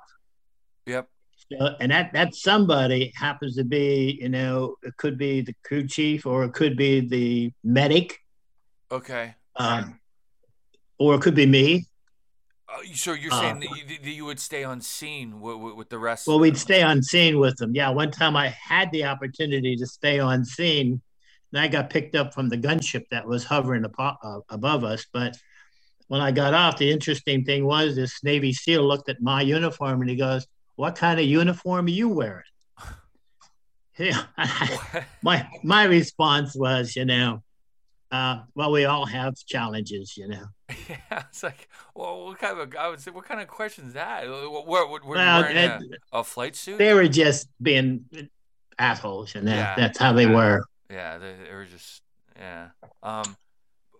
Yep. 0.85 1.07
So, 1.51 1.75
and 1.79 1.91
that 1.91 2.13
that 2.13 2.33
somebody 2.33 3.11
happens 3.15 3.57
to 3.57 3.65
be, 3.65 4.17
you 4.21 4.29
know, 4.29 4.77
it 4.83 4.95
could 4.97 5.17
be 5.17 5.41
the 5.41 5.53
crew 5.63 5.85
chief 5.85 6.25
or 6.25 6.45
it 6.45 6.53
could 6.53 6.77
be 6.77 7.01
the 7.01 7.51
medic. 7.63 8.17
Okay. 8.89 9.35
Um, 9.57 9.99
or 10.97 11.15
it 11.15 11.21
could 11.21 11.35
be 11.35 11.45
me. 11.45 11.85
So 12.93 13.13
you're 13.13 13.31
saying 13.31 13.57
uh, 13.57 13.59
that, 13.59 13.77
you, 13.77 13.97
that, 13.97 14.09
you, 14.09 14.25
would 14.25 14.39
stay 14.39 14.63
on 14.63 14.81
scene 14.81 15.39
with, 15.39 15.57
with, 15.57 15.75
with, 15.75 15.89
the 15.89 15.97
rest? 15.97 16.27
Well, 16.27 16.39
we'd 16.39 16.57
stay 16.57 16.81
on 16.81 17.01
scene 17.01 17.39
with 17.39 17.57
them. 17.57 17.75
Yeah, 17.75 17.89
one 17.89 18.11
time 18.11 18.35
I 18.35 18.49
had 18.49 18.91
the 18.91 19.05
opportunity 19.05 19.75
to 19.75 19.85
stay 19.85 20.19
on 20.19 20.45
scene, 20.45 21.01
and 21.51 21.61
I 21.61 21.67
got 21.67 21.89
picked 21.89 22.15
up 22.15 22.33
from 22.33 22.49
the 22.49 22.57
gunship 22.57 23.05
that 23.11 23.27
was 23.27 23.43
hovering 23.43 23.85
above, 23.85 24.17
uh, 24.23 24.39
above 24.49 24.83
us. 24.83 25.05
But 25.11 25.37
when 26.07 26.21
I 26.21 26.31
got 26.31 26.53
off, 26.53 26.77
the 26.77 26.91
interesting 26.91 27.45
thing 27.45 27.65
was 27.65 27.95
this 27.95 28.23
Navy 28.23 28.53
SEAL 28.53 28.83
looked 28.83 29.09
at 29.09 29.21
my 29.21 29.41
uniform 29.41 30.01
and 30.01 30.09
he 30.09 30.15
goes, 30.15 30.47
what 30.75 30.95
kind 30.95 31.19
of 31.19 31.25
uniform 31.25 31.85
are 31.85 31.89
you 31.89 32.09
wearing? 32.09 32.43
Yeah, 33.97 34.23
my 35.21 35.47
my 35.63 35.83
response 35.83 36.55
was, 36.55 36.95
you 36.95 37.05
know, 37.05 37.43
uh, 38.11 38.41
well, 38.55 38.71
we 38.71 38.85
all 38.85 39.05
have 39.05 39.35
challenges, 39.45 40.17
you 40.17 40.27
know. 40.27 40.45
Yeah, 40.89 41.23
it's 41.29 41.43
like, 41.43 41.69
well, 41.95 42.25
what 42.25 42.39
kind 42.39 42.59
of 42.59 42.75
I 42.75 42.89
would 42.89 42.99
say, 42.99 43.11
what 43.11 43.25
kind 43.25 43.39
of 43.39 43.47
question 43.47 43.87
is 43.87 43.93
that? 43.93 44.27
What, 44.29 44.67
what, 44.67 44.89
what 44.89 45.05
were 45.05 45.15
well, 45.15 45.43
a, 45.43 45.79
a, 46.11 46.23
flight 46.23 46.55
suit? 46.55 46.77
They 46.77 46.93
were 46.93 47.07
just 47.07 47.47
being 47.61 48.05
assholes, 48.77 49.35
and 49.35 49.47
that, 49.47 49.55
yeah. 49.55 49.75
that's 49.75 49.97
how 49.97 50.13
they 50.13 50.25
were. 50.25 50.63
Yeah, 50.89 51.17
they, 51.17 51.35
they, 51.47 51.53
were 51.53 51.65
just 51.65 52.01
yeah. 52.37 52.69
Um, 53.03 53.37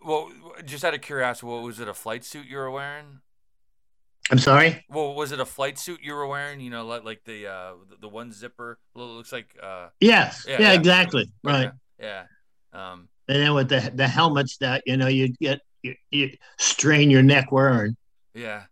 well, 0.03 0.31
just 0.65 0.83
out 0.83 0.93
of 0.93 1.01
curiosity, 1.01 1.45
what 1.45 1.63
was 1.63 1.79
it? 1.79 1.87
A 1.87 1.93
flight 1.93 2.25
suit 2.25 2.47
you 2.47 2.57
were 2.57 2.71
wearing? 2.71 3.19
I'm 4.29 4.39
sorry. 4.39 4.85
Well, 4.89 5.13
was 5.13 5.31
it 5.31 5.39
a 5.39 5.45
flight 5.45 5.77
suit 5.77 5.99
you 6.01 6.13
were 6.13 6.27
wearing? 6.27 6.61
You 6.61 6.69
know, 6.69 6.85
like 6.85 7.03
like 7.03 7.23
the 7.25 7.47
uh 7.47 7.73
the, 7.89 7.97
the 8.01 8.07
one 8.07 8.31
zipper 8.31 8.79
looks 8.95 9.31
like. 9.31 9.55
uh 9.61 9.87
Yes. 9.99 10.45
Yeah. 10.47 10.61
yeah 10.61 10.73
exactly. 10.73 11.29
Right. 11.43 11.71
Yeah. 11.99 12.23
Um. 12.73 13.09
And 13.31 13.41
then 13.41 13.53
with 13.53 13.69
the 13.69 13.91
the 13.95 14.07
helmets 14.07 14.57
that 14.57 14.83
you 14.85 14.97
know 14.97 15.07
you 15.07 15.29
get 15.29 15.61
you, 15.83 15.95
you 16.11 16.31
strain 16.59 17.09
your 17.09 17.23
neck 17.23 17.51
wearing. 17.51 17.95
Yeah. 18.33 18.41
yeah. 18.41 18.63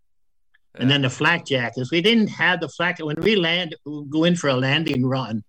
And 0.76 0.91
then 0.91 1.02
the 1.02 1.10
flak 1.10 1.45
jackets. 1.45 1.91
We 1.91 2.02
didn't 2.02 2.28
have 2.28 2.60
the 2.60 2.69
flak 2.69 3.00
when 3.00 3.15
we 3.22 3.36
land. 3.36 3.76
Go 4.10 4.26
in 4.26 4.36
for 4.36 4.50
a 4.50 4.56
landing 4.56 5.06
run 5.06 5.43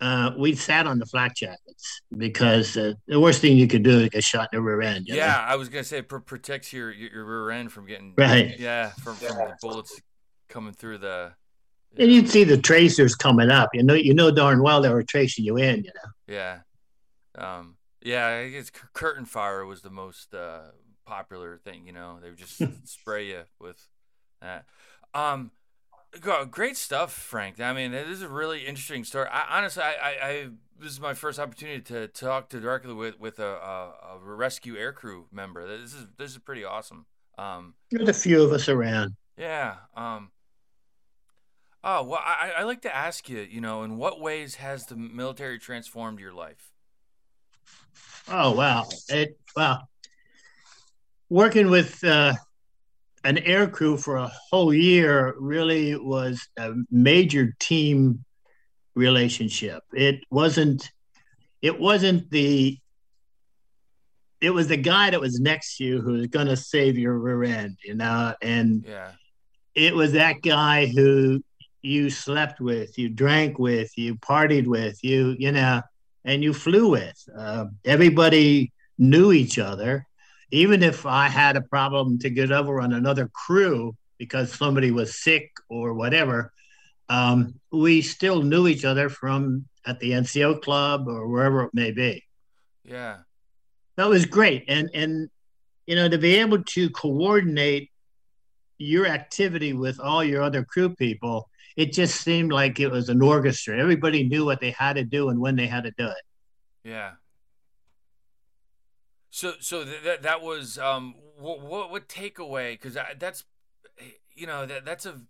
uh, 0.00 0.32
we 0.36 0.54
sat 0.54 0.86
on 0.86 0.98
the 0.98 1.06
flak 1.06 1.34
jackets 1.34 2.02
because 2.16 2.76
uh, 2.76 2.92
the 3.06 3.18
worst 3.18 3.40
thing 3.40 3.56
you 3.56 3.66
could 3.66 3.82
do 3.82 4.00
is 4.00 4.08
get 4.10 4.24
shot 4.24 4.48
in 4.52 4.58
the 4.58 4.62
rear 4.62 4.82
end. 4.82 5.06
Yeah, 5.08 5.26
know? 5.26 5.32
I 5.32 5.56
was 5.56 5.68
gonna 5.68 5.84
say 5.84 6.02
pr- 6.02 6.18
protects 6.18 6.72
your, 6.72 6.92
your, 6.92 7.10
your 7.10 7.24
rear 7.24 7.50
end 7.50 7.72
from 7.72 7.86
getting 7.86 8.12
right. 8.16 8.58
Yeah, 8.58 8.90
from, 9.02 9.14
from 9.16 9.36
the 9.36 9.56
bullets 9.62 9.98
coming 10.48 10.74
through 10.74 10.98
the. 10.98 11.32
You 11.96 12.04
and 12.04 12.12
you'd 12.12 12.28
see 12.28 12.44
the 12.44 12.58
tracers 12.58 13.14
coming 13.14 13.50
up. 13.50 13.70
You 13.72 13.82
know, 13.82 13.94
you 13.94 14.12
know 14.12 14.30
darn 14.30 14.62
well 14.62 14.82
they 14.82 14.90
were 14.90 15.02
tracing 15.02 15.44
you 15.44 15.56
in. 15.56 15.84
You 15.84 15.92
know. 15.94 16.34
Yeah, 16.34 16.58
um, 17.42 17.76
yeah. 18.06 18.26
I 18.26 18.48
guess 18.50 18.70
curtain 18.92 19.24
fire 19.24 19.64
was 19.64 19.82
the 19.82 19.90
most 19.90 20.34
uh, 20.34 20.70
popular 21.04 21.56
thing. 21.58 21.86
You 21.86 21.92
know, 21.92 22.18
they 22.22 22.30
would 22.30 22.38
just 22.38 22.62
spray 22.84 23.28
you 23.28 23.42
with 23.58 23.88
that. 24.40 24.66
Um, 25.14 25.50
Great 26.50 26.76
stuff, 26.76 27.12
Frank. 27.12 27.60
I 27.60 27.72
mean, 27.72 27.90
this 27.92 28.08
is 28.08 28.22
a 28.22 28.28
really 28.28 28.66
interesting 28.66 29.04
story. 29.04 29.28
I, 29.30 29.58
honestly, 29.58 29.82
I, 29.82 29.90
I, 29.90 30.28
I, 30.28 30.48
this 30.80 30.92
is 30.92 31.00
my 31.00 31.14
first 31.14 31.38
opportunity 31.38 31.80
to 31.82 32.08
talk 32.08 32.48
to 32.50 32.60
directly 32.60 32.94
with 32.94 33.18
with 33.20 33.38
a, 33.38 33.44
a, 33.44 33.92
a 34.14 34.18
rescue 34.18 34.76
aircrew 34.76 35.24
member. 35.30 35.66
This 35.66 35.92
is 35.92 36.06
this 36.16 36.30
is 36.30 36.38
pretty 36.38 36.64
awesome. 36.64 37.06
Um, 37.38 37.74
There's 37.90 38.08
a 38.08 38.14
few 38.14 38.42
of 38.42 38.52
us 38.52 38.68
around. 38.68 39.16
Yeah. 39.36 39.76
Um, 39.94 40.30
oh 41.84 42.02
well, 42.04 42.20
I, 42.22 42.52
I 42.58 42.62
like 42.62 42.82
to 42.82 42.94
ask 42.94 43.28
you. 43.28 43.40
You 43.40 43.60
know, 43.60 43.82
in 43.82 43.98
what 43.98 44.20
ways 44.20 44.56
has 44.56 44.86
the 44.86 44.96
military 44.96 45.58
transformed 45.58 46.18
your 46.18 46.32
life? 46.32 46.72
Oh 48.28 48.52
wow! 48.52 48.88
It 49.08 49.38
well, 49.54 49.88
working 51.28 51.70
with 51.70 52.02
uh, 52.02 52.34
an 53.24 53.38
air 53.38 53.68
crew 53.68 53.96
for 53.96 54.16
a 54.16 54.30
whole 54.50 54.72
year 54.72 55.34
really 55.38 55.96
was 55.96 56.48
a 56.58 56.72
major 56.90 57.54
team 57.58 58.24
relationship. 58.94 59.82
It 59.92 60.24
wasn't 60.30 60.90
it 61.62 61.78
wasn't 61.78 62.30
the 62.30 62.78
it 64.40 64.50
was 64.50 64.68
the 64.68 64.76
guy 64.76 65.10
that 65.10 65.20
was 65.20 65.40
next 65.40 65.76
to 65.76 65.84
you 65.84 66.00
who 66.00 66.12
was 66.12 66.26
going 66.26 66.46
to 66.46 66.56
save 66.56 66.98
your 66.98 67.18
rear 67.18 67.44
end, 67.44 67.78
you 67.84 67.94
know, 67.94 68.34
and 68.42 68.84
yeah. 68.86 69.12
it 69.74 69.94
was 69.94 70.12
that 70.12 70.42
guy 70.42 70.86
who 70.86 71.42
you 71.82 72.10
slept 72.10 72.60
with, 72.60 72.98
you 72.98 73.08
drank 73.08 73.58
with, 73.58 73.96
you 73.96 74.16
partied 74.16 74.66
with, 74.66 75.02
you 75.02 75.34
you 75.38 75.52
know, 75.52 75.80
and 76.26 76.42
you 76.42 76.52
flew 76.52 76.90
with. 76.90 77.26
Uh, 77.34 77.66
everybody 77.84 78.72
knew 78.98 79.32
each 79.32 79.58
other, 79.58 80.06
even 80.50 80.82
if 80.82 81.06
I 81.06 81.28
had 81.28 81.56
a 81.56 81.62
problem 81.62 82.18
to 82.18 82.28
get 82.28 82.52
over 82.52 82.80
on 82.80 82.92
another 82.92 83.30
crew 83.32 83.96
because 84.18 84.52
somebody 84.52 84.90
was 84.90 85.22
sick 85.22 85.50
or 85.70 85.94
whatever, 85.94 86.52
um, 87.08 87.54
we 87.70 88.02
still 88.02 88.42
knew 88.42 88.66
each 88.66 88.84
other 88.84 89.08
from 89.08 89.66
at 89.86 90.00
the 90.00 90.10
NCO 90.10 90.60
club 90.60 91.06
or 91.08 91.28
wherever 91.28 91.62
it 91.62 91.70
may 91.72 91.92
be. 91.92 92.24
Yeah, 92.84 93.18
that 93.96 94.08
was 94.08 94.26
great, 94.26 94.64
and 94.68 94.90
and 94.94 95.30
you 95.86 95.94
know 95.94 96.08
to 96.08 96.18
be 96.18 96.36
able 96.36 96.62
to 96.62 96.90
coordinate 96.90 97.90
your 98.78 99.06
activity 99.06 99.72
with 99.72 100.00
all 100.00 100.22
your 100.22 100.42
other 100.42 100.64
crew 100.64 100.94
people, 100.94 101.48
it 101.76 101.92
just 101.92 102.20
seemed 102.22 102.52
like 102.52 102.80
it 102.80 102.90
was 102.90 103.08
an 103.08 103.22
orchestra. 103.22 103.78
Everybody 103.78 104.26
knew 104.26 104.44
what 104.44 104.60
they 104.60 104.70
had 104.70 104.94
to 104.94 105.04
do 105.04 105.28
and 105.28 105.38
when 105.40 105.56
they 105.56 105.66
had 105.66 105.84
to 105.84 105.92
do 105.92 106.06
it. 106.06 106.22
Yeah, 106.84 107.12
so, 109.36 109.52
so 109.60 109.84
that 109.84 110.22
that 110.22 110.40
was 110.40 110.78
um, 110.78 111.14
what 111.38 111.60
what, 111.60 111.90
what 111.90 112.08
takeaway? 112.08 112.72
Because 112.72 112.96
that's 113.18 113.44
you 114.34 114.46
know 114.46 114.64
that 114.64 114.86
that's 114.86 115.04
a 115.04 115.20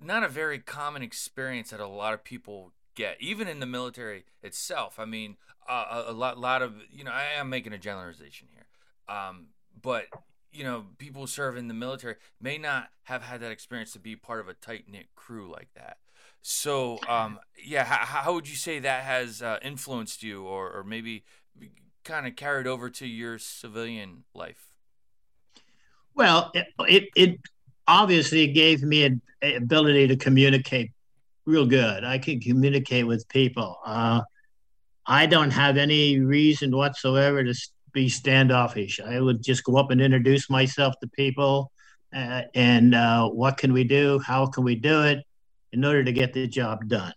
not 0.00 0.22
a 0.22 0.28
very 0.28 0.60
common 0.60 1.02
experience 1.02 1.70
that 1.70 1.80
a 1.80 1.88
lot 1.88 2.14
of 2.14 2.22
people 2.22 2.70
get, 2.94 3.16
even 3.18 3.48
in 3.48 3.58
the 3.58 3.66
military 3.66 4.24
itself. 4.40 5.00
I 5.00 5.04
mean, 5.04 5.36
uh, 5.68 6.04
a, 6.06 6.12
lot 6.12 6.38
lot 6.38 6.62
of 6.62 6.74
you 6.92 7.02
know 7.02 7.10
I 7.10 7.24
am 7.40 7.50
making 7.50 7.72
a 7.72 7.78
generalization 7.78 8.46
here, 8.52 8.66
um, 9.12 9.48
but 9.82 10.04
you 10.52 10.64
know 10.64 10.86
people 10.98 11.26
serve 11.26 11.56
in 11.56 11.68
the 11.68 11.74
military 11.74 12.16
may 12.40 12.58
not 12.58 12.88
have 13.04 13.22
had 13.22 13.40
that 13.40 13.52
experience 13.52 13.92
to 13.92 13.98
be 13.98 14.16
part 14.16 14.40
of 14.40 14.48
a 14.48 14.54
tight 14.54 14.84
knit 14.88 15.06
crew 15.14 15.50
like 15.50 15.68
that. 15.74 15.98
So, 16.42 16.98
um, 17.06 17.38
yeah, 17.62 17.84
how, 17.84 18.22
how, 18.22 18.32
would 18.32 18.48
you 18.48 18.56
say 18.56 18.78
that 18.78 19.04
has 19.04 19.42
uh, 19.42 19.58
influenced 19.62 20.22
you, 20.22 20.44
or, 20.44 20.70
or 20.72 20.82
maybe 20.82 21.24
kind 22.02 22.26
of 22.26 22.34
carried 22.34 22.66
over 22.66 22.88
to 22.88 23.06
your 23.06 23.38
civilian 23.38 24.24
life? 24.34 24.78
Well, 26.14 26.50
it 26.54 26.66
it, 26.80 27.08
it 27.14 27.40
obviously 27.86 28.46
gave 28.46 28.82
me 28.82 29.04
an 29.04 29.20
ability 29.42 30.08
to 30.08 30.16
communicate 30.16 30.92
real 31.44 31.66
good. 31.66 32.04
I 32.04 32.18
can 32.18 32.40
communicate 32.40 33.06
with 33.06 33.28
people. 33.28 33.78
Uh, 33.84 34.22
I 35.06 35.26
don't 35.26 35.50
have 35.50 35.76
any 35.76 36.20
reason 36.20 36.74
whatsoever 36.74 37.42
to 37.42 37.54
be 37.92 38.08
standoffish. 38.08 39.00
I 39.00 39.20
would 39.20 39.42
just 39.42 39.64
go 39.64 39.76
up 39.76 39.90
and 39.90 40.00
introduce 40.00 40.50
myself 40.50 40.94
to 41.00 41.08
people, 41.08 41.70
uh, 42.14 42.42
and 42.54 42.94
uh, 42.94 43.28
what 43.28 43.56
can 43.56 43.72
we 43.72 43.84
do? 43.84 44.18
How 44.20 44.46
can 44.46 44.64
we 44.64 44.74
do 44.74 45.02
it 45.02 45.24
in 45.72 45.84
order 45.84 46.04
to 46.04 46.12
get 46.12 46.32
the 46.32 46.46
job 46.46 46.88
done? 46.88 47.12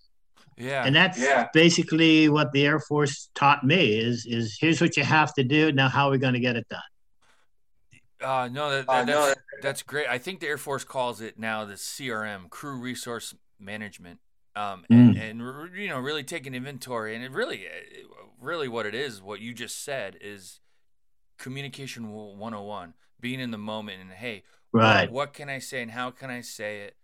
Yeah. 0.58 0.86
And 0.86 0.96
that's 0.96 1.20
yeah. 1.20 1.48
basically 1.54 2.30
what 2.30 2.52
the 2.52 2.66
Air 2.66 2.80
Force 2.80 3.30
taught 3.34 3.64
me 3.64 3.98
is 3.98 4.26
is 4.26 4.58
here's 4.60 4.82
what 4.82 4.96
you 4.98 5.04
have 5.04 5.34
to 5.36 5.44
do. 5.44 5.72
Now 5.72 5.90
how 5.90 6.08
are 6.08 6.12
we 6.12 6.18
going 6.18 6.36
to 6.36 6.40
get 6.40 6.56
it 6.56 6.68
done? 6.70 6.82
Uh, 8.22 8.48
no, 8.52 8.70
that, 8.70 8.88
that, 8.88 8.92
uh, 8.92 9.06
that's, 9.06 9.08
no, 9.08 9.34
that's 9.62 9.84
great. 9.84 10.08
I 10.08 10.18
think 10.18 10.40
the 10.40 10.48
Air 10.48 10.58
Force 10.58 10.84
calls 10.84 11.20
it 11.20 11.38
now 11.38 11.66
the 11.66 11.74
CRM, 11.74 12.50
Crew 12.50 12.80
Resource 12.80 13.36
Management, 13.60 14.20
um, 14.56 14.86
and, 14.90 15.16
mm. 15.16 15.30
and 15.30 15.78
you 15.78 15.90
know 15.90 16.00
really 16.00 16.24
taking 16.24 16.54
inventory. 16.54 17.16
And 17.16 17.24
it 17.24 17.32
really, 17.32 17.66
really, 18.40 18.68
what 18.68 18.86
it 18.86 18.96
is, 18.96 19.22
what 19.22 19.42
you 19.42 19.54
just 19.54 19.84
said, 19.84 20.18
is 20.22 20.62
communication 21.44 22.10
101, 22.14 22.94
being 23.20 23.42
in 23.42 23.52
the 23.52 23.58
moment, 23.58 24.02
and 24.02 24.12
hey, 24.12 24.44
right, 24.72 25.12
what, 25.12 25.12
what 25.12 25.34
can 25.34 25.50
I 25.50 25.60
say, 25.60 25.82
and 25.82 25.92
how 25.92 26.10
can 26.10 26.30
I 26.30 26.40
say 26.40 26.84
it? 26.84 26.96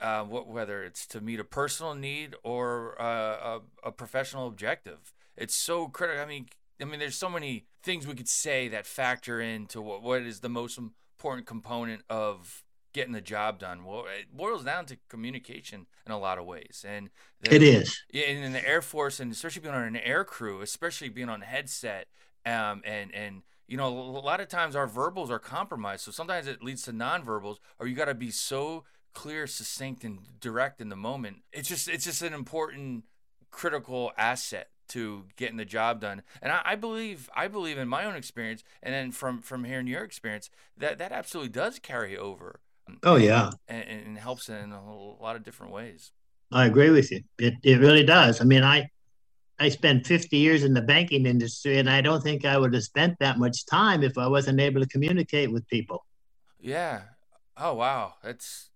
Uh, 0.00 0.24
what, 0.24 0.48
whether 0.48 0.82
it's 0.82 1.06
to 1.06 1.20
meet 1.20 1.38
a 1.38 1.44
personal 1.44 1.94
need 1.94 2.34
or 2.42 3.00
uh, 3.00 3.60
a, 3.84 3.88
a 3.88 3.92
professional 3.92 4.48
objective, 4.48 5.12
it's 5.36 5.54
so 5.54 5.88
critical. 5.88 6.22
I 6.22 6.26
mean, 6.26 6.46
I 6.80 6.86
mean, 6.86 6.98
there's 6.98 7.16
so 7.16 7.28
many 7.28 7.66
things 7.82 8.06
we 8.06 8.14
could 8.14 8.28
say 8.28 8.66
that 8.68 8.86
factor 8.86 9.40
into 9.40 9.80
what, 9.82 10.02
what 10.02 10.22
is 10.22 10.40
the 10.40 10.48
most 10.48 10.78
important 10.78 11.46
component 11.46 12.02
of 12.08 12.64
getting 12.94 13.12
the 13.12 13.20
job 13.20 13.58
done. 13.58 13.84
Well, 13.84 14.06
it 14.18 14.34
boils 14.34 14.64
down 14.64 14.86
to 14.86 14.96
communication 15.08 15.86
in 16.06 16.12
a 16.12 16.18
lot 16.18 16.38
of 16.38 16.46
ways, 16.46 16.84
and 16.88 17.10
the, 17.42 17.54
it 17.54 17.62
is. 17.62 18.00
Yeah, 18.10 18.24
and 18.24 18.42
in 18.42 18.52
the 18.52 18.66
Air 18.66 18.80
Force, 18.80 19.20
and 19.20 19.30
especially 19.30 19.60
being 19.60 19.74
on 19.74 19.84
an 19.84 19.96
air 19.96 20.24
crew, 20.24 20.62
especially 20.62 21.10
being 21.10 21.28
on 21.28 21.42
a 21.42 21.46
headset, 21.46 22.06
um, 22.46 22.82
and 22.84 23.14
and 23.14 23.42
you 23.72 23.78
know, 23.78 23.88
a 23.88 24.20
lot 24.20 24.38
of 24.38 24.48
times 24.48 24.76
our 24.76 24.86
verbals 24.86 25.30
are 25.30 25.38
compromised. 25.38 26.04
So 26.04 26.10
sometimes 26.10 26.46
it 26.46 26.62
leads 26.62 26.82
to 26.82 26.92
nonverbals, 26.92 27.56
or 27.78 27.86
you 27.86 27.96
got 27.96 28.04
to 28.04 28.14
be 28.14 28.30
so 28.30 28.84
clear, 29.14 29.46
succinct, 29.46 30.04
and 30.04 30.18
direct 30.40 30.82
in 30.82 30.90
the 30.90 30.96
moment. 30.96 31.38
It's 31.54 31.70
just 31.70 31.88
it's 31.88 32.04
just 32.04 32.20
an 32.20 32.34
important 32.34 33.04
critical 33.50 34.12
asset 34.18 34.68
to 34.88 35.24
getting 35.36 35.56
the 35.56 35.64
job 35.64 36.02
done. 36.02 36.20
And 36.42 36.52
I, 36.52 36.60
I, 36.66 36.74
believe 36.74 37.30
I 37.34 37.48
believe 37.48 37.78
in 37.78 37.88
my 37.88 38.04
own 38.04 38.14
experience, 38.14 38.62
and 38.82 38.92
then 38.92 39.10
from 39.10 39.40
from 39.40 39.64
hearing 39.64 39.86
your 39.86 40.04
experience, 40.04 40.50
that 40.76 40.98
that 40.98 41.10
absolutely 41.10 41.48
does 41.48 41.78
carry 41.78 42.14
over. 42.14 42.60
Um, 42.86 42.98
oh 43.04 43.16
yeah, 43.16 43.52
and, 43.68 43.84
and 43.88 44.18
helps 44.18 44.50
in 44.50 44.72
a 44.72 44.84
lot 44.84 45.34
of 45.34 45.44
different 45.44 45.72
ways. 45.72 46.12
I 46.52 46.66
agree 46.66 46.90
with 46.90 47.10
you. 47.10 47.22
It 47.38 47.54
it 47.62 47.80
really 47.80 48.04
does. 48.04 48.42
I 48.42 48.44
mean, 48.44 48.64
I 48.64 48.90
I 49.62 49.68
spent 49.68 50.06
50 50.06 50.36
years 50.36 50.64
in 50.64 50.74
the 50.74 50.82
banking 50.82 51.24
industry, 51.24 51.78
and 51.78 51.88
I 51.88 52.00
don't 52.00 52.20
think 52.20 52.44
I 52.44 52.58
would 52.58 52.74
have 52.74 52.82
spent 52.82 53.16
that 53.20 53.38
much 53.38 53.64
time 53.66 54.02
if 54.02 54.18
I 54.18 54.26
wasn't 54.26 54.60
able 54.60 54.80
to 54.80 54.88
communicate 54.88 55.52
with 55.52 55.66
people. 55.68 56.04
Yeah. 56.60 57.02
Oh 57.56 57.74
wow, 57.74 58.14
that's 58.24 58.70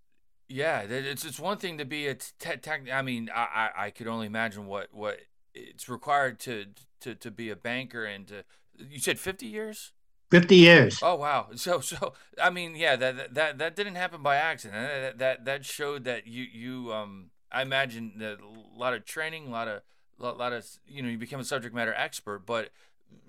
yeah. 0.49 0.83
It's 0.83 1.25
it's 1.25 1.41
one 1.41 1.59
thing 1.59 1.79
to 1.79 1.85
be 1.85 2.07
a 2.07 2.15
tech. 2.15 2.63
Te- 2.63 2.93
I 2.93 3.03
mean, 3.03 3.29
I, 3.35 3.71
I 3.77 3.87
I 3.87 3.91
could 3.91 4.07
only 4.07 4.27
imagine 4.27 4.67
what 4.67 4.89
what 4.93 5.19
it's 5.55 5.89
required 5.89 6.39
to 6.41 6.67
to 7.01 7.15
to 7.17 7.31
be 7.31 7.51
a 7.51 7.57
banker 7.57 8.05
and 8.05 8.29
to 8.29 8.45
you 8.79 8.99
said 8.99 9.19
50 9.19 9.47
years 9.47 9.93
50 10.31 10.55
years 10.55 10.99
oh 11.03 11.15
wow 11.15 11.49
so 11.55 11.81
so 11.81 12.13
i 12.43 12.51
mean 12.51 12.77
yeah 12.77 12.95
that 12.97 13.35
that 13.35 13.59
that 13.59 13.75
didn't 13.75 13.95
happen 13.95 14.23
by 14.23 14.37
accident 14.37 14.87
that 14.87 15.19
that, 15.19 15.45
that 15.47 15.65
showed 15.65 16.05
that 16.05 16.27
you 16.27 16.45
you 16.45 16.93
um 16.93 17.31
i 17.51 17.63
imagine 17.63 18.21
a 18.21 18.37
lot 18.79 18.93
of 18.93 19.05
training 19.07 19.47
a 19.47 19.51
lot 19.51 19.69
of 19.69 19.81
a 20.21 20.25
lot 20.25 20.53
of 20.53 20.67
you 20.87 21.03
know 21.03 21.09
you 21.09 21.19
become 21.19 21.41
a 21.41 21.45
subject 21.45 21.75
matter 21.75 21.95
expert 21.95 22.47
but 22.47 22.71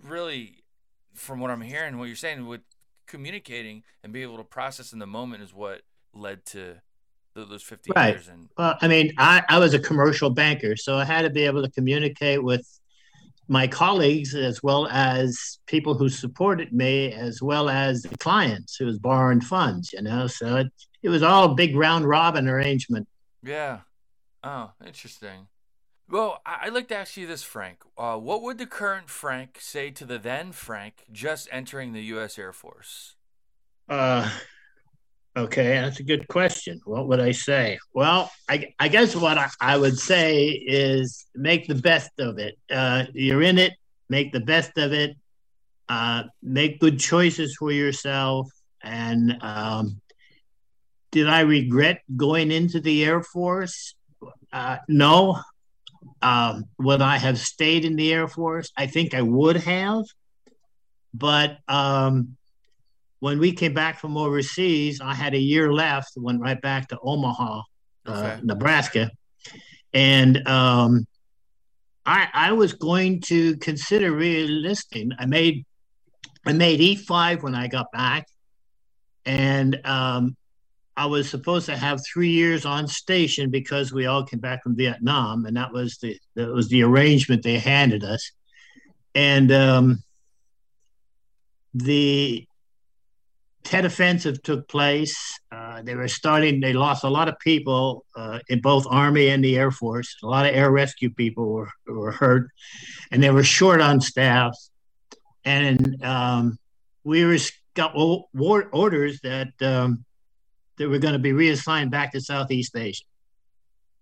really 0.04 0.64
from 1.14 1.40
what 1.40 1.52
i'm 1.52 1.62
hearing 1.62 1.98
what 1.98 2.06
you're 2.06 2.16
saying 2.16 2.46
with 2.46 2.62
communicating 3.08 3.84
and 4.04 4.12
being 4.12 4.24
able 4.24 4.38
to 4.38 4.44
process 4.44 4.94
in 4.94 5.00
the 5.00 5.08
moment 5.08 5.44
is 5.44 5.54
what 5.54 5.82
led 6.14 6.46
to 6.46 6.76
those 7.34 7.62
50 7.62 7.92
right. 7.96 8.16
years 8.16 8.28
and 8.28 8.50
well 8.58 8.76
i 8.82 8.88
mean 8.88 9.14
I, 9.18 9.44
I 9.48 9.60
was 9.60 9.74
a 9.74 9.80
commercial 9.80 10.30
banker 10.30 10.76
so 10.76 10.98
i 10.98 11.06
had 11.06 11.22
to 11.22 11.30
be 11.30 11.46
able 11.46 11.62
to 11.64 11.70
communicate 11.70 12.44
with 12.44 12.66
my 13.48 13.68
colleagues 13.68 14.36
as 14.36 14.62
well 14.62 14.88
as 14.88 15.60
people 15.68 15.94
who 15.94 16.10
supported 16.10 16.74
me 16.74 17.14
as 17.14 17.42
well 17.42 17.70
as 17.70 18.02
the 18.02 18.18
clients 18.18 18.76
who 18.76 18.86
was 18.86 18.98
borrowing 18.98 19.40
funds 19.40 19.94
you 19.94 20.02
know? 20.02 20.28
So 20.28 20.58
it, 20.58 20.68
it 21.04 21.10
was 21.10 21.24
all 21.24 21.52
a 21.52 21.56
big 21.56 21.76
round 21.76 22.06
robin 22.06 22.50
arrangement. 22.50 23.08
Yeah. 23.44 23.82
Oh 24.44 24.72
interesting 24.86 25.48
well 26.10 26.42
i'd 26.46 26.74
like 26.74 26.88
to 26.88 26.96
ask 26.96 27.18
you 27.18 27.28
this 27.28 27.44
frank 27.44 27.80
uh, 27.98 28.16
what 28.16 28.42
would 28.42 28.58
the 28.58 28.66
current 28.66 29.10
frank 29.10 29.58
say 29.60 29.90
to 29.90 30.06
the 30.06 30.18
then 30.18 30.52
frank 30.52 31.06
just 31.12 31.48
entering 31.52 31.94
the 31.94 32.04
u.s 32.04 32.38
air 32.38 32.54
force 32.54 33.16
uh 33.90 34.30
Okay, 35.38 35.68
that's 35.68 36.00
a 36.00 36.04
good 36.04 36.28
question. 36.28 36.82
What 36.86 37.08
would 37.10 37.20
I 37.20 37.32
say? 37.32 37.78
Well, 37.94 38.32
I, 38.50 38.74
I 38.80 38.88
guess 38.88 39.16
what 39.16 39.38
I, 39.38 39.50
I, 39.62 39.78
would 39.78 39.96
say 39.96 40.48
is 40.48 41.28
make 41.36 41.68
the 41.68 41.76
best 41.76 42.10
of 42.18 42.40
it. 42.40 42.58
Uh, 42.72 43.04
you're 43.14 43.44
in 43.44 43.60
it, 43.60 43.74
make 44.10 44.32
the 44.32 44.40
best 44.40 44.76
of 44.80 44.94
it, 44.94 45.16
uh, 45.90 46.24
make 46.42 46.80
good 46.80 47.00
choices 47.00 47.56
for 47.56 47.72
yourself. 47.72 48.50
And 48.82 49.38
um, 49.42 50.02
did 51.12 51.28
I 51.28 51.42
regret 51.42 52.02
going 52.16 52.50
into 52.50 52.80
the 52.80 53.06
Air 53.06 53.22
Force? 53.22 53.94
Uh, 54.52 54.78
no. 54.88 55.40
Um, 56.22 56.66
would 56.80 57.02
I 57.02 57.18
have 57.18 57.40
stayed 57.40 57.86
in 57.86 57.96
the 57.96 58.14
Air 58.14 58.28
Force? 58.28 58.72
I 58.78 58.88
think 58.88 59.14
I 59.14 59.22
would 59.22 59.58
have. 59.58 60.04
But 61.14 61.58
um, 61.68 62.38
when 63.20 63.40
we 63.40 63.52
came 63.52 63.74
back 63.74 64.00
from 64.00 64.18
overseas, 64.18 65.02
I 65.02 65.14
had 65.14 65.34
a 65.34 65.40
year 65.40 65.74
left. 65.74 66.14
Went 66.16 66.42
right 66.42 66.62
back 66.62 66.90
to 66.90 67.00
Omaha, 67.02 67.62
uh, 68.06 68.12
okay. 68.12 68.40
Nebraska, 68.44 69.10
and 69.94 70.48
um, 70.48 71.08
I 72.06 72.28
I 72.34 72.52
was 72.52 72.74
going 72.74 73.22
to 73.22 73.58
consider 73.58 74.12
reenlisting. 74.12 75.12
I 75.18 75.26
made 75.26 75.66
I 76.46 76.54
made 76.54 76.82
E 76.82 76.96
five 76.96 77.44
when 77.44 77.56
I 77.56 77.68
got 77.68 77.92
back, 77.92 78.28
and 79.26 79.80
um, 79.86 80.36
I 80.98 81.06
was 81.06 81.30
supposed 81.30 81.68
to 81.68 81.78
have 81.78 82.02
three 82.04 82.32
years 82.32 82.66
on 82.66 82.88
station 82.88 83.52
because 83.52 83.94
we 83.94 84.08
all 84.08 84.24
came 84.24 84.40
back 84.40 84.64
from 84.64 84.76
Vietnam, 84.76 85.46
and 85.46 85.56
that 85.56 85.72
was 85.72 86.00
the 86.00 86.20
that 86.36 86.50
was 86.50 86.70
the 86.70 86.82
arrangement 86.82 87.44
they 87.44 87.60
handed 87.60 88.04
us, 88.04 88.32
and 89.14 89.52
um, 89.52 90.04
the 91.76 92.48
Tet 93.64 93.86
Offensive 93.86 94.42
took 94.42 94.68
place. 94.68 95.40
Uh, 95.52 95.84
they 95.84 95.94
were 95.94 96.08
starting, 96.08 96.62
they 96.62 96.74
lost 96.74 97.04
a 97.04 97.10
lot 97.10 97.28
of 97.28 97.38
people 97.40 98.06
uh, 98.16 98.40
in 98.48 98.62
both 98.62 98.88
Army 98.90 99.28
and 99.28 99.44
the 99.44 99.58
Air 99.58 99.72
Force. 99.72 100.16
A 100.24 100.28
lot 100.28 100.48
of 100.48 100.56
air 100.56 100.72
rescue 100.72 101.10
people 101.10 101.52
were, 101.52 101.70
were 101.86 102.14
hurt, 102.14 102.50
and 103.12 103.22
they 103.22 103.30
were 103.30 103.44
short 103.44 103.82
on 103.82 104.02
staff. 104.02 104.58
And 105.44 106.04
um, 106.04 106.58
we 107.04 107.24
were, 107.26 107.38
got 107.76 107.94
orders 107.94 109.20
that 109.22 109.50
um, 109.62 110.06
they 110.78 110.86
were 110.86 111.00
going 111.00 111.14
to 111.14 111.20
be 111.20 111.34
reassigned 111.34 111.92
back 111.92 112.12
to 112.14 112.22
Southeast 112.22 112.76
Asia. 112.76 113.04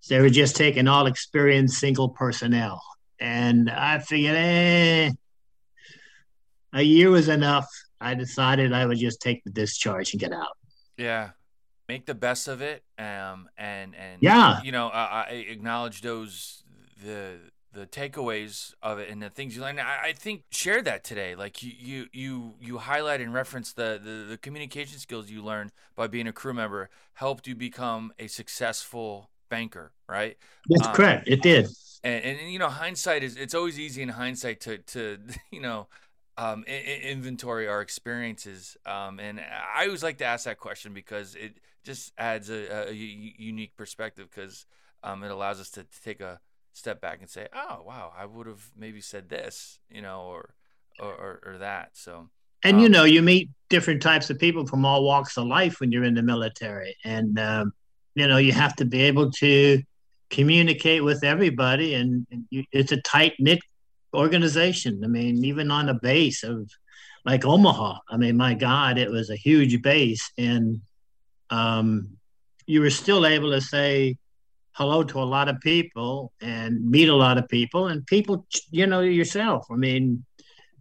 So 0.02 0.16
they 0.16 0.22
were 0.22 0.30
just 0.30 0.56
taking 0.56 0.88
all 0.88 1.08
experienced 1.08 1.80
single 1.80 2.10
personnel. 2.10 2.82
And 3.20 3.70
I 3.70 4.00
figured, 4.00 4.36
eh, 4.36 5.12
a 6.74 6.82
year 6.82 7.10
was 7.10 7.30
enough 7.30 7.68
I 8.00 8.14
decided 8.14 8.74
I 8.74 8.86
would 8.86 8.98
just 8.98 9.22
take 9.22 9.44
the 9.44 9.50
discharge 9.50 10.14
and 10.14 10.20
get 10.20 10.32
out. 10.32 10.58
Yeah, 10.98 11.32
make 11.88 12.06
the 12.06 12.16
best 12.16 12.48
of 12.48 12.62
it. 12.62 12.84
Um, 13.00 13.50
and 13.58 13.96
and 13.96 14.22
yeah, 14.22 14.62
you 14.62 14.72
know, 14.72 14.90
I, 14.90 15.26
I 15.30 15.34
acknowledge 15.50 16.02
those 16.02 16.64
the 17.04 17.40
the 17.76 17.86
takeaways 17.86 18.74
of 18.82 18.98
it 19.00 19.10
and 19.10 19.22
the 19.22 19.30
things 19.30 19.56
you 19.56 19.62
learned. 19.62 19.80
I, 19.80 20.08
I 20.08 20.14
think 20.14 20.44
share 20.50 20.82
that 20.82 21.04
today. 21.04 21.36
Like 21.36 21.62
you 21.62 21.74
you 21.78 22.06
you 22.14 22.54
you 22.60 22.78
highlight 22.80 23.22
and 23.22 23.34
reference 23.34 23.74
the, 23.74 24.00
the 24.02 24.26
the 24.30 24.38
communication 24.38 24.98
skills 24.98 25.30
you 25.30 25.44
learned 25.44 25.72
by 25.96 26.08
being 26.08 26.28
a 26.28 26.34
crew 26.34 26.54
member 26.54 26.90
helped 27.14 27.48
you 27.48 27.56
become 27.56 28.14
a 28.18 28.28
successful 28.28 29.30
banker, 29.50 29.92
right? 30.08 30.38
That's 30.70 30.88
um, 30.88 30.96
correct. 30.96 31.28
It 31.28 31.42
did. 31.42 31.68
And, 32.04 32.24
and, 32.24 32.40
and 32.40 32.52
you 32.52 32.60
know, 32.60 32.70
hindsight 32.70 33.24
is 33.24 33.36
it's 33.36 33.54
always 33.54 33.80
easy 33.80 34.02
in 34.02 34.10
hindsight 34.10 34.62
to 34.62 34.78
to 34.78 35.20
you 35.52 35.62
know 35.62 35.88
um, 36.38 36.64
inventory 36.64 37.68
our 37.68 37.82
experiences. 37.82 38.78
Um, 38.86 39.20
and 39.20 39.40
I 39.40 39.86
always 39.86 40.04
like 40.04 40.18
to 40.20 40.26
ask 40.26 40.46
that 40.46 40.60
question 40.60 40.94
because 40.94 41.36
it 41.36 41.58
just 41.84 42.14
adds 42.18 42.50
a, 42.50 42.90
a 42.90 42.94
unique 42.94 43.76
perspective 43.78 44.30
because 44.34 44.66
um, 45.04 45.24
it 45.24 45.32
allows 45.32 45.60
us 45.60 45.70
to, 45.72 45.84
to, 45.84 46.02
take 46.04 46.20
a 46.20 46.40
step 46.76 47.00
back 47.02 47.20
and 47.22 47.30
say, 47.30 47.48
oh, 47.54 47.82
wow, 47.86 48.12
I 48.18 48.26
would 48.26 48.48
have 48.48 48.70
maybe 48.78 49.02
said 49.02 49.30
this, 49.30 49.80
you 49.90 50.02
know, 50.02 50.22
or, 50.22 50.54
or, 51.00 51.14
or, 51.14 51.42
or 51.46 51.58
that. 51.60 51.92
So, 51.94 52.30
and 52.64 52.80
you 52.80 52.88
um, 52.88 52.92
know, 52.92 53.04
you 53.06 53.22
meet 53.22 53.50
different 53.70 54.02
types 54.02 54.30
of 54.30 54.38
people 54.40 54.68
from 54.68 54.86
all 54.86 55.04
walks 55.04 55.38
of 55.38 55.48
life 55.48 55.80
when 55.80 55.92
you're 55.92 56.04
in 56.04 56.16
the 56.16 56.22
military. 56.22 56.96
And, 57.06 57.40
um, 57.40 57.74
you 58.14 58.28
know, 58.28 58.38
you 58.38 58.52
have 58.52 58.76
to 58.78 58.86
be 58.86 59.04
able 59.04 59.32
to 59.32 59.82
communicate 60.30 61.04
with 61.04 61.24
everybody 61.24 61.94
and, 61.94 62.28
and 62.32 62.46
you, 62.50 62.66
it's 62.72 62.92
a 62.92 63.02
tight 63.02 63.34
knit 63.40 63.60
organization. 64.14 65.02
I 65.04 65.08
mean, 65.08 65.46
even 65.46 65.72
on 65.72 65.90
a 65.90 65.94
base 65.94 66.44
of 66.44 66.70
like 67.26 67.46
Omaha, 67.46 68.00
I 68.10 68.18
mean, 68.18 68.38
my 68.38 68.54
God, 68.54 68.98
it 68.98 69.10
was 69.10 69.30
a 69.30 69.36
huge 69.36 69.82
base, 69.82 70.32
and 70.38 70.82
um, 71.50 72.18
you 72.68 72.82
were 72.82 72.92
still 72.92 73.26
able 73.26 73.52
to 73.52 73.62
say 73.62 74.18
hello 74.76 75.04
to 75.04 75.20
a 75.20 75.24
lot 75.24 75.48
of 75.48 75.60
people 75.62 76.34
and 76.42 76.90
meet 76.90 77.08
a 77.08 77.16
lot 77.16 77.38
of 77.38 77.48
people, 77.48 77.88
and 77.88 78.06
people, 78.06 78.46
you 78.72 78.86
know, 78.86 79.00
yourself. 79.00 79.66
I 79.72 79.76
mean, 79.76 80.26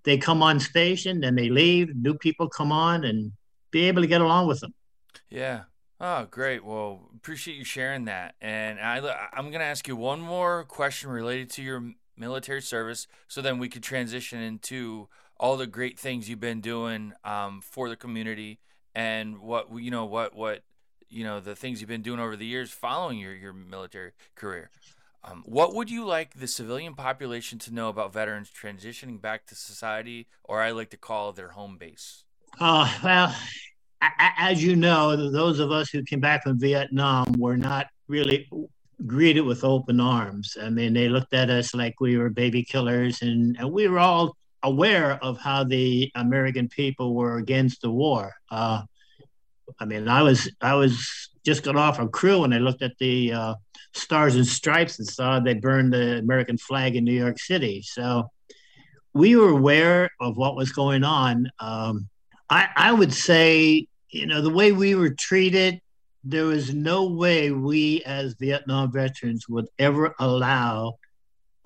they 0.02 0.18
come 0.18 0.42
on 0.42 0.58
station, 0.58 1.20
then 1.20 1.36
they 1.36 1.48
leave. 1.48 1.94
New 1.94 2.14
people 2.14 2.48
come 2.48 2.72
on, 2.72 3.04
and 3.04 3.32
be 3.70 3.84
able 3.84 4.02
to 4.02 4.08
get 4.08 4.20
along 4.20 4.48
with 4.48 4.60
them. 4.60 4.74
Yeah. 5.30 5.62
Oh, 6.00 6.26
great. 6.28 6.64
Well, 6.64 7.08
appreciate 7.16 7.56
you 7.56 7.64
sharing 7.64 8.06
that. 8.06 8.34
And 8.40 8.80
I, 8.80 8.96
I'm 9.32 9.50
going 9.50 9.60
to 9.60 9.64
ask 9.64 9.86
you 9.86 9.96
one 9.96 10.20
more 10.20 10.64
question 10.64 11.08
related 11.08 11.50
to 11.50 11.62
your 11.62 11.92
military 12.16 12.62
service, 12.62 13.06
so 13.28 13.40
then 13.40 13.58
we 13.58 13.68
could 13.68 13.82
transition 13.82 14.40
into 14.40 15.08
all 15.38 15.56
the 15.56 15.66
great 15.66 15.98
things 15.98 16.28
you've 16.28 16.40
been 16.40 16.60
doing 16.60 17.12
um, 17.24 17.60
for 17.60 17.88
the 17.88 17.96
community 17.96 18.58
and 18.94 19.38
what 19.38 19.66
you 19.76 19.90
know 19.90 20.04
what 20.04 20.34
what 20.34 20.62
you 21.14 21.24
know 21.24 21.40
the 21.40 21.54
things 21.54 21.80
you've 21.80 21.88
been 21.88 22.02
doing 22.02 22.20
over 22.20 22.36
the 22.36 22.46
years 22.46 22.70
following 22.70 23.18
your 23.18 23.34
your 23.34 23.52
military 23.52 24.12
career. 24.34 24.70
Um, 25.22 25.42
what 25.46 25.74
would 25.74 25.90
you 25.90 26.04
like 26.04 26.34
the 26.34 26.46
civilian 26.46 26.94
population 26.94 27.58
to 27.60 27.72
know 27.72 27.88
about 27.88 28.12
veterans 28.12 28.50
transitioning 28.50 29.20
back 29.20 29.46
to 29.46 29.54
society, 29.54 30.26
or 30.42 30.60
I 30.60 30.72
like 30.72 30.90
to 30.90 30.98
call 30.98 31.32
their 31.32 31.48
home 31.48 31.78
base? 31.78 32.24
Uh, 32.60 32.92
well, 33.02 33.34
as 34.38 34.62
you 34.62 34.76
know, 34.76 35.30
those 35.30 35.60
of 35.60 35.70
us 35.70 35.88
who 35.88 36.02
came 36.02 36.20
back 36.20 36.42
from 36.42 36.58
Vietnam 36.58 37.24
were 37.38 37.56
not 37.56 37.86
really 38.06 38.50
greeted 39.06 39.40
with 39.40 39.64
open 39.64 39.98
arms. 39.98 40.56
I 40.60 40.68
mean, 40.68 40.92
they 40.92 41.08
looked 41.08 41.32
at 41.32 41.48
us 41.48 41.74
like 41.74 42.00
we 42.00 42.18
were 42.18 42.28
baby 42.28 42.62
killers, 42.62 43.22
and, 43.22 43.56
and 43.58 43.72
we 43.72 43.88
were 43.88 43.98
all 43.98 44.36
aware 44.62 45.22
of 45.22 45.38
how 45.38 45.64
the 45.64 46.10
American 46.14 46.68
people 46.68 47.14
were 47.14 47.38
against 47.38 47.80
the 47.80 47.90
war. 47.90 48.34
Uh, 48.50 48.82
I 49.78 49.84
mean, 49.84 50.08
I 50.08 50.22
was 50.22 50.50
I 50.60 50.74
was 50.74 51.30
just 51.44 51.62
got 51.62 51.76
off 51.76 51.98
a 51.98 52.08
crew 52.08 52.44
and 52.44 52.54
I 52.54 52.58
looked 52.58 52.82
at 52.82 52.96
the 52.98 53.32
uh, 53.32 53.54
Stars 53.92 54.36
and 54.36 54.46
Stripes 54.46 54.98
and 54.98 55.06
saw 55.06 55.40
they 55.40 55.54
burned 55.54 55.92
the 55.92 56.18
American 56.18 56.58
flag 56.58 56.96
in 56.96 57.04
New 57.04 57.12
York 57.12 57.38
City. 57.38 57.82
So 57.82 58.30
we 59.12 59.36
were 59.36 59.50
aware 59.50 60.10
of 60.20 60.36
what 60.36 60.56
was 60.56 60.72
going 60.72 61.04
on. 61.04 61.48
Um, 61.60 62.08
I, 62.50 62.68
I 62.76 62.92
would 62.92 63.12
say, 63.12 63.86
you 64.10 64.26
know, 64.26 64.40
the 64.40 64.50
way 64.50 64.72
we 64.72 64.94
were 64.94 65.10
treated, 65.10 65.80
there 66.24 66.44
was 66.44 66.74
no 66.74 67.10
way 67.10 67.50
we 67.50 68.02
as 68.04 68.34
Vietnam 68.34 68.90
veterans 68.92 69.48
would 69.48 69.66
ever 69.78 70.14
allow 70.18 70.94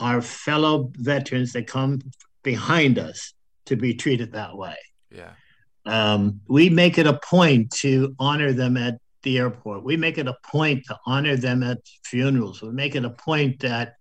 our 0.00 0.20
fellow 0.20 0.90
veterans 0.94 1.52
that 1.52 1.66
come 1.66 2.00
behind 2.42 2.98
us 2.98 3.32
to 3.66 3.76
be 3.76 3.94
treated 3.94 4.32
that 4.32 4.56
way. 4.56 4.76
Yeah. 5.10 5.30
Um, 5.88 6.42
we 6.46 6.68
make 6.68 6.98
it 6.98 7.06
a 7.06 7.18
point 7.18 7.70
to 7.78 8.14
honor 8.18 8.52
them 8.52 8.76
at 8.76 8.98
the 9.22 9.38
airport. 9.38 9.84
We 9.84 9.96
make 9.96 10.18
it 10.18 10.28
a 10.28 10.36
point 10.44 10.84
to 10.86 10.98
honor 11.06 11.34
them 11.34 11.62
at 11.62 11.78
funerals. 12.04 12.60
We 12.60 12.70
make 12.70 12.94
it 12.94 13.06
a 13.06 13.10
point 13.10 13.60
that, 13.60 13.94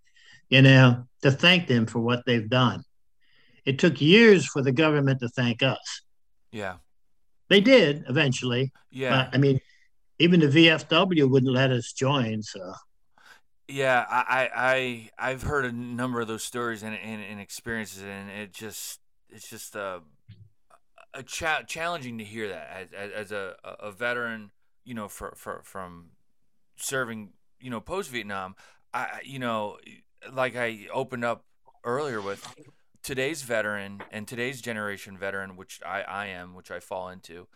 you 0.49 0.61
know, 0.61 1.05
to 1.21 1.31
thank 1.31 1.67
them 1.67 1.85
for 1.85 1.99
what 1.99 2.25
they've 2.25 2.49
done. 2.49 2.83
It 3.65 3.79
took 3.79 4.01
years 4.01 4.45
for 4.45 4.61
the 4.61 4.73
government 4.73 5.21
to 5.21 5.29
thank 5.29 5.63
us. 5.63 6.01
Yeah. 6.51 6.75
They 7.49 7.61
did 7.61 8.03
eventually. 8.09 8.73
Yeah. 8.91 9.09
But, 9.09 9.35
I 9.35 9.37
mean, 9.37 9.61
even 10.19 10.41
the 10.41 10.47
VFW 10.47 11.29
wouldn't 11.29 11.53
let 11.53 11.71
us 11.71 11.93
join. 11.93 12.43
So. 12.43 12.73
Yeah, 13.69 14.05
I, 14.09 14.49
I, 14.53 15.09
I've 15.29 15.43
heard 15.43 15.63
a 15.63 15.71
number 15.71 16.19
of 16.19 16.27
those 16.27 16.43
stories 16.43 16.83
and, 16.83 16.95
and, 16.95 17.23
and 17.23 17.39
experiences, 17.39 18.03
and 18.03 18.29
it 18.29 18.51
just, 18.51 18.99
it's 19.29 19.49
just 19.49 19.75
a, 19.75 20.01
a 21.17 21.23
cha- 21.23 21.63
challenging 21.63 22.17
to 22.19 22.23
hear 22.23 22.47
that 22.49 22.69
as, 22.73 22.87
as, 22.93 23.11
as 23.11 23.31
a, 23.31 23.55
a 23.63 23.91
veteran 23.91 24.51
you 24.87 24.93
know, 24.93 25.09
for, 25.09 25.33
for 25.35 25.59
from 25.63 26.11
serving, 26.77 27.33
you 27.59 27.69
know, 27.69 27.81
post 27.81 28.09
Vietnam, 28.09 28.55
I, 28.93 29.19
you 29.25 29.37
know, 29.37 29.77
like 30.31 30.55
I 30.55 30.87
opened 30.93 31.25
up 31.25 31.43
earlier 31.83 32.21
with 32.21 32.55
today's 33.03 33.41
veteran 33.41 34.01
and 34.11 34.25
today's 34.25 34.61
generation 34.61 35.17
veteran, 35.17 35.57
which 35.57 35.81
I, 35.85 36.03
I 36.03 36.25
am, 36.27 36.55
which 36.55 36.71
I 36.71 36.79
fall 36.79 37.09
into, 37.09 37.47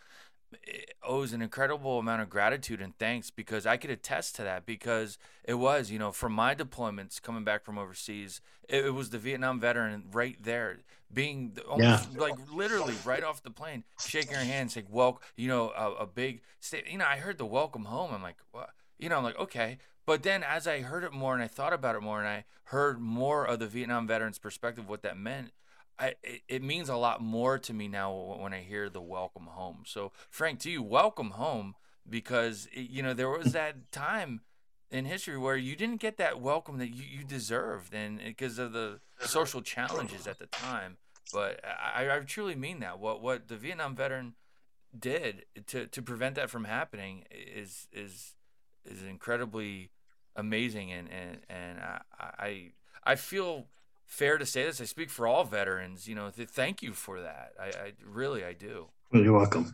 Eh, 0.68 0.82
owes 1.04 1.34
an 1.34 1.42
incredible 1.42 2.00
amount 2.00 2.22
of 2.22 2.30
gratitude 2.30 2.82
and 2.82 2.98
thanks 2.98 3.32
because 3.32 3.66
I 3.66 3.78
could 3.78 3.90
attest 3.90 4.36
to 4.36 4.44
that 4.44 4.66
because 4.66 5.18
it 5.44 5.56
was, 5.56 5.90
you 5.90 5.98
know, 5.98 6.12
from 6.12 6.34
my 6.34 6.54
deployments 6.54 7.22
coming 7.22 7.44
back 7.44 7.64
from 7.64 7.78
overseas, 7.78 8.42
it, 8.70 8.86
it 8.86 8.94
was 8.94 9.10
the 9.10 9.18
Vietnam 9.18 9.60
veteran 9.60 10.06
right 10.12 10.38
there 10.42 10.80
being 11.14 11.58
almost 11.70 12.10
yeah. 12.14 12.22
like 12.22 12.36
literally 12.54 12.94
right 13.04 13.24
off 13.24 13.44
the 13.44 13.52
plane, 13.52 13.84
shaking 14.00 14.36
her 14.36 14.44
hand, 14.44 14.72
saying, 14.72 14.88
"Well, 14.90 15.22
you 15.36 15.48
know, 15.48 15.72
a, 15.72 16.04
a 16.04 16.06
big 16.06 16.42
state." 16.60 16.86
You 16.90 16.98
know, 16.98 17.06
I 17.06 17.18
heard 17.18 17.38
the 17.38 17.46
welcome 17.46 17.86
home. 17.86 18.12
I'm 18.14 18.22
like, 18.22 18.38
what? 18.52 18.70
You 18.98 19.10
know, 19.10 19.18
I'm 19.18 19.24
like, 19.24 19.40
okay. 19.40 19.78
But 20.06 20.24
then 20.24 20.44
as 20.44 20.68
I 20.68 20.82
heard 20.82 21.04
it 21.04 21.14
more 21.14 21.34
and 21.34 21.44
I 21.44 21.48
thought 21.48 21.74
about 21.74 21.96
it 21.96 22.02
more 22.02 22.20
and 22.20 22.28
I 22.28 22.46
heard 22.66 23.00
more 23.00 23.46
of 23.46 23.60
the 23.60 23.68
Vietnam 23.68 24.08
veterans' 24.08 24.40
perspective, 24.40 24.88
what 24.88 25.04
that 25.04 25.18
meant, 25.18 25.52
I, 26.02 26.16
it, 26.24 26.42
it 26.48 26.64
means 26.64 26.90
a 26.90 26.96
lot 26.96 27.22
more 27.22 27.60
to 27.60 27.74
me 27.74 27.88
now 27.88 28.12
when 28.40 28.54
I 28.54 28.62
hear 28.62 28.90
the 28.90 29.02
welcome 29.02 29.46
home. 29.46 29.84
So, 29.86 30.12
Frank, 30.32 30.60
to 30.62 30.72
you, 30.72 30.82
welcome 30.82 31.32
home 31.32 31.76
because, 32.10 32.68
you 32.74 33.04
know, 33.04 33.14
there 33.14 33.30
was 33.30 33.52
that 33.54 33.92
time 33.92 34.42
in 34.90 35.06
history 35.06 35.38
where 35.38 35.56
you 35.56 35.76
didn't 35.76 36.02
get 36.02 36.18
that 36.18 36.42
welcome 36.42 36.80
that 36.80 36.90
you, 36.90 37.04
you 37.20 37.24
deserved 37.24 37.94
and 37.94 38.20
eh, 38.20 38.26
because 38.30 38.58
of 38.58 38.74
the 38.74 39.00
social 39.20 39.62
challenges 39.62 40.26
at 40.26 40.40
the 40.40 40.48
time. 40.48 40.98
But 41.32 41.62
I, 41.64 42.10
I 42.10 42.20
truly 42.22 42.56
mean 42.56 42.80
that. 42.80 43.00
What 43.00 43.22
what 43.22 43.48
the 43.48 43.56
Vietnam 43.56 43.96
veteran 43.96 44.34
did 44.98 45.46
to, 45.68 45.86
to 45.86 46.02
prevent 46.02 46.36
that 46.36 46.50
from 46.50 46.66
happening 46.66 47.26
is 47.32 47.88
is 47.94 48.34
is 48.84 49.04
incredibly 49.04 49.92
amazing 50.36 50.92
and 50.92 51.08
and, 51.10 51.38
and 51.48 51.80
I, 51.80 52.02
I 52.20 52.72
I 53.06 53.16
feel 53.16 53.68
fair 54.12 54.38
to 54.38 54.46
say 54.46 54.66
this. 54.66 54.82
I 54.82 54.86
speak 54.86 55.10
for 55.10 55.26
all 55.26 55.46
veterans. 55.46 56.08
You 56.08 56.16
know, 56.16 56.30
th- 56.30 56.50
thank 56.50 56.84
you 56.84 56.92
for 56.92 57.22
that. 57.22 57.54
I, 57.60 57.68
I 57.68 57.94
really 58.06 58.44
I 58.44 58.54
do. 58.54 58.88
Well, 59.12 59.24
you're 59.24 59.34
welcome. 59.34 59.74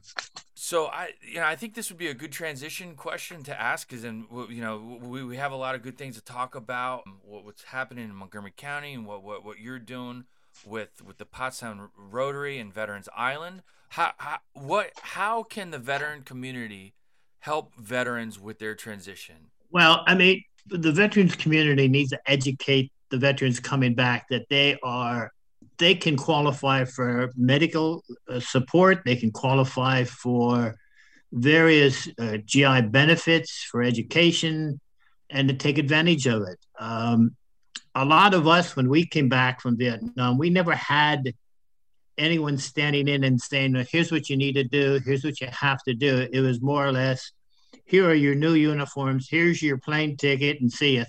So 0.53 0.85
I, 0.85 1.09
you 1.21 1.35
know, 1.35 1.45
I 1.45 1.55
think 1.55 1.73
this 1.73 1.89
would 1.89 1.97
be 1.97 2.07
a 2.07 2.13
good 2.13 2.31
transition 2.31 2.95
question 2.95 3.43
to 3.43 3.59
ask, 3.59 3.87
because 3.87 4.03
then 4.03 4.25
you 4.49 4.61
know 4.61 4.99
we, 5.01 5.23
we 5.23 5.37
have 5.37 5.51
a 5.51 5.55
lot 5.55 5.75
of 5.75 5.81
good 5.81 5.97
things 5.97 6.15
to 6.15 6.23
talk 6.23 6.55
about. 6.55 7.03
Um, 7.07 7.19
what, 7.23 7.45
what's 7.45 7.63
happening 7.63 8.05
in 8.05 8.15
Montgomery 8.15 8.53
County 8.55 8.93
and 8.93 9.05
what, 9.05 9.23
what 9.23 9.43
what 9.43 9.59
you're 9.59 9.79
doing 9.79 10.25
with 10.65 11.01
with 11.03 11.17
the 11.17 11.25
Pottstown 11.25 11.89
Rotary 11.97 12.59
and 12.59 12.73
Veterans 12.73 13.09
Island. 13.15 13.63
How, 13.89 14.11
how 14.17 14.37
what 14.53 14.91
how 15.01 15.43
can 15.43 15.71
the 15.71 15.79
veteran 15.79 16.21
community 16.21 16.93
help 17.39 17.75
veterans 17.75 18.39
with 18.39 18.59
their 18.59 18.75
transition? 18.75 19.51
Well, 19.71 20.03
I 20.07 20.15
mean, 20.15 20.43
the 20.67 20.91
veterans 20.91 21.35
community 21.35 21.87
needs 21.87 22.09
to 22.11 22.19
educate 22.29 22.91
the 23.09 23.17
veterans 23.17 23.59
coming 23.59 23.95
back 23.95 24.27
that 24.29 24.47
they 24.49 24.77
are 24.83 25.31
they 25.77 25.93
can 25.93 26.17
qualify 26.17 26.85
for 26.85 27.31
medical 27.35 28.03
uh, 28.27 28.39
support. 28.39 29.03
They 29.05 29.15
can 29.15 29.31
qualify 29.31 30.05
for 30.05 30.75
various 31.31 32.07
uh, 32.19 32.37
gi 32.43 32.81
benefits 32.81 33.63
for 33.63 33.83
education 33.83 34.79
and 35.29 35.49
to 35.49 35.53
take 35.53 35.77
advantage 35.77 36.25
of 36.25 36.43
it. 36.43 36.57
Um, 36.79 37.35
a 37.93 38.05
lot 38.05 38.33
of 38.33 38.47
us 38.47 38.75
when 38.75 38.89
we 38.89 39.05
came 39.05 39.27
back 39.27 39.59
from 39.59 39.75
vietnam 39.75 40.37
we 40.37 40.51
never 40.51 40.75
had 40.75 41.33
anyone 42.17 42.57
standing 42.57 43.07
in 43.07 43.23
and 43.23 43.41
saying 43.41 43.73
here's 43.91 44.11
what 44.11 44.29
you 44.29 44.37
need 44.37 44.53
to 44.53 44.63
do. 44.63 44.99
Here's 45.03 45.23
what 45.23 45.39
you 45.41 45.47
have 45.51 45.83
to 45.83 45.93
do. 45.93 46.27
It 46.31 46.41
was 46.41 46.61
more 46.61 46.85
or 46.85 46.91
less 46.91 47.31
here 47.85 48.09
are 48.09 48.15
your 48.15 48.35
new 48.35 48.53
uniforms. 48.53 49.27
Here's 49.29 49.61
your 49.61 49.77
plane 49.77 50.17
ticket 50.17 50.59
and 50.61 50.71
see 50.71 50.97
you 50.97 51.05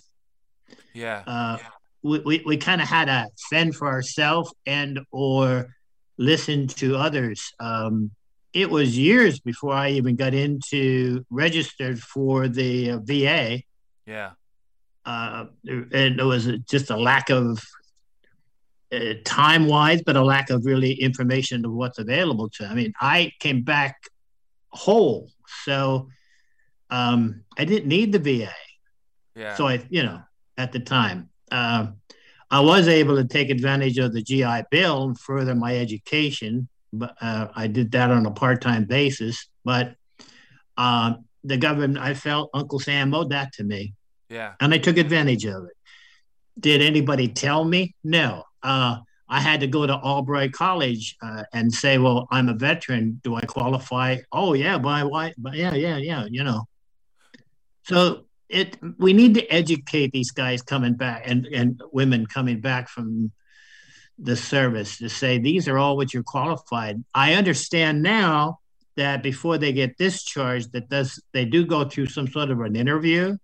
yeah, 0.94 1.22
uh, 1.26 1.58
yeah 1.60 1.68
we, 2.02 2.18
we, 2.20 2.42
we 2.46 2.56
kind 2.56 2.80
of 2.80 2.88
had 2.88 3.06
to 3.06 3.28
fend 3.50 3.74
for 3.74 3.88
ourselves 3.88 4.52
and 4.66 5.00
or 5.10 5.74
listen 6.16 6.66
to 6.66 6.96
others. 6.96 7.52
Um, 7.60 8.10
it 8.52 8.70
was 8.70 8.96
years 8.96 9.40
before 9.40 9.72
I 9.72 9.90
even 9.90 10.16
got 10.16 10.34
into 10.34 11.24
registered 11.30 12.00
for 12.00 12.48
the 12.48 12.92
uh, 12.92 12.98
VA. 13.02 13.62
Yeah. 14.06 14.30
Uh, 15.04 15.46
and 15.66 16.20
it 16.20 16.24
was 16.24 16.46
just 16.68 16.90
a 16.90 16.96
lack 16.96 17.30
of 17.30 17.62
uh, 18.92 19.14
time 19.24 19.66
wise, 19.66 20.02
but 20.02 20.16
a 20.16 20.22
lack 20.22 20.50
of 20.50 20.64
really 20.64 20.92
information 20.92 21.64
of 21.64 21.72
what's 21.72 21.98
available 21.98 22.48
to. 22.50 22.66
I 22.66 22.74
mean, 22.74 22.92
I 23.00 23.32
came 23.38 23.62
back 23.62 23.96
whole, 24.70 25.30
so 25.64 26.08
um, 26.90 27.44
I 27.56 27.64
didn't 27.64 27.88
need 27.88 28.12
the 28.12 28.18
VA. 28.18 28.52
Yeah. 29.34 29.54
So 29.54 29.68
I, 29.68 29.84
you 29.88 30.02
know, 30.02 30.22
at 30.56 30.72
the 30.72 30.80
time, 30.80 31.28
uh, 31.50 31.86
I 32.50 32.60
was 32.60 32.88
able 32.88 33.16
to 33.16 33.24
take 33.24 33.50
advantage 33.50 33.98
of 33.98 34.12
the 34.12 34.22
GI 34.22 34.62
Bill 34.70 35.04
and 35.04 35.18
further 35.18 35.54
my 35.54 35.76
education, 35.76 36.68
but 36.92 37.14
uh, 37.20 37.48
I 37.54 37.66
did 37.66 37.92
that 37.92 38.10
on 38.10 38.24
a 38.26 38.30
part-time 38.30 38.84
basis. 38.84 39.48
But 39.64 39.94
uh, 40.76 41.14
the 41.44 41.56
government, 41.56 41.98
I 41.98 42.14
felt 42.14 42.50
Uncle 42.54 42.80
Sam 42.80 43.14
owed 43.14 43.30
that 43.30 43.52
to 43.54 43.64
me. 43.64 43.94
Yeah, 44.30 44.54
and 44.60 44.72
I 44.72 44.78
took 44.78 44.96
advantage 44.96 45.44
of 45.44 45.64
it. 45.64 45.72
Did 46.58 46.82
anybody 46.82 47.28
tell 47.28 47.64
me? 47.64 47.94
No. 48.02 48.44
Uh, 48.62 48.98
I 49.28 49.40
had 49.40 49.60
to 49.60 49.66
go 49.66 49.86
to 49.86 49.94
Albright 49.94 50.52
College 50.52 51.16
uh, 51.22 51.44
and 51.52 51.72
say, 51.72 51.98
"Well, 51.98 52.28
I'm 52.30 52.48
a 52.48 52.54
veteran. 52.54 53.20
Do 53.22 53.34
I 53.36 53.42
qualify?" 53.42 54.18
Oh 54.32 54.54
yeah, 54.54 54.78
by 54.78 55.04
why? 55.04 55.34
Yeah, 55.52 55.74
yeah, 55.74 55.98
yeah. 55.98 56.26
You 56.30 56.44
know. 56.44 56.66
So 57.84 58.24
it 58.48 58.78
we 58.98 59.12
need 59.12 59.34
to 59.34 59.46
educate 59.52 60.12
these 60.12 60.30
guys 60.30 60.62
coming 60.62 60.94
back 60.94 61.22
and 61.26 61.46
and 61.46 61.80
women 61.92 62.26
coming 62.26 62.60
back 62.60 62.88
from 62.88 63.30
the 64.18 64.36
service 64.36 64.98
to 64.98 65.08
say 65.08 65.38
these 65.38 65.68
are 65.68 65.78
all 65.78 65.96
what 65.96 66.12
you're 66.12 66.22
qualified. 66.22 67.04
I 67.14 67.34
understand 67.34 68.02
now 68.02 68.58
that 68.96 69.22
before 69.22 69.58
they 69.58 69.72
get 69.72 69.96
discharged, 69.96 70.72
that 70.72 70.88
does 70.88 71.22
they 71.32 71.44
do 71.44 71.64
go 71.64 71.84
through 71.88 72.06
some 72.06 72.26
sort 72.26 72.50
of 72.50 72.60
an 72.60 72.74
interview. 72.74 73.36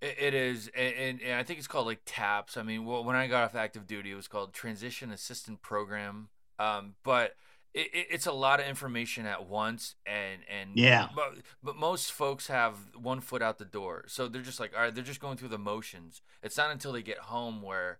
It 0.00 0.32
is, 0.32 0.68
and, 0.68 1.20
I 1.30 1.42
think 1.42 1.58
it's 1.58 1.68
called 1.68 1.86
like 1.86 2.00
TAPS. 2.06 2.56
I 2.56 2.62
mean, 2.62 2.86
when 2.86 3.16
I 3.16 3.26
got 3.26 3.44
off 3.44 3.54
active 3.54 3.86
duty, 3.86 4.12
it 4.12 4.14
was 4.14 4.28
called 4.28 4.54
Transition 4.54 5.10
Assistant 5.10 5.60
Program. 5.60 6.30
Um, 6.58 6.94
but 7.04 7.34
it, 7.74 8.06
it's 8.10 8.26
a 8.26 8.32
lot 8.32 8.60
of 8.60 8.66
information 8.66 9.26
at 9.26 9.46
once, 9.46 9.94
and 10.06 10.42
and 10.48 10.70
yeah. 10.74 11.08
But, 11.14 11.34
but 11.62 11.76
most 11.76 12.12
folks 12.12 12.48
have 12.48 12.74
one 13.00 13.20
foot 13.20 13.42
out 13.42 13.58
the 13.58 13.64
door, 13.64 14.04
so 14.08 14.28
they're 14.28 14.42
just 14.42 14.60
like, 14.60 14.72
all 14.74 14.82
right, 14.82 14.94
they're 14.94 15.04
just 15.04 15.20
going 15.20 15.36
through 15.36 15.48
the 15.48 15.58
motions. 15.58 16.22
It's 16.42 16.56
not 16.56 16.70
until 16.70 16.92
they 16.92 17.02
get 17.02 17.18
home 17.18 17.62
where, 17.62 17.98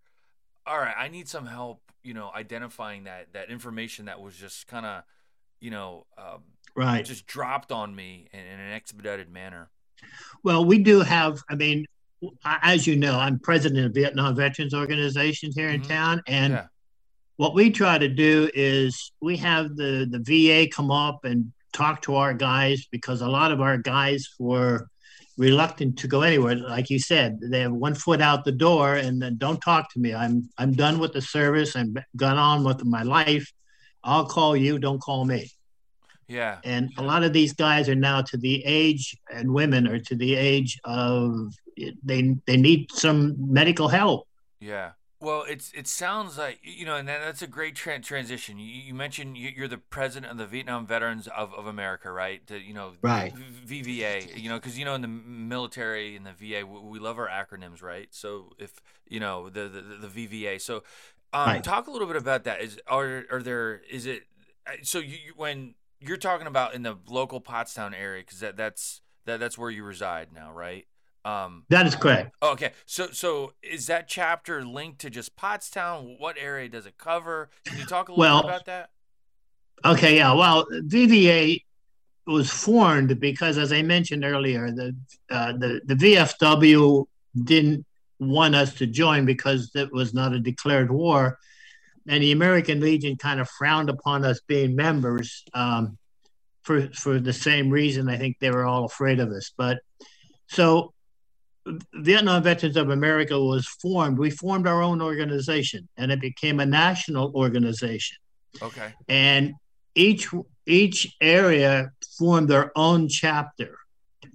all 0.66 0.78
right, 0.78 0.94
I 0.96 1.08
need 1.08 1.28
some 1.28 1.46
help, 1.46 1.82
you 2.02 2.14
know, 2.14 2.30
identifying 2.34 3.04
that 3.04 3.32
that 3.32 3.50
information 3.50 4.06
that 4.06 4.20
was 4.20 4.36
just 4.36 4.66
kind 4.66 4.86
of, 4.86 5.04
you 5.60 5.70
know, 5.70 6.06
um, 6.18 6.42
right, 6.74 7.04
just 7.04 7.26
dropped 7.26 7.70
on 7.70 7.94
me 7.94 8.28
in, 8.32 8.40
in 8.40 8.60
an 8.60 8.72
expedited 8.72 9.30
manner. 9.30 9.70
Well, 10.42 10.64
we 10.64 10.78
do 10.78 11.00
have. 11.00 11.42
I 11.48 11.54
mean, 11.54 11.86
as 12.44 12.86
you 12.86 12.96
know, 12.96 13.18
I'm 13.18 13.38
president 13.38 13.86
of 13.86 13.94
Vietnam 13.94 14.34
Veterans 14.34 14.74
Organization 14.74 15.52
here 15.54 15.68
in 15.68 15.80
mm-hmm. 15.80 15.90
town, 15.90 16.22
and 16.26 16.54
yeah. 16.54 16.66
What 17.40 17.54
we 17.54 17.70
try 17.70 17.96
to 17.96 18.06
do 18.06 18.50
is 18.52 19.12
we 19.22 19.34
have 19.38 19.74
the 19.74 20.06
the 20.10 20.22
VA 20.28 20.68
come 20.70 20.90
up 20.90 21.24
and 21.24 21.50
talk 21.72 22.02
to 22.02 22.16
our 22.16 22.34
guys 22.34 22.86
because 22.92 23.22
a 23.22 23.28
lot 23.38 23.50
of 23.50 23.62
our 23.62 23.78
guys 23.78 24.28
were 24.38 24.86
reluctant 25.38 25.98
to 26.00 26.06
go 26.06 26.20
anywhere. 26.20 26.56
Like 26.56 26.90
you 26.90 26.98
said, 26.98 27.38
they 27.40 27.60
have 27.60 27.72
one 27.72 27.94
foot 27.94 28.20
out 28.20 28.44
the 28.44 28.52
door, 28.68 28.96
and 28.96 29.22
then 29.22 29.38
don't 29.38 29.58
talk 29.58 29.90
to 29.94 29.98
me. 29.98 30.14
I'm 30.14 30.50
I'm 30.58 30.72
done 30.74 30.98
with 30.98 31.14
the 31.14 31.22
service. 31.22 31.76
I'm 31.76 31.96
gone 32.14 32.36
on 32.36 32.62
with 32.62 32.84
my 32.84 33.04
life. 33.04 33.50
I'll 34.04 34.26
call 34.26 34.54
you. 34.54 34.78
Don't 34.78 35.00
call 35.00 35.24
me. 35.24 35.50
Yeah. 36.28 36.58
And 36.62 36.90
a 36.98 37.02
lot 37.02 37.22
of 37.22 37.32
these 37.32 37.54
guys 37.54 37.88
are 37.88 38.02
now 38.10 38.20
to 38.20 38.36
the 38.36 38.62
age, 38.66 39.16
and 39.32 39.50
women 39.50 39.88
are 39.88 40.02
to 40.10 40.14
the 40.14 40.34
age 40.34 40.78
of 40.84 41.54
they 42.04 42.36
they 42.46 42.58
need 42.58 42.92
some 42.92 43.20
medical 43.38 43.88
help. 43.88 44.28
Yeah. 44.60 44.90
Well, 45.22 45.44
it's 45.46 45.70
it 45.72 45.86
sounds 45.86 46.38
like 46.38 46.60
you 46.62 46.86
know, 46.86 46.96
and 46.96 47.06
that's 47.06 47.42
a 47.42 47.46
great 47.46 47.74
tra- 47.74 48.00
transition. 48.00 48.58
You, 48.58 48.64
you, 48.64 48.94
mentioned 48.94 49.36
you're 49.36 49.68
the 49.68 49.76
president 49.76 50.32
of 50.32 50.38
the 50.38 50.46
Vietnam 50.46 50.86
Veterans 50.86 51.28
of, 51.28 51.52
of 51.52 51.66
America, 51.66 52.10
right? 52.10 52.46
The, 52.46 52.58
you 52.58 52.72
know, 52.72 52.92
right. 53.02 53.34
VVA. 53.66 54.40
You 54.40 54.48
know, 54.48 54.56
because 54.56 54.78
you 54.78 54.86
know 54.86 54.94
in 54.94 55.02
the 55.02 55.08
military 55.08 56.16
and 56.16 56.24
the 56.24 56.32
VA, 56.32 56.66
we, 56.66 56.80
we, 56.80 56.98
love 56.98 57.18
our 57.18 57.28
acronyms, 57.28 57.82
right? 57.82 58.08
So 58.12 58.52
if 58.58 58.72
you 59.06 59.20
know 59.20 59.50
the 59.50 59.68
the, 59.68 60.08
the 60.08 60.26
VVA, 60.26 60.58
so 60.58 60.84
um, 61.34 61.48
right. 61.48 61.64
talk 61.64 61.86
a 61.86 61.90
little 61.90 62.08
bit 62.08 62.16
about 62.16 62.44
that. 62.44 62.62
Is 62.62 62.80
are 62.86 63.24
are 63.30 63.42
there 63.42 63.82
is 63.90 64.06
it 64.06 64.22
uh, 64.66 64.72
so 64.82 65.00
you, 65.00 65.18
when 65.36 65.74
you're 66.00 66.16
talking 66.16 66.46
about 66.46 66.74
in 66.74 66.82
the 66.82 66.96
local 67.06 67.42
Pottstown 67.42 67.92
area 67.94 68.22
because 68.22 68.40
that 68.40 68.56
that's 68.56 69.02
that 69.26 69.38
that's 69.38 69.58
where 69.58 69.70
you 69.70 69.84
reside 69.84 70.28
now, 70.34 70.50
right? 70.50 70.86
Um, 71.24 71.64
that 71.68 71.86
is 71.86 71.94
correct. 71.94 72.34
Okay, 72.42 72.72
so 72.86 73.08
so 73.12 73.52
is 73.62 73.86
that 73.88 74.08
chapter 74.08 74.64
linked 74.64 75.00
to 75.00 75.10
just 75.10 75.36
Pottstown? 75.36 76.18
What 76.18 76.36
area 76.38 76.68
does 76.68 76.86
it 76.86 76.96
cover? 76.96 77.50
Can 77.66 77.78
you 77.78 77.84
talk 77.84 78.08
a 78.08 78.12
little 78.12 78.20
well, 78.20 78.42
bit 78.42 78.48
about 78.48 78.64
that? 78.66 78.90
Okay, 79.84 80.16
yeah. 80.16 80.32
Well, 80.32 80.66
VVA 80.70 81.62
was 82.26 82.50
formed 82.50 83.18
because, 83.20 83.58
as 83.58 83.72
I 83.72 83.82
mentioned 83.82 84.24
earlier, 84.24 84.70
the 84.70 84.96
uh, 85.30 85.52
the 85.52 85.80
the 85.84 85.94
VFW 85.94 87.04
didn't 87.44 87.84
want 88.18 88.54
us 88.54 88.74
to 88.74 88.86
join 88.86 89.24
because 89.26 89.70
it 89.74 89.92
was 89.92 90.14
not 90.14 90.32
a 90.32 90.40
declared 90.40 90.90
war, 90.90 91.38
and 92.08 92.22
the 92.22 92.32
American 92.32 92.80
Legion 92.80 93.16
kind 93.16 93.40
of 93.40 93.48
frowned 93.50 93.90
upon 93.90 94.24
us 94.24 94.40
being 94.46 94.74
members 94.74 95.44
um, 95.52 95.98
for 96.62 96.88
for 96.94 97.20
the 97.20 97.32
same 97.32 97.68
reason. 97.68 98.08
I 98.08 98.16
think 98.16 98.38
they 98.40 98.50
were 98.50 98.64
all 98.64 98.86
afraid 98.86 99.20
of 99.20 99.30
us. 99.30 99.52
But 99.56 99.80
so 100.46 100.94
Vietnam 101.94 102.42
Veterans 102.42 102.76
of 102.76 102.90
America 102.90 103.38
was 103.38 103.66
formed. 103.66 104.18
We 104.18 104.30
formed 104.30 104.66
our 104.66 104.82
own 104.82 105.02
organization, 105.02 105.88
and 105.96 106.10
it 106.10 106.20
became 106.20 106.60
a 106.60 106.66
national 106.66 107.32
organization. 107.34 108.16
Okay. 108.62 108.92
And 109.08 109.54
each 109.94 110.28
each 110.66 111.16
area 111.20 111.90
formed 112.18 112.48
their 112.48 112.72
own 112.76 113.08
chapter. 113.08 113.76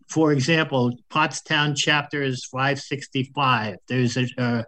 For 0.08 0.32
example, 0.32 0.92
Pottstown 1.10 1.76
chapter 1.76 2.22
is 2.22 2.46
565. 2.46 3.78
There's 3.88 4.18
a 4.18 4.28
uh, 4.38 4.64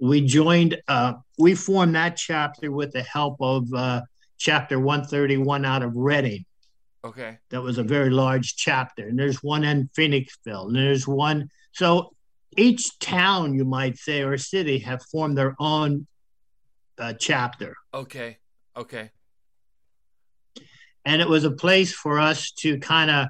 we 0.00 0.20
joined, 0.20 0.80
uh, 0.88 1.14
we 1.38 1.54
formed 1.54 1.94
that 1.94 2.16
chapter 2.16 2.70
with 2.70 2.92
the 2.92 3.02
help 3.02 3.36
of 3.40 3.72
uh, 3.72 4.02
chapter 4.38 4.78
131 4.78 5.64
out 5.64 5.82
of 5.82 5.96
Reading. 5.96 6.44
Okay. 7.04 7.38
That 7.50 7.62
was 7.62 7.78
a 7.78 7.82
very 7.82 8.10
large 8.10 8.56
chapter. 8.56 9.08
And 9.08 9.18
there's 9.18 9.42
one 9.42 9.64
in 9.64 9.88
Phoenixville. 9.96 10.66
And 10.66 10.76
there's 10.76 11.06
one. 11.06 11.48
So 11.74 12.14
each 12.56 12.98
town, 12.98 13.54
you 13.54 13.64
might 13.64 13.98
say, 13.98 14.22
or 14.22 14.38
city 14.38 14.78
have 14.80 15.02
formed 15.10 15.36
their 15.36 15.54
own 15.58 16.06
uh, 16.98 17.14
chapter. 17.14 17.74
Okay. 17.92 18.38
Okay. 18.76 19.10
And 21.04 21.20
it 21.20 21.28
was 21.28 21.44
a 21.44 21.50
place 21.50 21.92
for 21.92 22.18
us 22.18 22.52
to 22.58 22.78
kind 22.78 23.10
of 23.10 23.28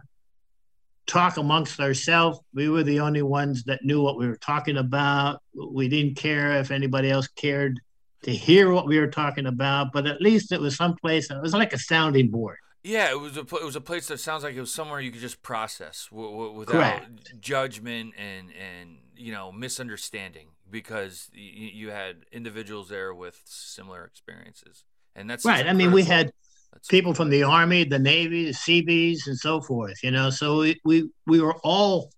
talk 1.06 1.36
amongst 1.36 1.80
ourselves. 1.80 2.38
We 2.54 2.68
were 2.68 2.82
the 2.82 3.00
only 3.00 3.22
ones 3.22 3.64
that 3.64 3.84
knew 3.84 4.00
what 4.00 4.18
we 4.18 4.26
were 4.26 4.36
talking 4.36 4.76
about. 4.76 5.42
We 5.54 5.88
didn't 5.88 6.16
care 6.16 6.52
if 6.52 6.70
anybody 6.70 7.10
else 7.10 7.26
cared 7.28 7.80
to 8.22 8.30
hear 8.30 8.70
what 8.70 8.86
we 8.86 8.98
were 8.98 9.08
talking 9.08 9.46
about, 9.46 9.92
but 9.92 10.06
at 10.06 10.20
least 10.20 10.52
it 10.52 10.60
was 10.60 10.76
someplace. 10.76 11.30
It 11.30 11.42
was 11.42 11.52
like 11.52 11.72
a 11.72 11.78
sounding 11.78 12.30
board. 12.30 12.58
Yeah, 12.84 13.10
it 13.10 13.18
was 13.18 13.38
a 13.38 13.40
it 13.40 13.64
was 13.64 13.76
a 13.76 13.80
place 13.80 14.08
that 14.08 14.20
sounds 14.20 14.44
like 14.44 14.54
it 14.54 14.60
was 14.60 14.72
somewhere 14.72 15.00
you 15.00 15.10
could 15.10 15.22
just 15.22 15.42
process 15.42 16.06
w- 16.10 16.30
w- 16.30 16.52
without 16.52 16.76
Correct. 16.76 17.40
judgment 17.40 18.12
and 18.18 18.50
and 18.52 18.98
you 19.16 19.32
know 19.32 19.50
misunderstanding 19.50 20.48
because 20.70 21.30
y- 21.34 21.40
you 21.40 21.90
had 21.90 22.26
individuals 22.30 22.90
there 22.90 23.14
with 23.14 23.40
similar 23.46 24.04
experiences, 24.04 24.84
and 25.16 25.30
that's 25.30 25.46
right. 25.46 25.66
I 25.66 25.72
mean, 25.72 25.92
we 25.92 26.04
had 26.04 26.30
that's 26.74 26.86
people 26.88 27.14
from 27.14 27.30
the 27.30 27.42
army, 27.42 27.84
the 27.84 27.98
navy, 27.98 28.44
the 28.44 28.52
CBs, 28.52 29.28
and 29.28 29.38
so 29.38 29.62
forth. 29.62 29.96
You 30.02 30.10
know, 30.10 30.28
so 30.28 30.58
we 30.58 30.78
we, 30.84 31.10
we 31.26 31.40
were 31.40 31.56
all 31.64 32.10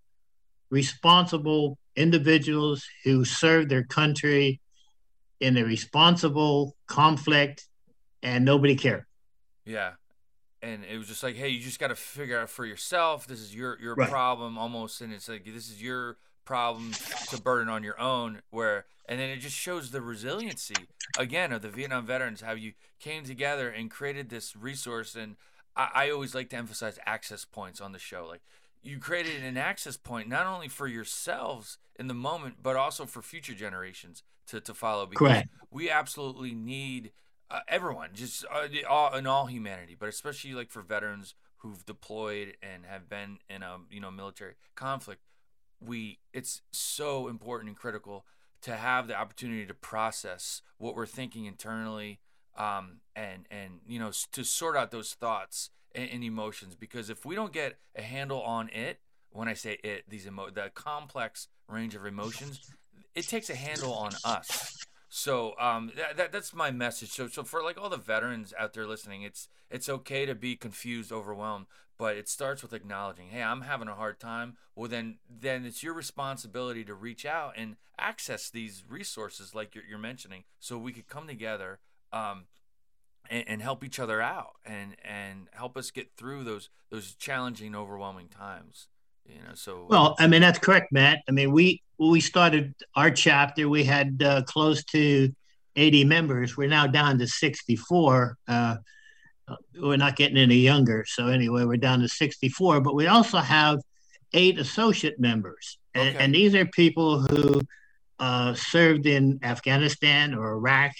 responsible 0.71 1.79
individuals 1.95 2.85
who 3.05 3.25
served 3.25 3.69
their 3.69 3.85
country 3.85 4.61
in 5.39 5.57
a 5.59 5.65
responsible 5.65 6.75
conflict, 6.89 7.69
and 8.25 8.45
nobody 8.45 8.75
cared. 8.75 9.05
Yeah, 9.65 9.93
and 10.67 10.85
it 10.85 10.99
was 10.99 11.07
just 11.07 11.23
like, 11.23 11.37
hey, 11.37 11.49
you 11.49 11.61
just 11.61 11.79
got 11.79 11.89
to 11.89 11.95
figure 11.95 12.41
out 12.41 12.51
for 12.51 12.67
yourself. 12.67 13.27
This 13.27 13.41
is 13.41 13.55
your 13.55 13.79
your 13.81 13.95
right. 13.95 14.09
problem 14.09 14.59
almost, 14.59 15.01
and 15.01 15.13
it's 15.13 15.29
like 15.29 15.45
this 15.45 15.71
is 15.71 15.81
your 15.81 16.17
problem 16.45 16.93
to 17.31 17.41
burden 17.41 17.69
on 17.69 17.83
your 17.83 18.01
own. 18.01 18.43
Where 18.51 18.87
and 19.09 19.21
then 19.21 19.31
it 19.31 19.39
just 19.39 19.57
shows 19.57 19.91
the 19.91 20.01
resiliency 20.01 20.75
again 21.19 21.53
of 21.53 21.63
the 21.63 21.69
Vietnam 21.69 22.05
veterans, 22.07 22.41
how 22.41 22.53
you 22.53 22.73
came 22.99 23.25
together 23.25 23.69
and 23.69 23.91
created 23.91 24.29
this 24.29 24.57
resource. 24.57 25.15
And 25.15 25.37
I, 25.77 25.91
I 25.95 26.11
always 26.11 26.35
like 26.35 26.51
to 26.51 26.57
emphasize 26.57 26.99
access 27.07 27.45
points 27.45 27.81
on 27.81 27.93
the 27.93 27.99
show, 27.99 28.27
like. 28.29 28.43
You 28.83 29.01
created 29.01 29.43
an 29.43 29.57
access 29.57 29.97
point 29.97 30.29
not 30.29 30.47
only 30.47 30.69
for 30.69 30.87
yourselves 30.87 31.79
in 31.99 32.07
the 32.07 32.15
moment, 32.15 32.59
but 32.63 32.77
also 32.77 33.05
for 33.05 33.21
future 33.21 33.55
generations 33.55 34.23
to, 34.47 34.61
to 34.61 34.75
follow. 34.75 35.07
Because 35.07 35.27
Correct. 35.27 35.49
we 35.73 35.91
absolutely 35.91 36.55
need 36.55 37.11
uh, 37.51 37.61
everyone, 37.69 38.11
just 38.13 38.45
uh, 38.53 38.67
all 38.89 39.15
in 39.15 39.27
all 39.27 39.47
humanity, 39.47 39.97
but 39.99 40.09
especially 40.09 40.53
like 40.55 40.71
for 40.71 40.83
veterans 40.83 41.35
who've 41.59 41.85
deployed 41.87 42.57
and 42.63 42.85
have 42.85 43.09
been 43.09 43.39
in 43.49 43.63
a 43.63 43.79
you 43.91 44.01
know 44.01 44.11
military 44.11 44.55
conflict, 44.75 45.23
we 45.81 46.19
it's 46.33 46.63
so 46.73 47.29
important 47.29 47.69
and 47.69 47.77
critical 47.77 48.25
to 48.63 48.75
have 48.75 49.07
the 49.07 49.15
opportunity 49.15 49.65
to 49.67 49.75
process 49.75 50.63
what 50.79 50.97
we're 50.97 51.07
thinking 51.07 51.45
internally, 51.45 52.19
um, 52.57 53.01
and 53.15 53.47
and 53.51 53.81
you 53.87 53.99
know 53.99 54.11
to 54.33 54.45
sort 54.45 54.77
out 54.77 54.91
those 54.91 55.15
thoughts 55.15 55.71
and, 55.95 56.11
and 56.11 56.25
emotions 56.25 56.75
because 56.75 57.11
if 57.11 57.25
we 57.25 57.35
don't 57.35 57.53
get 57.53 57.79
a 57.95 58.03
handle 58.03 58.43
on 58.43 58.69
it, 58.71 59.01
when 59.31 59.47
I 59.47 59.55
say 59.55 59.79
it, 59.85 60.05
these 60.09 60.27
emo 60.27 60.51
the 60.51 60.71
complex 60.75 61.47
range 61.69 61.95
of 61.95 62.07
emotions, 62.07 62.61
it 63.15 63.29
takes 63.29 63.51
a 63.51 63.55
handle 63.55 63.93
on 63.95 64.13
us 64.25 64.86
so 65.17 65.55
um, 65.59 65.93
that, 65.97 66.19
that, 66.19 66.31
that's 66.31 66.53
my 66.53 66.71
message. 66.71 67.09
So 67.09 67.27
so 67.27 67.43
for 67.43 67.63
like 67.63 67.79
all 67.81 67.89
the 67.89 67.97
veterans 67.97 68.53
out 68.59 68.75
there 68.75 68.87
listening, 68.87 69.23
it's 69.23 69.49
it's 69.71 69.89
okay 69.89 70.27
to 70.27 70.35
be 70.35 70.57
confused, 70.57 71.11
overwhelmed, 71.11 71.65
but 71.97 72.19
it 72.19 72.29
starts 72.29 72.61
with 72.61 72.75
acknowledging, 72.75 73.31
hey, 73.31 73.43
I'm 73.43 73.63
having 73.63 73.89
a 73.89 73.95
hard 73.95 74.21
time. 74.21 74.59
Well, 74.75 74.91
then 74.91 75.17
then 75.31 75.65
it's 75.65 75.83
your 75.83 75.95
responsibility 75.95 76.85
to 76.85 76.93
reach 76.93 77.25
out 77.25 77.55
and 77.57 77.77
access 77.99 78.51
these 78.51 78.85
resources 78.87 79.55
like 79.55 79.75
you're, 79.75 79.85
you're 79.89 79.99
mentioning, 79.99 80.45
so 80.61 80.77
we 80.77 80.93
could 80.93 81.09
come 81.09 81.27
together. 81.27 81.79
Um, 82.13 82.45
and, 83.29 83.45
and, 83.49 83.63
help 83.63 83.83
each 83.83 83.99
other 83.99 84.23
out 84.23 84.53
and 84.65 84.95
and 85.05 85.49
help 85.51 85.77
us 85.77 85.91
get 85.91 86.13
through 86.17 86.45
those 86.45 86.69
those 86.91 87.17
challenging 87.17 87.75
overwhelming 87.75 88.29
times 88.29 88.87
you 89.29 89.37
know 89.37 89.55
so 89.55 89.87
well 89.89 90.15
i 90.19 90.27
mean 90.27 90.41
that's 90.41 90.59
correct 90.59 90.93
matt 90.93 91.21
i 91.29 91.33
mean 91.33 91.53
we 91.53 91.83
we 91.99 92.21
started 92.21 92.75
our 92.95 93.11
chapter 93.11 93.69
we 93.69 93.85
had 93.85 94.23
uh, 94.23 94.43
close 94.43 94.85
to 94.85 95.35
80 95.77 96.05
members 96.05 96.57
we're 96.57 96.69
now 96.69 96.87
down 96.87 97.19
to 97.19 97.27
64 97.27 98.37
uh, 98.49 98.77
we're 99.81 99.97
not 99.97 100.17
getting 100.17 100.37
any 100.37 100.57
younger. 100.57 101.05
So 101.07 101.29
anyway, 101.29 101.65
we're 101.65 101.77
down 101.77 102.01
to 102.01 102.09
64. 102.09 102.81
But 102.81 102.95
we 102.95 103.07
also 103.07 103.39
have 103.39 103.81
eight 104.33 104.59
associate 104.59 105.21
members, 105.21 105.79
okay. 105.97 106.09
and, 106.09 106.17
and, 106.19 106.35
these 106.35 106.55
are 106.55 106.67
people 106.67 107.21
who 107.21 107.61
uh, 108.19 108.55
served 108.55 109.07
in 109.07 109.39
Afghanistan 109.43 110.35
or 110.35 110.55
Iraq. 110.55 110.93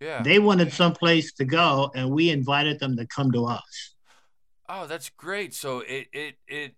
Yeah. 0.00 0.22
They 0.22 0.38
wanted 0.38 0.72
someplace 0.72 1.32
to 1.34 1.44
go, 1.44 1.90
and 1.94 2.10
we 2.10 2.30
invited 2.30 2.78
them 2.78 2.96
to 2.98 3.06
come 3.06 3.32
to 3.32 3.46
us. 3.46 3.94
Oh, 4.68 4.86
that's 4.86 5.08
great. 5.08 5.54
So 5.54 5.80
it 5.80 6.08
it 6.12 6.34
it 6.46 6.74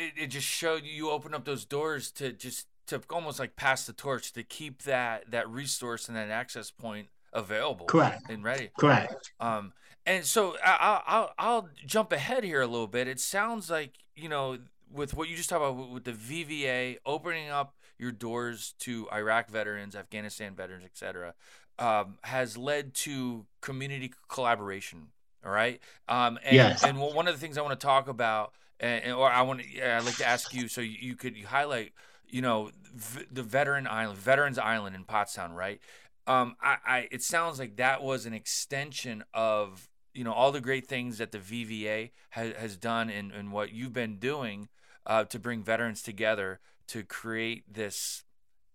it, 0.00 0.12
it 0.16 0.26
just 0.28 0.46
showed 0.46 0.84
you 0.84 1.10
open 1.10 1.34
up 1.34 1.44
those 1.44 1.64
doors 1.64 2.10
to 2.12 2.32
just 2.32 2.66
to 2.86 3.00
almost 3.10 3.38
like 3.38 3.54
pass 3.56 3.86
the 3.86 3.92
torch 3.92 4.32
to 4.32 4.42
keep 4.42 4.82
that 4.82 5.30
that 5.30 5.48
resource 5.48 6.08
and 6.08 6.16
that 6.16 6.30
access 6.30 6.70
point 6.70 7.08
available 7.32 7.86
correct 7.86 8.28
and 8.28 8.42
ready 8.42 8.70
correct 8.76 9.30
um 9.38 9.72
and 10.06 10.24
so 10.24 10.56
I, 10.64 11.02
I'll 11.06 11.34
I'll 11.38 11.68
jump 11.86 12.12
ahead 12.12 12.44
here 12.44 12.62
a 12.62 12.66
little 12.66 12.86
bit. 12.86 13.06
It 13.08 13.20
sounds 13.20 13.70
like 13.70 13.92
you 14.16 14.28
know 14.28 14.58
with 14.92 15.14
what 15.14 15.28
you 15.28 15.36
just 15.36 15.48
talked 15.48 15.62
about 15.62 15.90
with 15.90 16.04
the 16.04 16.12
VVA 16.12 16.98
opening 17.06 17.48
up 17.48 17.76
your 17.98 18.12
doors 18.12 18.74
to 18.80 19.08
Iraq 19.12 19.48
veterans, 19.48 19.94
Afghanistan 19.94 20.54
veterans, 20.54 20.84
etc., 20.84 21.34
um, 21.78 22.18
has 22.22 22.56
led 22.56 22.94
to 22.94 23.46
community 23.60 24.12
collaboration. 24.28 25.08
All 25.44 25.52
right. 25.52 25.80
Um, 26.08 26.38
and, 26.44 26.56
yes. 26.56 26.84
And 26.84 26.98
one 26.98 27.28
of 27.28 27.34
the 27.34 27.40
things 27.40 27.56
I 27.56 27.62
want 27.62 27.78
to 27.78 27.86
talk 27.86 28.08
about, 28.08 28.52
and, 28.80 29.12
or 29.14 29.30
I 29.30 29.42
want 29.42 29.60
to, 29.60 29.96
I'd 29.96 30.04
like 30.04 30.16
to 30.16 30.26
ask 30.26 30.54
you, 30.54 30.68
so 30.68 30.80
you, 30.80 30.96
you 31.00 31.16
could 31.16 31.36
highlight, 31.44 31.92
you 32.26 32.42
know, 32.42 32.70
v- 32.94 33.26
the 33.30 33.42
veteran 33.42 33.86
island, 33.86 34.18
Veterans 34.18 34.58
Island 34.58 34.96
in 34.96 35.04
Pottstown, 35.04 35.54
right? 35.54 35.80
Um, 36.26 36.56
I, 36.60 36.76
I, 36.86 37.08
it 37.10 37.22
sounds 37.22 37.58
like 37.58 37.76
that 37.76 38.02
was 38.02 38.26
an 38.26 38.32
extension 38.32 39.24
of 39.34 39.88
you 40.12 40.24
know 40.24 40.32
all 40.32 40.52
the 40.52 40.60
great 40.60 40.86
things 40.86 41.18
that 41.18 41.32
the 41.32 41.38
VVA 41.38 42.10
has, 42.30 42.54
has 42.56 42.76
done 42.76 43.10
and, 43.10 43.32
and 43.32 43.52
what 43.52 43.72
you've 43.72 43.92
been 43.92 44.16
doing 44.18 44.68
uh, 45.06 45.24
to 45.24 45.38
bring 45.38 45.62
veterans 45.62 46.02
together 46.02 46.60
to 46.88 47.02
create 47.02 47.64
this 47.72 48.24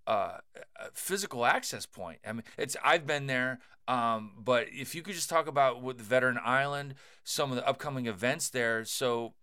uh, 0.07 0.37
physical 0.93 1.45
access 1.45 1.85
point. 1.85 2.19
I 2.25 2.33
mean, 2.33 2.43
it's 2.57 2.75
I've 2.83 3.05
been 3.05 3.27
there, 3.27 3.59
um, 3.87 4.33
but 4.37 4.67
if 4.71 4.95
you 4.95 5.01
could 5.01 5.15
just 5.15 5.29
talk 5.29 5.47
about 5.47 5.81
with 5.81 5.99
Veteran 5.99 6.39
Island, 6.43 6.95
some 7.23 7.51
of 7.51 7.57
the 7.57 7.67
upcoming 7.67 8.07
events 8.07 8.49
there, 8.49 8.85
so 8.85 9.33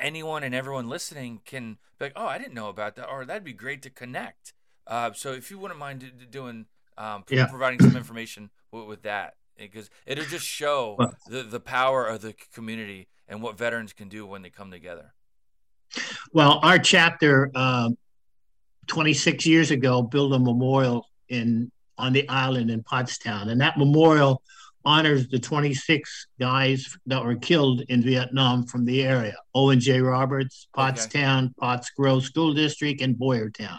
anyone 0.00 0.42
and 0.42 0.54
everyone 0.54 0.88
listening 0.88 1.40
can 1.44 1.78
be 1.98 2.06
like, 2.06 2.12
oh, 2.16 2.26
I 2.26 2.38
didn't 2.38 2.54
know 2.54 2.68
about 2.68 2.96
that, 2.96 3.08
or 3.08 3.24
that'd 3.24 3.44
be 3.44 3.52
great 3.52 3.82
to 3.82 3.90
connect. 3.90 4.52
Uh, 4.86 5.12
so 5.12 5.32
if 5.32 5.50
you 5.50 5.58
wouldn't 5.58 5.80
mind 5.80 6.10
doing 6.30 6.66
um, 6.96 7.24
yeah. 7.28 7.46
providing 7.46 7.80
some 7.80 7.96
information 7.96 8.50
with, 8.70 8.86
with 8.86 9.02
that 9.02 9.34
because 9.56 9.90
it'll 10.06 10.24
just 10.24 10.46
show 10.46 10.96
the, 11.26 11.42
the 11.42 11.60
power 11.60 12.06
of 12.06 12.20
the 12.20 12.34
community 12.54 13.08
and 13.28 13.42
what 13.42 13.58
veterans 13.58 13.92
can 13.92 14.08
do 14.08 14.26
when 14.26 14.42
they 14.42 14.50
come 14.50 14.70
together. 14.70 15.12
Well, 16.32 16.60
our 16.62 16.78
chapter 16.78 17.50
uh, 17.54 17.90
26 18.86 19.46
years 19.46 19.70
ago 19.70 20.02
built 20.02 20.32
a 20.32 20.38
memorial 20.38 21.06
in 21.28 21.70
on 21.98 22.12
the 22.12 22.28
island 22.28 22.70
in 22.70 22.82
Pottstown, 22.82 23.48
and 23.48 23.60
that 23.62 23.78
memorial 23.78 24.42
honors 24.86 25.28
the 25.28 25.38
26 25.38 26.28
guys 26.40 26.96
that 27.06 27.22
were 27.22 27.34
killed 27.34 27.82
in 27.88 28.02
Vietnam 28.02 28.64
from 28.64 28.84
the 28.84 29.02
area: 29.02 29.34
Owen 29.54 29.80
J. 29.80 30.00
Roberts, 30.00 30.68
Pottstown, 30.74 31.46
okay. 31.46 31.54
Pottsgrove 31.60 32.22
School 32.22 32.54
District, 32.54 33.02
and 33.02 33.16
Boyertown. 33.16 33.78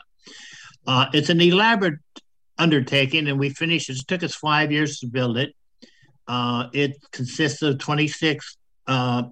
Uh, 0.85 1.07
it's 1.13 1.29
an 1.29 1.41
elaborate 1.41 1.99
undertaking, 2.57 3.27
and 3.27 3.39
we 3.39 3.49
finished. 3.49 3.89
It 3.89 3.97
took 4.07 4.21
us 4.21 4.35
five 4.35 4.71
years 4.71 4.99
to 4.99 5.07
build 5.07 5.37
it. 5.37 5.55
Uh, 6.27 6.67
it 6.73 6.97
consists 7.11 7.61
of 7.61 7.79
26 7.79 8.57
uh, 8.87 9.23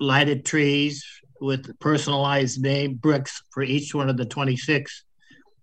lighted 0.00 0.44
trees 0.44 1.04
with 1.40 1.78
personalized 1.78 2.60
name 2.60 2.94
bricks 2.94 3.42
for 3.50 3.62
each 3.62 3.94
one 3.94 4.08
of 4.08 4.16
the 4.16 4.24
26. 4.24 5.04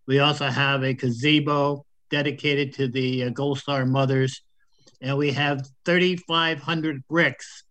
We 0.08 0.20
also 0.20 0.48
have 0.48 0.84
a 0.84 0.94
gazebo 0.94 1.86
dedicated 2.12 2.74
to 2.76 2.88
the 2.88 3.24
uh, 3.24 3.30
Gold 3.30 3.60
Star 3.60 3.86
mothers, 3.86 4.42
and 5.02 5.18
we 5.18 5.32
have 5.32 5.68
3,500 5.86 7.08
bricks, 7.08 7.64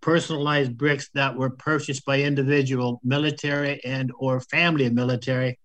personalized 0.00 0.76
bricks 0.76 1.10
that 1.14 1.36
were 1.36 1.50
purchased 1.50 2.04
by 2.04 2.20
individual 2.20 3.00
military 3.02 3.82
and 3.84 4.12
or 4.18 4.40
family 4.40 4.86
of 4.86 4.92
military. 4.92 5.58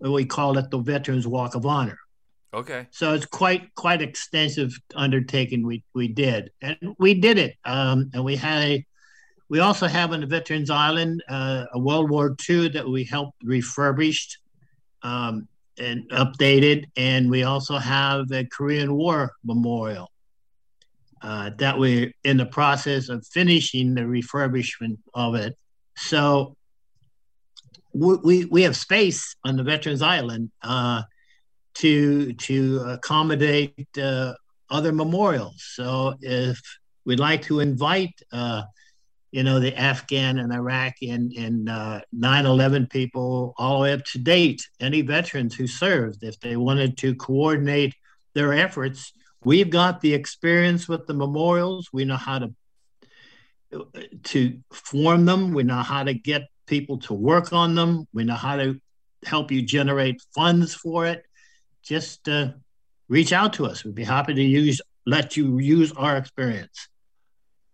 We 0.00 0.24
call 0.24 0.58
it 0.58 0.70
the 0.70 0.78
Veterans 0.78 1.26
Walk 1.26 1.54
of 1.54 1.66
Honor. 1.66 1.98
Okay. 2.54 2.86
So 2.90 3.14
it's 3.14 3.24
quite 3.24 3.74
quite 3.74 4.02
extensive 4.02 4.78
undertaking 4.94 5.66
we 5.66 5.84
we 5.94 6.08
did, 6.08 6.50
and 6.60 6.76
we 6.98 7.14
did 7.14 7.38
it. 7.38 7.56
Um, 7.64 8.10
and 8.12 8.24
we 8.24 8.36
had 8.36 8.62
a, 8.62 8.86
we 9.48 9.60
also 9.60 9.86
have 9.86 10.12
on 10.12 10.20
the 10.20 10.26
Veterans 10.26 10.68
Island 10.68 11.22
uh, 11.28 11.64
a 11.72 11.78
World 11.78 12.10
War 12.10 12.36
II 12.48 12.68
that 12.70 12.86
we 12.86 13.04
helped 13.04 13.42
refurbished 13.42 14.36
um, 15.02 15.48
and 15.78 16.08
updated, 16.10 16.84
and 16.94 17.30
we 17.30 17.44
also 17.44 17.78
have 17.78 18.30
a 18.32 18.44
Korean 18.44 18.94
War 18.94 19.32
memorial 19.42 20.11
uh, 21.22 21.50
that 21.58 21.78
we're 21.78 22.12
in 22.24 22.36
the 22.36 22.46
process 22.46 23.08
of 23.08 23.26
finishing 23.26 23.94
the 23.94 24.02
refurbishment 24.02 24.98
of 25.14 25.34
it. 25.34 25.56
So 25.96 26.56
we 27.94 28.16
we, 28.16 28.44
we 28.46 28.62
have 28.62 28.76
space 28.76 29.36
on 29.44 29.56
the 29.56 29.62
Veterans 29.62 30.02
Island. 30.02 30.50
Uh, 30.62 31.02
to 31.74 32.32
to 32.34 32.80
accommodate 32.86 33.86
uh, 33.98 34.34
other 34.70 34.92
memorials. 34.92 35.62
So 35.74 36.14
if 36.20 36.60
we'd 37.04 37.20
like 37.20 37.42
to 37.42 37.60
invite, 37.60 38.20
uh, 38.32 38.62
you 39.30 39.42
know, 39.42 39.60
the 39.60 39.76
Afghan 39.76 40.38
and 40.38 40.52
Iraqi 40.52 41.10
and, 41.10 41.32
and 41.32 41.68
uh, 41.68 42.00
9/11 42.14 42.90
people 42.90 43.54
all 43.56 43.78
the 43.78 43.82
way 43.82 43.92
up 43.92 44.04
to 44.06 44.18
date, 44.18 44.66
any 44.80 45.02
veterans 45.02 45.54
who 45.54 45.66
served, 45.66 46.22
if 46.22 46.38
they 46.40 46.56
wanted 46.56 46.96
to 46.98 47.14
coordinate 47.14 47.94
their 48.34 48.52
efforts, 48.52 49.12
we've 49.44 49.70
got 49.70 50.00
the 50.00 50.14
experience 50.14 50.88
with 50.88 51.06
the 51.06 51.14
memorials. 51.14 51.88
We 51.92 52.04
know 52.04 52.16
how 52.16 52.38
to 52.40 52.54
to 54.24 54.58
form 54.70 55.24
them. 55.24 55.52
We 55.52 55.62
know 55.62 55.82
how 55.82 56.04
to 56.04 56.12
get 56.12 56.42
people 56.66 56.98
to 56.98 57.14
work 57.14 57.52
on 57.52 57.74
them. 57.74 58.06
We 58.12 58.24
know 58.24 58.34
how 58.34 58.56
to 58.56 58.78
help 59.24 59.50
you 59.50 59.62
generate 59.62 60.20
funds 60.34 60.74
for 60.74 61.06
it 61.06 61.24
just 61.82 62.28
uh, 62.28 62.52
reach 63.08 63.32
out 63.32 63.52
to 63.54 63.66
us. 63.66 63.84
We'd 63.84 63.94
be 63.94 64.04
happy 64.04 64.34
to 64.34 64.42
use 64.42 64.80
let 65.04 65.36
you 65.36 65.58
use 65.58 65.92
our 65.92 66.16
experience. 66.16 66.88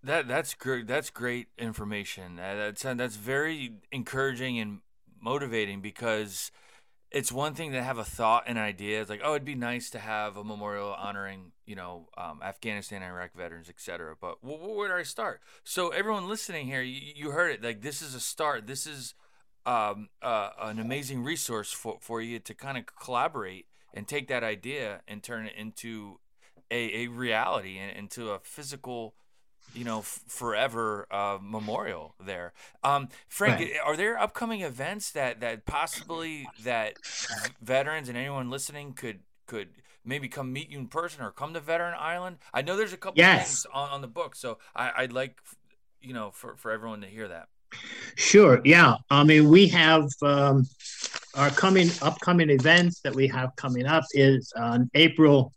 That 0.02 0.28
that's 0.28 0.54
great. 0.54 0.86
That's 0.86 1.10
great 1.10 1.48
information. 1.58 2.36
That's 2.36 2.82
that's 2.82 3.16
very 3.16 3.74
encouraging 3.92 4.58
and 4.58 4.80
motivating 5.20 5.80
because 5.80 6.50
it's 7.10 7.32
one 7.32 7.54
thing 7.54 7.72
to 7.72 7.82
have 7.82 7.98
a 7.98 8.04
thought 8.04 8.44
and 8.46 8.58
idea. 8.58 9.00
It's 9.00 9.08
like, 9.08 9.22
oh, 9.24 9.32
it'd 9.32 9.44
be 9.44 9.54
nice 9.54 9.88
to 9.90 9.98
have 9.98 10.36
a 10.36 10.44
memorial 10.44 10.92
honoring, 10.92 11.52
you 11.64 11.74
know, 11.74 12.08
um, 12.18 12.40
Afghanistan, 12.42 13.02
Iraq 13.02 13.34
veterans, 13.34 13.68
etc. 13.68 14.14
But 14.20 14.44
where 14.44 14.58
would 14.58 14.90
I 14.90 15.02
start? 15.04 15.40
So 15.64 15.88
everyone 15.88 16.28
listening 16.28 16.66
here, 16.66 16.82
you, 16.82 17.00
you 17.16 17.30
heard 17.30 17.50
it. 17.50 17.64
Like 17.64 17.80
this 17.80 18.02
is 18.02 18.14
a 18.14 18.20
start. 18.20 18.66
This 18.66 18.86
is 18.86 19.14
um, 19.64 20.08
uh, 20.20 20.50
an 20.60 20.78
amazing 20.78 21.24
resource 21.24 21.72
for, 21.72 21.98
for 22.00 22.20
you 22.20 22.38
to 22.40 22.54
kind 22.54 22.76
of 22.76 22.84
collaborate 23.00 23.66
and 23.94 24.06
take 24.06 24.28
that 24.28 24.44
idea 24.44 25.00
and 25.08 25.22
turn 25.22 25.46
it 25.46 25.54
into 25.56 26.20
a, 26.70 27.04
a 27.04 27.06
reality 27.08 27.78
and 27.78 27.96
into 27.96 28.30
a 28.30 28.38
physical 28.40 29.14
you 29.74 29.84
know 29.84 30.00
f- 30.00 30.20
forever 30.26 31.06
uh, 31.10 31.38
memorial 31.40 32.14
there 32.24 32.52
um, 32.84 33.08
frank 33.28 33.60
right. 33.60 33.72
are 33.84 33.96
there 33.96 34.18
upcoming 34.18 34.62
events 34.62 35.10
that 35.12 35.40
that 35.40 35.66
possibly 35.66 36.46
that 36.62 36.94
veterans 37.60 38.08
and 38.08 38.16
anyone 38.16 38.50
listening 38.50 38.92
could 38.92 39.20
could 39.46 39.68
maybe 40.04 40.28
come 40.28 40.52
meet 40.52 40.70
you 40.70 40.78
in 40.78 40.86
person 40.86 41.22
or 41.22 41.30
come 41.30 41.54
to 41.54 41.60
veteran 41.60 41.94
island 41.98 42.38
i 42.52 42.62
know 42.62 42.76
there's 42.76 42.92
a 42.92 42.96
couple 42.96 43.18
yes. 43.18 43.46
things 43.46 43.66
on, 43.72 43.90
on 43.90 44.00
the 44.00 44.08
book 44.08 44.34
so 44.34 44.58
I, 44.74 44.92
i'd 44.98 45.12
like 45.12 45.40
you 46.00 46.14
know 46.14 46.30
for, 46.30 46.56
for 46.56 46.70
everyone 46.70 47.00
to 47.02 47.08
hear 47.08 47.28
that 47.28 47.48
Sure. 48.14 48.60
Yeah. 48.64 48.96
I 49.10 49.24
mean, 49.24 49.48
we 49.48 49.68
have 49.68 50.08
um, 50.22 50.66
our 51.34 51.50
coming 51.50 51.90
upcoming 52.02 52.50
events 52.50 53.00
that 53.00 53.14
we 53.14 53.28
have 53.28 53.54
coming 53.56 53.86
up 53.86 54.04
is 54.12 54.52
on 54.56 54.90
April 54.94 55.52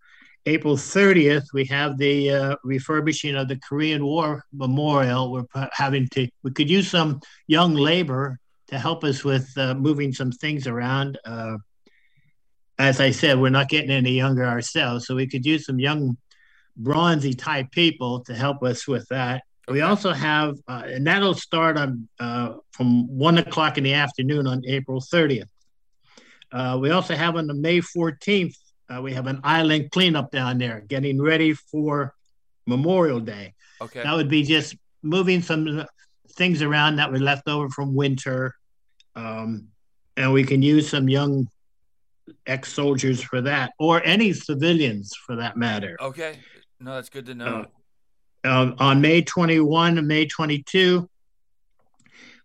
April 0.45 0.75
30th. 0.75 1.45
We 1.53 1.65
have 1.65 1.97
the 1.97 2.31
uh, 2.31 2.55
refurbishing 2.63 3.35
of 3.35 3.47
the 3.47 3.57
Korean 3.57 4.03
War 4.03 4.43
Memorial. 4.51 5.31
We're 5.31 5.67
having 5.71 6.07
to. 6.09 6.27
We 6.43 6.51
could 6.51 6.69
use 6.69 6.89
some 6.89 7.21
young 7.47 7.75
labor 7.75 8.39
to 8.67 8.79
help 8.79 9.03
us 9.03 9.23
with 9.23 9.49
uh, 9.57 9.75
moving 9.75 10.13
some 10.13 10.31
things 10.31 10.65
around. 10.65 11.19
Uh, 11.25 11.57
as 12.79 12.99
I 12.99 13.11
said, 13.11 13.39
we're 13.39 13.49
not 13.49 13.69
getting 13.69 13.91
any 13.91 14.13
younger 14.13 14.45
ourselves, 14.45 15.05
so 15.05 15.15
we 15.15 15.27
could 15.27 15.45
use 15.45 15.65
some 15.65 15.79
young, 15.79 16.17
bronzy 16.75 17.33
type 17.33 17.69
people 17.71 18.21
to 18.21 18.33
help 18.33 18.63
us 18.63 18.87
with 18.87 19.07
that. 19.09 19.43
We 19.67 19.81
also 19.81 20.11
have, 20.11 20.55
uh, 20.67 20.83
and 20.85 21.05
that'll 21.05 21.35
start 21.35 21.77
on 21.77 22.09
uh, 22.19 22.53
from 22.71 23.07
one 23.07 23.37
o'clock 23.37 23.77
in 23.77 23.83
the 23.83 23.93
afternoon 23.93 24.47
on 24.47 24.63
April 24.65 24.99
30th. 24.99 25.49
Uh, 26.51 26.77
we 26.81 26.89
also 26.89 27.15
have 27.15 27.35
on 27.35 27.47
the 27.47 27.53
May 27.53 27.79
14th, 27.79 28.55
uh, 28.91 29.01
we 29.01 29.13
have 29.13 29.27
an 29.27 29.39
island 29.43 29.91
cleanup 29.91 30.31
down 30.31 30.57
there, 30.57 30.81
getting 30.81 31.21
ready 31.21 31.53
for 31.53 32.13
Memorial 32.65 33.19
Day. 33.19 33.53
Okay. 33.79 34.03
That 34.03 34.15
would 34.15 34.29
be 34.29 34.43
just 34.43 34.75
moving 35.01 35.41
some 35.41 35.85
things 36.33 36.61
around 36.61 36.97
that 36.97 37.11
were 37.11 37.19
left 37.19 37.47
over 37.47 37.69
from 37.69 37.95
winter. 37.95 38.55
Um, 39.15 39.67
and 40.17 40.33
we 40.33 40.43
can 40.43 40.61
use 40.61 40.89
some 40.89 41.09
young 41.09 41.47
ex 42.45 42.73
soldiers 42.73 43.21
for 43.21 43.41
that, 43.41 43.71
or 43.79 44.01
any 44.05 44.33
civilians 44.33 45.13
for 45.25 45.37
that 45.37 45.57
matter. 45.57 45.97
Okay. 45.99 46.39
No, 46.79 46.95
that's 46.95 47.09
good 47.09 47.25
to 47.27 47.35
know. 47.35 47.65
Uh, 48.43 48.47
uh, 48.47 48.75
on 48.79 49.01
May 49.01 49.21
21 49.21 49.97
and 49.97 50.07
May 50.07 50.25
22, 50.25 51.07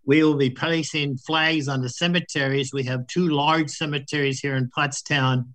we 0.05 0.23
will 0.23 0.37
be 0.37 0.51
placing 0.51 1.17
flags 1.17 1.69
on 1.69 1.81
the 1.81 1.89
cemeteries. 1.89 2.73
We 2.73 2.85
have 2.85 3.07
two 3.07 3.29
large 3.29 3.71
cemeteries 3.71 4.41
here 4.41 4.55
in 4.57 4.71
Pottstown. 4.77 5.49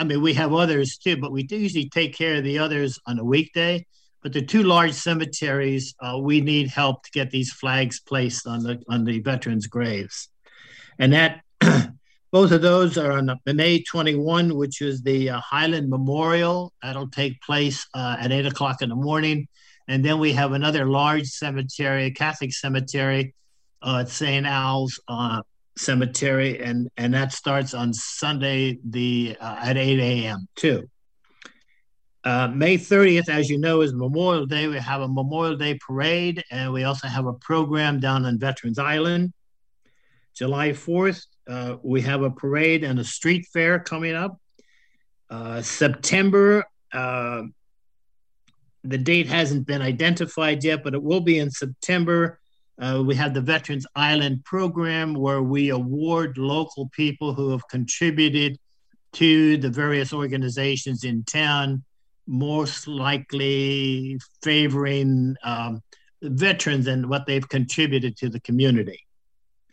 I 0.00 0.04
mean, 0.04 0.22
we 0.22 0.32
have 0.32 0.54
others 0.54 0.96
too, 0.96 1.18
but 1.18 1.30
we 1.30 1.42
do 1.42 1.58
usually 1.58 1.90
take 1.90 2.16
care 2.16 2.36
of 2.36 2.44
the 2.44 2.58
others 2.58 2.98
on 3.06 3.18
a 3.18 3.24
weekday. 3.24 3.84
But 4.22 4.32
the 4.32 4.40
two 4.40 4.62
large 4.62 4.94
cemeteries, 4.94 5.94
uh, 6.00 6.18
we 6.18 6.40
need 6.40 6.68
help 6.68 7.02
to 7.04 7.10
get 7.10 7.30
these 7.30 7.52
flags 7.52 8.00
placed 8.00 8.46
on 8.46 8.62
the 8.62 8.82
on 8.88 9.04
the 9.04 9.20
veterans' 9.20 9.66
graves, 9.66 10.30
and 10.98 11.12
that 11.12 11.42
both 12.32 12.50
of 12.50 12.62
those 12.62 12.96
are 12.96 13.12
on 13.12 13.26
the 13.44 13.54
May 13.54 13.82
21, 13.82 14.56
which 14.56 14.80
is 14.80 15.02
the 15.02 15.30
uh, 15.30 15.40
Highland 15.40 15.90
Memorial. 15.90 16.72
That'll 16.82 17.10
take 17.10 17.40
place 17.42 17.86
uh, 17.92 18.16
at 18.18 18.32
eight 18.32 18.46
o'clock 18.46 18.80
in 18.80 18.88
the 18.88 18.94
morning, 18.94 19.48
and 19.86 20.02
then 20.02 20.18
we 20.18 20.32
have 20.32 20.52
another 20.52 20.86
large 20.86 21.26
cemetery, 21.26 22.10
Catholic 22.10 22.54
cemetery, 22.54 23.34
uh, 23.82 23.98
at 24.00 24.08
St. 24.08 24.46
Al's 24.46 24.98
uh, 25.08 25.42
Cemetery, 25.76 26.60
and 26.60 26.88
and 26.96 27.14
that 27.14 27.32
starts 27.32 27.74
on 27.74 27.92
Sunday 27.92 28.78
the 28.84 29.36
uh, 29.40 29.56
at 29.62 29.76
8 29.76 29.98
a.m. 29.98 30.48
too. 30.56 30.88
Uh, 32.22 32.48
May 32.48 32.76
30th, 32.76 33.30
as 33.30 33.48
you 33.48 33.58
know, 33.58 33.80
is 33.80 33.94
Memorial 33.94 34.44
Day. 34.44 34.66
We 34.66 34.76
have 34.78 35.00
a 35.00 35.08
Memorial 35.08 35.56
Day 35.56 35.78
parade, 35.86 36.44
and 36.50 36.72
we 36.72 36.84
also 36.84 37.08
have 37.08 37.26
a 37.26 37.32
program 37.32 37.98
down 37.98 38.26
on 38.26 38.38
Veterans 38.38 38.78
Island. 38.78 39.32
July 40.34 40.70
4th, 40.70 41.24
uh, 41.48 41.76
we 41.82 42.02
have 42.02 42.22
a 42.22 42.30
parade 42.30 42.84
and 42.84 42.98
a 42.98 43.04
street 43.04 43.46
fair 43.52 43.78
coming 43.78 44.14
up. 44.14 44.38
Uh, 45.30 45.62
September, 45.62 46.64
uh, 46.92 47.42
the 48.84 48.98
date 48.98 49.26
hasn't 49.26 49.66
been 49.66 49.82
identified 49.82 50.62
yet, 50.64 50.82
but 50.82 50.94
it 50.94 51.02
will 51.02 51.20
be 51.20 51.38
in 51.38 51.50
September. 51.50 52.39
Uh, 52.80 53.02
we 53.04 53.14
have 53.14 53.34
the 53.34 53.40
Veterans 53.40 53.86
Island 53.94 54.44
program 54.44 55.14
where 55.14 55.42
we 55.42 55.68
award 55.68 56.38
local 56.38 56.88
people 56.88 57.34
who 57.34 57.50
have 57.50 57.66
contributed 57.68 58.58
to 59.12 59.56
the 59.58 59.68
various 59.68 60.12
organizations 60.12 61.04
in 61.04 61.24
town 61.24 61.84
most 62.26 62.86
likely 62.86 64.18
favoring 64.42 65.36
um, 65.42 65.82
veterans 66.22 66.86
and 66.86 67.08
what 67.08 67.26
they've 67.26 67.48
contributed 67.48 68.16
to 68.16 68.28
the 68.28 68.40
community. 68.40 69.00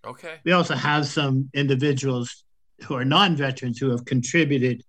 Okay. 0.05 0.35
We 0.43 0.53
also 0.53 0.75
have 0.75 1.05
some 1.05 1.49
individuals 1.53 2.43
who 2.83 2.95
are 2.95 3.05
non 3.05 3.35
veterans 3.35 3.77
who 3.77 3.91
have 3.91 4.05
contributed 4.05 4.83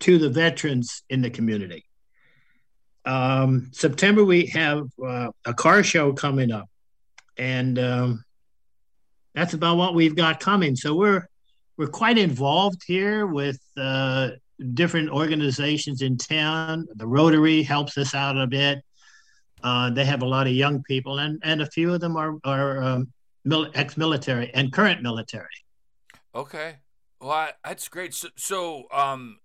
to 0.00 0.18
the 0.18 0.28
veterans 0.28 1.02
in 1.08 1.22
the 1.22 1.30
community. 1.30 1.84
Um, 3.04 3.70
September, 3.72 4.24
we 4.24 4.46
have 4.46 4.88
uh, 5.04 5.28
a 5.44 5.54
car 5.54 5.82
show 5.82 6.12
coming 6.12 6.50
up, 6.50 6.68
and 7.36 7.78
um, 7.78 8.24
that's 9.34 9.54
about 9.54 9.76
what 9.76 9.94
we've 9.94 10.16
got 10.16 10.40
coming. 10.40 10.76
So 10.76 10.94
we're 10.94 11.28
we're 11.76 11.88
quite 11.88 12.18
involved 12.18 12.82
here 12.86 13.26
with 13.26 13.60
uh, 13.76 14.30
different 14.74 15.10
organizations 15.10 16.02
in 16.02 16.16
town. 16.16 16.86
The 16.94 17.06
Rotary 17.06 17.62
helps 17.62 17.98
us 17.98 18.14
out 18.14 18.38
a 18.38 18.46
bit. 18.46 18.82
Uh, 19.62 19.90
they 19.90 20.04
have 20.04 20.22
a 20.22 20.26
lot 20.26 20.46
of 20.46 20.52
young 20.52 20.82
people, 20.82 21.18
and, 21.18 21.40
and 21.42 21.62
a 21.62 21.66
few 21.66 21.92
of 21.92 22.00
them 22.00 22.16
are, 22.16 22.36
are 22.44 22.82
um, 22.82 23.12
mil- 23.44 23.70
ex 23.74 23.96
military 23.96 24.52
and 24.54 24.72
current 24.72 25.02
military. 25.02 25.48
Okay. 26.34 26.76
Well, 27.20 27.30
I, 27.30 27.52
that's 27.64 27.88
great. 27.88 28.14
So, 28.14 28.28
so 28.36 28.84
um, 28.92 29.38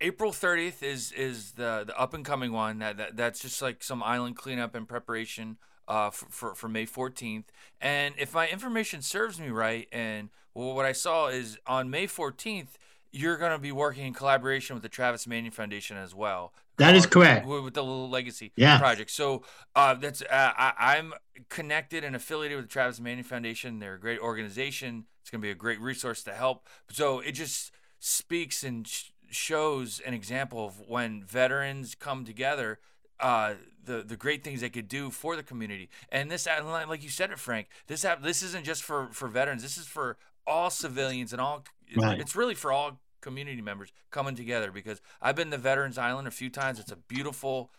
April 0.00 0.32
30th 0.32 0.82
is 0.82 1.12
is 1.12 1.52
the, 1.52 1.84
the 1.86 1.98
up 1.98 2.14
and 2.14 2.24
coming 2.24 2.52
one. 2.52 2.78
That, 2.78 2.96
that 2.96 3.16
That's 3.16 3.40
just 3.40 3.60
like 3.60 3.82
some 3.82 4.02
island 4.02 4.36
cleanup 4.36 4.74
and 4.74 4.88
preparation 4.88 5.58
uh, 5.90 6.08
for, 6.10 6.26
for, 6.30 6.54
for 6.54 6.68
May 6.68 6.86
14th. 6.86 7.44
And 7.80 8.14
if 8.16 8.32
my 8.32 8.48
information 8.48 9.02
serves 9.02 9.40
me 9.40 9.48
right, 9.48 9.88
and 9.90 10.30
well, 10.54 10.74
what 10.74 10.86
I 10.86 10.92
saw 10.92 11.26
is 11.26 11.58
on 11.66 11.90
May 11.90 12.06
14th, 12.06 12.68
you're 13.12 13.36
going 13.36 13.50
to 13.50 13.58
be 13.58 13.72
working 13.72 14.06
in 14.06 14.14
collaboration 14.14 14.74
with 14.74 14.84
the 14.84 14.88
Travis 14.88 15.26
Manion 15.26 15.50
Foundation 15.50 15.96
as 15.96 16.14
well. 16.14 16.54
That 16.76 16.94
is 16.94 17.06
correct. 17.06 17.44
With 17.44 17.74
the 17.74 17.82
Little 17.82 18.08
Legacy 18.08 18.52
yeah. 18.54 18.78
project. 18.78 19.10
So 19.10 19.42
uh, 19.74 19.94
that's 19.94 20.22
uh, 20.22 20.52
I, 20.56 20.96
am 20.96 21.12
connected 21.48 22.04
and 22.04 22.14
affiliated 22.14 22.56
with 22.56 22.66
the 22.66 22.72
Travis 22.72 23.00
Manion 23.00 23.24
Foundation. 23.24 23.80
They're 23.80 23.94
a 23.94 24.00
great 24.00 24.20
organization. 24.20 25.06
It's 25.20 25.30
going 25.30 25.42
to 25.42 25.46
be 25.46 25.50
a 25.50 25.56
great 25.56 25.80
resource 25.80 26.22
to 26.22 26.32
help. 26.32 26.66
So 26.88 27.18
it 27.18 27.32
just 27.32 27.72
speaks 27.98 28.62
and 28.62 28.86
sh- 28.86 29.10
shows 29.28 30.00
an 30.06 30.14
example 30.14 30.64
of 30.64 30.88
when 30.88 31.24
veterans 31.24 31.96
come 31.96 32.24
together. 32.24 32.78
Uh, 33.20 33.54
the 33.84 34.02
the 34.02 34.16
great 34.16 34.44
things 34.44 34.60
they 34.60 34.68
could 34.68 34.88
do 34.88 35.10
for 35.10 35.36
the 35.36 35.42
community, 35.42 35.88
and 36.10 36.30
this, 36.30 36.46
like 36.46 37.02
you 37.02 37.08
said 37.08 37.30
it, 37.30 37.38
Frank. 37.38 37.68
This 37.86 38.04
this 38.22 38.42
isn't 38.42 38.64
just 38.64 38.82
for 38.82 39.08
for 39.12 39.28
veterans. 39.28 39.62
This 39.62 39.78
is 39.78 39.86
for 39.86 40.16
all 40.46 40.70
civilians 40.70 41.32
and 41.32 41.40
all 41.40 41.64
Right. 41.96 42.20
It's 42.20 42.36
really 42.36 42.54
for 42.54 42.72
all 42.72 43.00
community 43.20 43.60
members 43.60 43.92
coming 44.10 44.34
together 44.34 44.70
because 44.70 45.00
I've 45.20 45.36
been 45.36 45.50
to 45.50 45.58
Veterans 45.58 45.98
Island 45.98 46.28
a 46.28 46.30
few 46.30 46.50
times. 46.50 46.78
It's 46.78 46.92
a 46.92 46.96
beautiful 46.96 47.70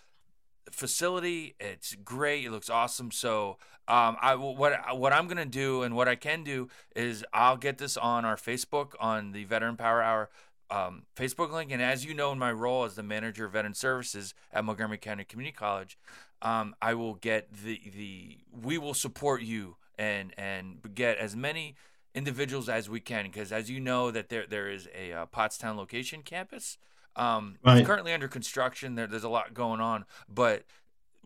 facility. 0.69 1.55
It's 1.59 1.95
great. 1.95 2.45
It 2.45 2.51
looks 2.51 2.69
awesome. 2.69 3.11
So, 3.11 3.57
um, 3.87 4.17
I 4.21 4.35
what 4.35 4.97
what 4.97 5.13
I'm 5.13 5.27
gonna 5.27 5.45
do 5.45 5.83
and 5.83 5.95
what 5.95 6.07
I 6.07 6.15
can 6.15 6.43
do 6.43 6.69
is 6.95 7.23
I'll 7.33 7.57
get 7.57 7.77
this 7.77 7.97
on 7.97 8.25
our 8.25 8.35
Facebook 8.35 8.93
on 8.99 9.31
the 9.31 9.43
Veteran 9.45 9.77
Power 9.77 10.01
Hour 10.01 10.29
um, 10.71 11.03
Facebook 11.15 11.51
link. 11.51 11.71
And 11.71 11.81
as 11.81 12.05
you 12.05 12.13
know, 12.13 12.31
in 12.31 12.39
my 12.39 12.51
role 12.51 12.85
as 12.85 12.95
the 12.95 13.03
manager 13.03 13.45
of 13.45 13.51
veteran 13.51 13.73
services 13.73 14.33
at 14.51 14.63
Montgomery 14.63 14.97
County 14.97 15.23
Community 15.23 15.55
College, 15.55 15.97
um, 16.41 16.75
I 16.81 16.93
will 16.93 17.15
get 17.15 17.53
the 17.53 17.79
the 17.93 18.37
we 18.51 18.77
will 18.77 18.93
support 18.93 19.41
you 19.41 19.75
and 19.97 20.33
and 20.37 20.79
get 20.95 21.17
as 21.17 21.35
many 21.35 21.75
individuals 22.13 22.67
as 22.67 22.89
we 22.89 22.99
can 22.99 23.25
because 23.25 23.51
as 23.51 23.69
you 23.69 23.79
know 23.79 24.11
that 24.11 24.29
there 24.29 24.45
there 24.47 24.69
is 24.69 24.87
a 24.97 25.13
uh, 25.13 25.25
Pottstown 25.27 25.75
location 25.77 26.23
campus 26.23 26.77
um, 27.15 27.57
right. 27.63 27.77
it's 27.77 27.87
currently 27.87 28.13
under 28.13 28.27
construction 28.27 28.95
there, 28.95 29.07
there's 29.07 29.23
a 29.23 29.29
lot 29.29 29.53
going 29.53 29.79
on 29.79 30.05
but 30.27 30.65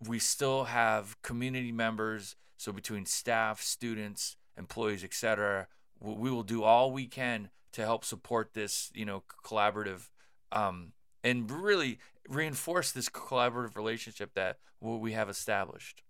we 0.07 0.19
still 0.19 0.65
have 0.65 1.19
community 1.21 1.71
members 1.71 2.35
so 2.57 2.71
between 2.71 3.05
staff 3.05 3.61
students 3.61 4.37
employees 4.57 5.03
etc 5.03 5.67
we 5.99 6.29
will 6.29 6.43
do 6.43 6.61
all 6.61 6.91
we 6.91 7.07
can 7.07 7.49
to 7.75 7.81
help 7.81 8.05
support 8.05 8.53
this 8.53 8.89
you 8.95 9.05
know 9.05 9.21
collaborative 9.43 10.07
um, 10.53 10.93
and 11.23 11.51
really 11.51 11.99
reinforce 12.29 12.93
this 12.93 13.09
collaborative 13.09 13.75
relationship 13.75 14.33
that 14.33 14.57
we 14.79 15.11
have 15.11 15.29
established 15.29 16.01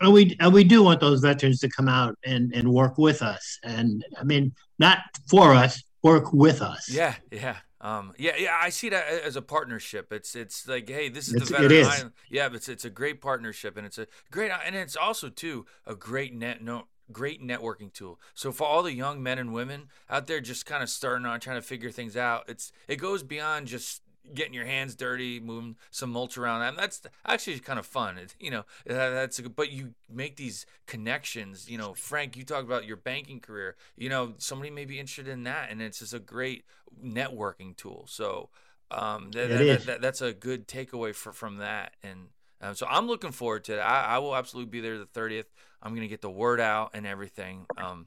and 0.00 0.12
we 0.12 0.36
and 0.38 0.52
we 0.52 0.62
do 0.62 0.82
want 0.82 1.00
those 1.00 1.20
veterans 1.20 1.58
to 1.58 1.68
come 1.68 1.88
out 1.88 2.16
and 2.24 2.54
and 2.54 2.72
work 2.72 2.96
with 2.98 3.20
us 3.20 3.58
and 3.64 4.04
i 4.18 4.22
mean 4.24 4.52
not 4.78 4.98
for 5.28 5.52
us 5.52 5.82
work 6.02 6.32
with 6.32 6.62
us 6.62 6.88
yeah 6.88 7.14
yeah 7.32 7.56
um, 7.80 8.14
yeah, 8.16 8.32
yeah, 8.38 8.58
I 8.58 8.70
see 8.70 8.88
that 8.88 9.06
as 9.06 9.36
a 9.36 9.42
partnership. 9.42 10.10
It's 10.10 10.34
it's 10.34 10.66
like, 10.66 10.88
hey, 10.88 11.10
this 11.10 11.28
is 11.28 11.34
it's, 11.34 11.48
the 11.50 11.52
veteran 11.52 11.70
it 11.70 11.78
is. 11.80 11.88
Island. 11.88 12.12
Yeah, 12.30 12.48
it's 12.54 12.70
it's 12.70 12.86
a 12.86 12.90
great 12.90 13.20
partnership, 13.20 13.76
and 13.76 13.84
it's 13.84 13.98
a 13.98 14.06
great, 14.30 14.50
and 14.64 14.74
it's 14.74 14.96
also 14.96 15.28
too 15.28 15.66
a 15.86 15.94
great 15.94 16.34
net 16.34 16.62
no 16.62 16.86
great 17.12 17.42
networking 17.42 17.92
tool. 17.92 18.18
So 18.34 18.52
for 18.52 18.66
all 18.66 18.82
the 18.82 18.94
young 18.94 19.22
men 19.22 19.38
and 19.38 19.52
women 19.52 19.88
out 20.08 20.26
there, 20.26 20.40
just 20.40 20.66
kind 20.66 20.82
of 20.82 20.88
starting 20.88 21.26
on 21.26 21.40
trying 21.40 21.56
to 21.56 21.66
figure 21.66 21.90
things 21.90 22.16
out, 22.16 22.44
it's 22.48 22.72
it 22.88 22.96
goes 22.96 23.22
beyond 23.22 23.66
just 23.66 24.02
getting 24.32 24.54
your 24.54 24.64
hands 24.64 24.94
dirty, 24.94 25.38
moving 25.38 25.76
some 25.90 26.10
mulch 26.10 26.38
around, 26.38 26.62
and 26.62 26.78
that's 26.78 27.02
actually 27.26 27.58
kind 27.58 27.78
of 27.78 27.86
fun. 27.86 28.16
It, 28.16 28.34
you 28.40 28.50
know, 28.50 28.64
that's 28.86 29.38
a, 29.38 29.48
but 29.50 29.70
you 29.70 29.94
make 30.10 30.36
these 30.36 30.64
connections. 30.86 31.68
You 31.68 31.76
know, 31.78 31.94
Frank, 31.94 32.36
you 32.36 32.44
talk 32.44 32.64
about 32.64 32.86
your 32.86 32.96
banking 32.96 33.40
career. 33.40 33.76
You 33.96 34.08
know, 34.08 34.34
somebody 34.38 34.70
may 34.70 34.86
be 34.86 34.98
interested 34.98 35.28
in 35.28 35.44
that, 35.44 35.70
and 35.70 35.82
it's 35.82 35.98
just 35.98 36.14
a 36.14 36.18
great 36.18 36.64
networking 37.04 37.76
tool. 37.76 38.06
So 38.08 38.48
um, 38.90 39.30
that, 39.32 39.48
that, 39.48 39.86
that, 39.86 40.00
that's 40.00 40.22
a 40.22 40.32
good 40.32 40.68
takeaway 40.68 41.14
for, 41.14 41.32
from 41.32 41.58
that. 41.58 41.92
And 42.02 42.28
um, 42.64 42.74
so 42.74 42.86
I'm 42.88 43.06
looking 43.06 43.32
forward 43.32 43.64
to 43.64 43.74
it. 43.74 43.80
I, 43.80 44.04
I, 44.04 44.18
will 44.18 44.34
absolutely 44.34 44.70
be 44.70 44.80
there 44.80 44.96
the 44.96 45.04
30th. 45.04 45.44
I'm 45.82 45.92
going 45.92 46.02
to 46.02 46.08
get 46.08 46.22
the 46.22 46.30
word 46.30 46.60
out 46.60 46.92
and 46.94 47.06
everything. 47.06 47.66
Um, 47.76 48.06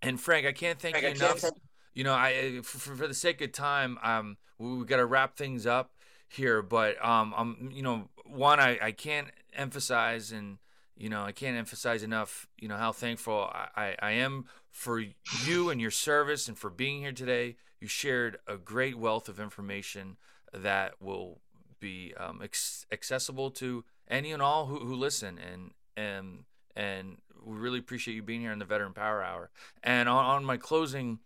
and 0.00 0.20
Frank, 0.20 0.46
I 0.46 0.52
can't 0.52 0.78
thank 0.78 0.96
Frank, 0.96 1.18
you 1.18 1.24
enough. 1.24 1.44
You 1.92 2.04
know, 2.04 2.14
I 2.14 2.60
for, 2.62 2.94
for 2.94 3.08
the 3.08 3.14
sake 3.14 3.40
of 3.40 3.50
time, 3.50 3.98
um, 4.02 4.36
we, 4.58 4.76
we 4.76 4.84
got 4.84 4.98
to 4.98 5.06
wrap 5.06 5.36
things 5.36 5.66
up 5.66 5.90
here. 6.28 6.62
But 6.62 7.04
um, 7.04 7.34
I'm, 7.36 7.70
you 7.74 7.82
know, 7.82 8.08
one, 8.24 8.60
I, 8.60 8.78
I 8.80 8.92
can't 8.92 9.28
emphasize 9.54 10.30
and 10.30 10.58
you 10.96 11.08
know 11.08 11.22
I 11.22 11.32
can't 11.32 11.56
emphasize 11.56 12.04
enough, 12.04 12.46
you 12.58 12.68
know, 12.68 12.76
how 12.76 12.92
thankful 12.92 13.50
I, 13.52 13.68
I, 13.74 13.96
I 14.00 14.10
am 14.12 14.44
for 14.70 15.02
you 15.44 15.70
and 15.70 15.80
your 15.80 15.90
service 15.90 16.46
and 16.46 16.56
for 16.56 16.70
being 16.70 17.00
here 17.00 17.12
today. 17.12 17.56
You 17.80 17.88
shared 17.88 18.38
a 18.46 18.56
great 18.56 18.96
wealth 18.96 19.28
of 19.28 19.40
information 19.40 20.16
that 20.52 21.02
will 21.02 21.40
be 21.80 22.14
um, 22.16 22.40
ex- 22.42 22.86
accessible 22.92 23.50
to 23.52 23.84
any 24.08 24.32
and 24.32 24.42
all 24.42 24.66
who, 24.66 24.78
who 24.78 24.94
listen 24.94 25.38
and 25.38 25.70
and 25.96 26.44
and 26.76 27.18
we 27.44 27.56
really 27.56 27.78
appreciate 27.78 28.14
you 28.14 28.22
being 28.22 28.40
here 28.40 28.52
in 28.52 28.58
the 28.58 28.64
Veteran 28.64 28.92
Power 28.92 29.22
Hour. 29.22 29.50
And 29.82 30.08
on, 30.08 30.24
on 30.24 30.44
my 30.44 30.56
closing 30.56 31.20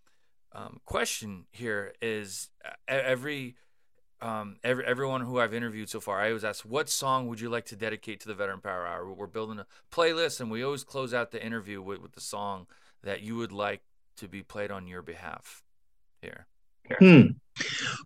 um, 0.52 0.80
question 0.84 1.46
here 1.50 1.92
is 2.00 2.50
every 2.88 3.56
um, 4.20 4.56
every, 4.64 4.86
everyone 4.86 5.20
who 5.20 5.38
I've 5.38 5.52
interviewed 5.52 5.90
so 5.90 6.00
far, 6.00 6.20
I 6.20 6.28
always 6.28 6.44
ask, 6.44 6.64
what 6.64 6.88
song 6.88 7.28
would 7.28 7.40
you 7.40 7.50
like 7.50 7.66
to 7.66 7.76
dedicate 7.76 8.20
to 8.20 8.28
the 8.28 8.34
Veteran 8.34 8.60
Power 8.60 8.86
Hour? 8.86 9.12
We're 9.12 9.26
building 9.26 9.58
a 9.58 9.66
playlist, 9.92 10.40
and 10.40 10.50
we 10.50 10.62
always 10.62 10.82
close 10.82 11.12
out 11.12 11.30
the 11.30 11.44
interview 11.44 11.82
with, 11.82 12.00
with 12.00 12.12
the 12.12 12.22
song 12.22 12.66
that 13.02 13.20
you 13.20 13.36
would 13.36 13.52
like 13.52 13.82
to 14.16 14.28
be 14.28 14.42
played 14.42 14.70
on 14.70 14.86
your 14.86 15.02
behalf 15.02 15.62
here. 16.22 16.46
Hmm. 16.98 17.22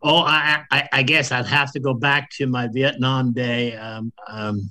Oh, 0.03 0.19
I, 0.19 0.65
I, 0.71 0.89
I, 0.93 1.03
guess 1.03 1.33
I'd 1.33 1.47
have 1.47 1.73
to 1.73 1.81
go 1.81 1.95
back 1.95 2.31
to 2.33 2.47
my 2.47 2.69
Vietnam 2.69 3.33
day. 3.33 3.75
Um, 3.75 4.13
um, 4.29 4.71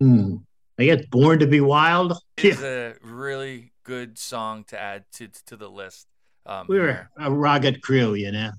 hmm. 0.00 0.36
I 0.78 0.84
guess 0.84 1.06
"Born 1.06 1.38
to 1.38 1.46
Be 1.46 1.60
Wild" 1.60 2.18
is 2.36 2.62
a 2.62 2.94
really 3.02 3.72
good 3.84 4.18
song 4.18 4.64
to 4.64 4.78
add 4.78 5.04
to 5.14 5.28
to 5.46 5.56
the 5.56 5.68
list. 5.68 6.06
Um, 6.46 6.66
we 6.68 6.78
were 6.78 7.08
a 7.18 7.30
rugged 7.30 7.82
crew, 7.82 8.14
you 8.14 8.32
know. 8.32 8.50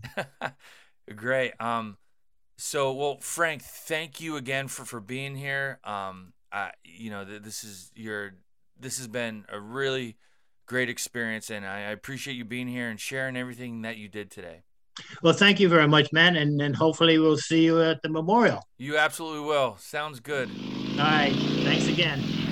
Great. 1.15 1.53
Um, 1.59 1.97
so, 2.57 2.93
well, 2.93 3.17
Frank, 3.19 3.63
thank 3.63 4.19
you 4.19 4.35
again 4.37 4.67
for 4.67 4.85
for 4.85 4.99
being 4.99 5.35
here. 5.35 5.79
Um, 5.83 6.33
I, 6.51 6.71
you 6.83 7.09
know, 7.09 7.25
this 7.25 7.63
is 7.63 7.91
your 7.95 8.33
this 8.79 8.97
has 8.97 9.07
been 9.07 9.45
a 9.49 9.59
really 9.59 10.17
great 10.65 10.89
experience, 10.89 11.49
and 11.49 11.65
I, 11.65 11.77
I 11.77 11.91
appreciate 11.91 12.35
you 12.35 12.45
being 12.45 12.67
here 12.67 12.89
and 12.89 12.99
sharing 12.99 13.35
everything 13.35 13.81
that 13.81 13.97
you 13.97 14.07
did 14.07 14.29
today. 14.29 14.63
Well, 15.21 15.33
thank 15.33 15.59
you 15.59 15.69
very 15.69 15.87
much, 15.87 16.11
man, 16.13 16.35
and 16.35 16.61
and 16.61 16.75
hopefully 16.75 17.19
we'll 17.19 17.37
see 17.37 17.63
you 17.63 17.81
at 17.81 18.01
the 18.01 18.09
memorial. 18.09 18.63
You 18.77 18.97
absolutely 18.97 19.45
will. 19.45 19.77
Sounds 19.77 20.19
good. 20.19 20.49
All 20.93 21.05
right. 21.05 21.33
Thanks 21.63 21.87
again. 21.87 22.48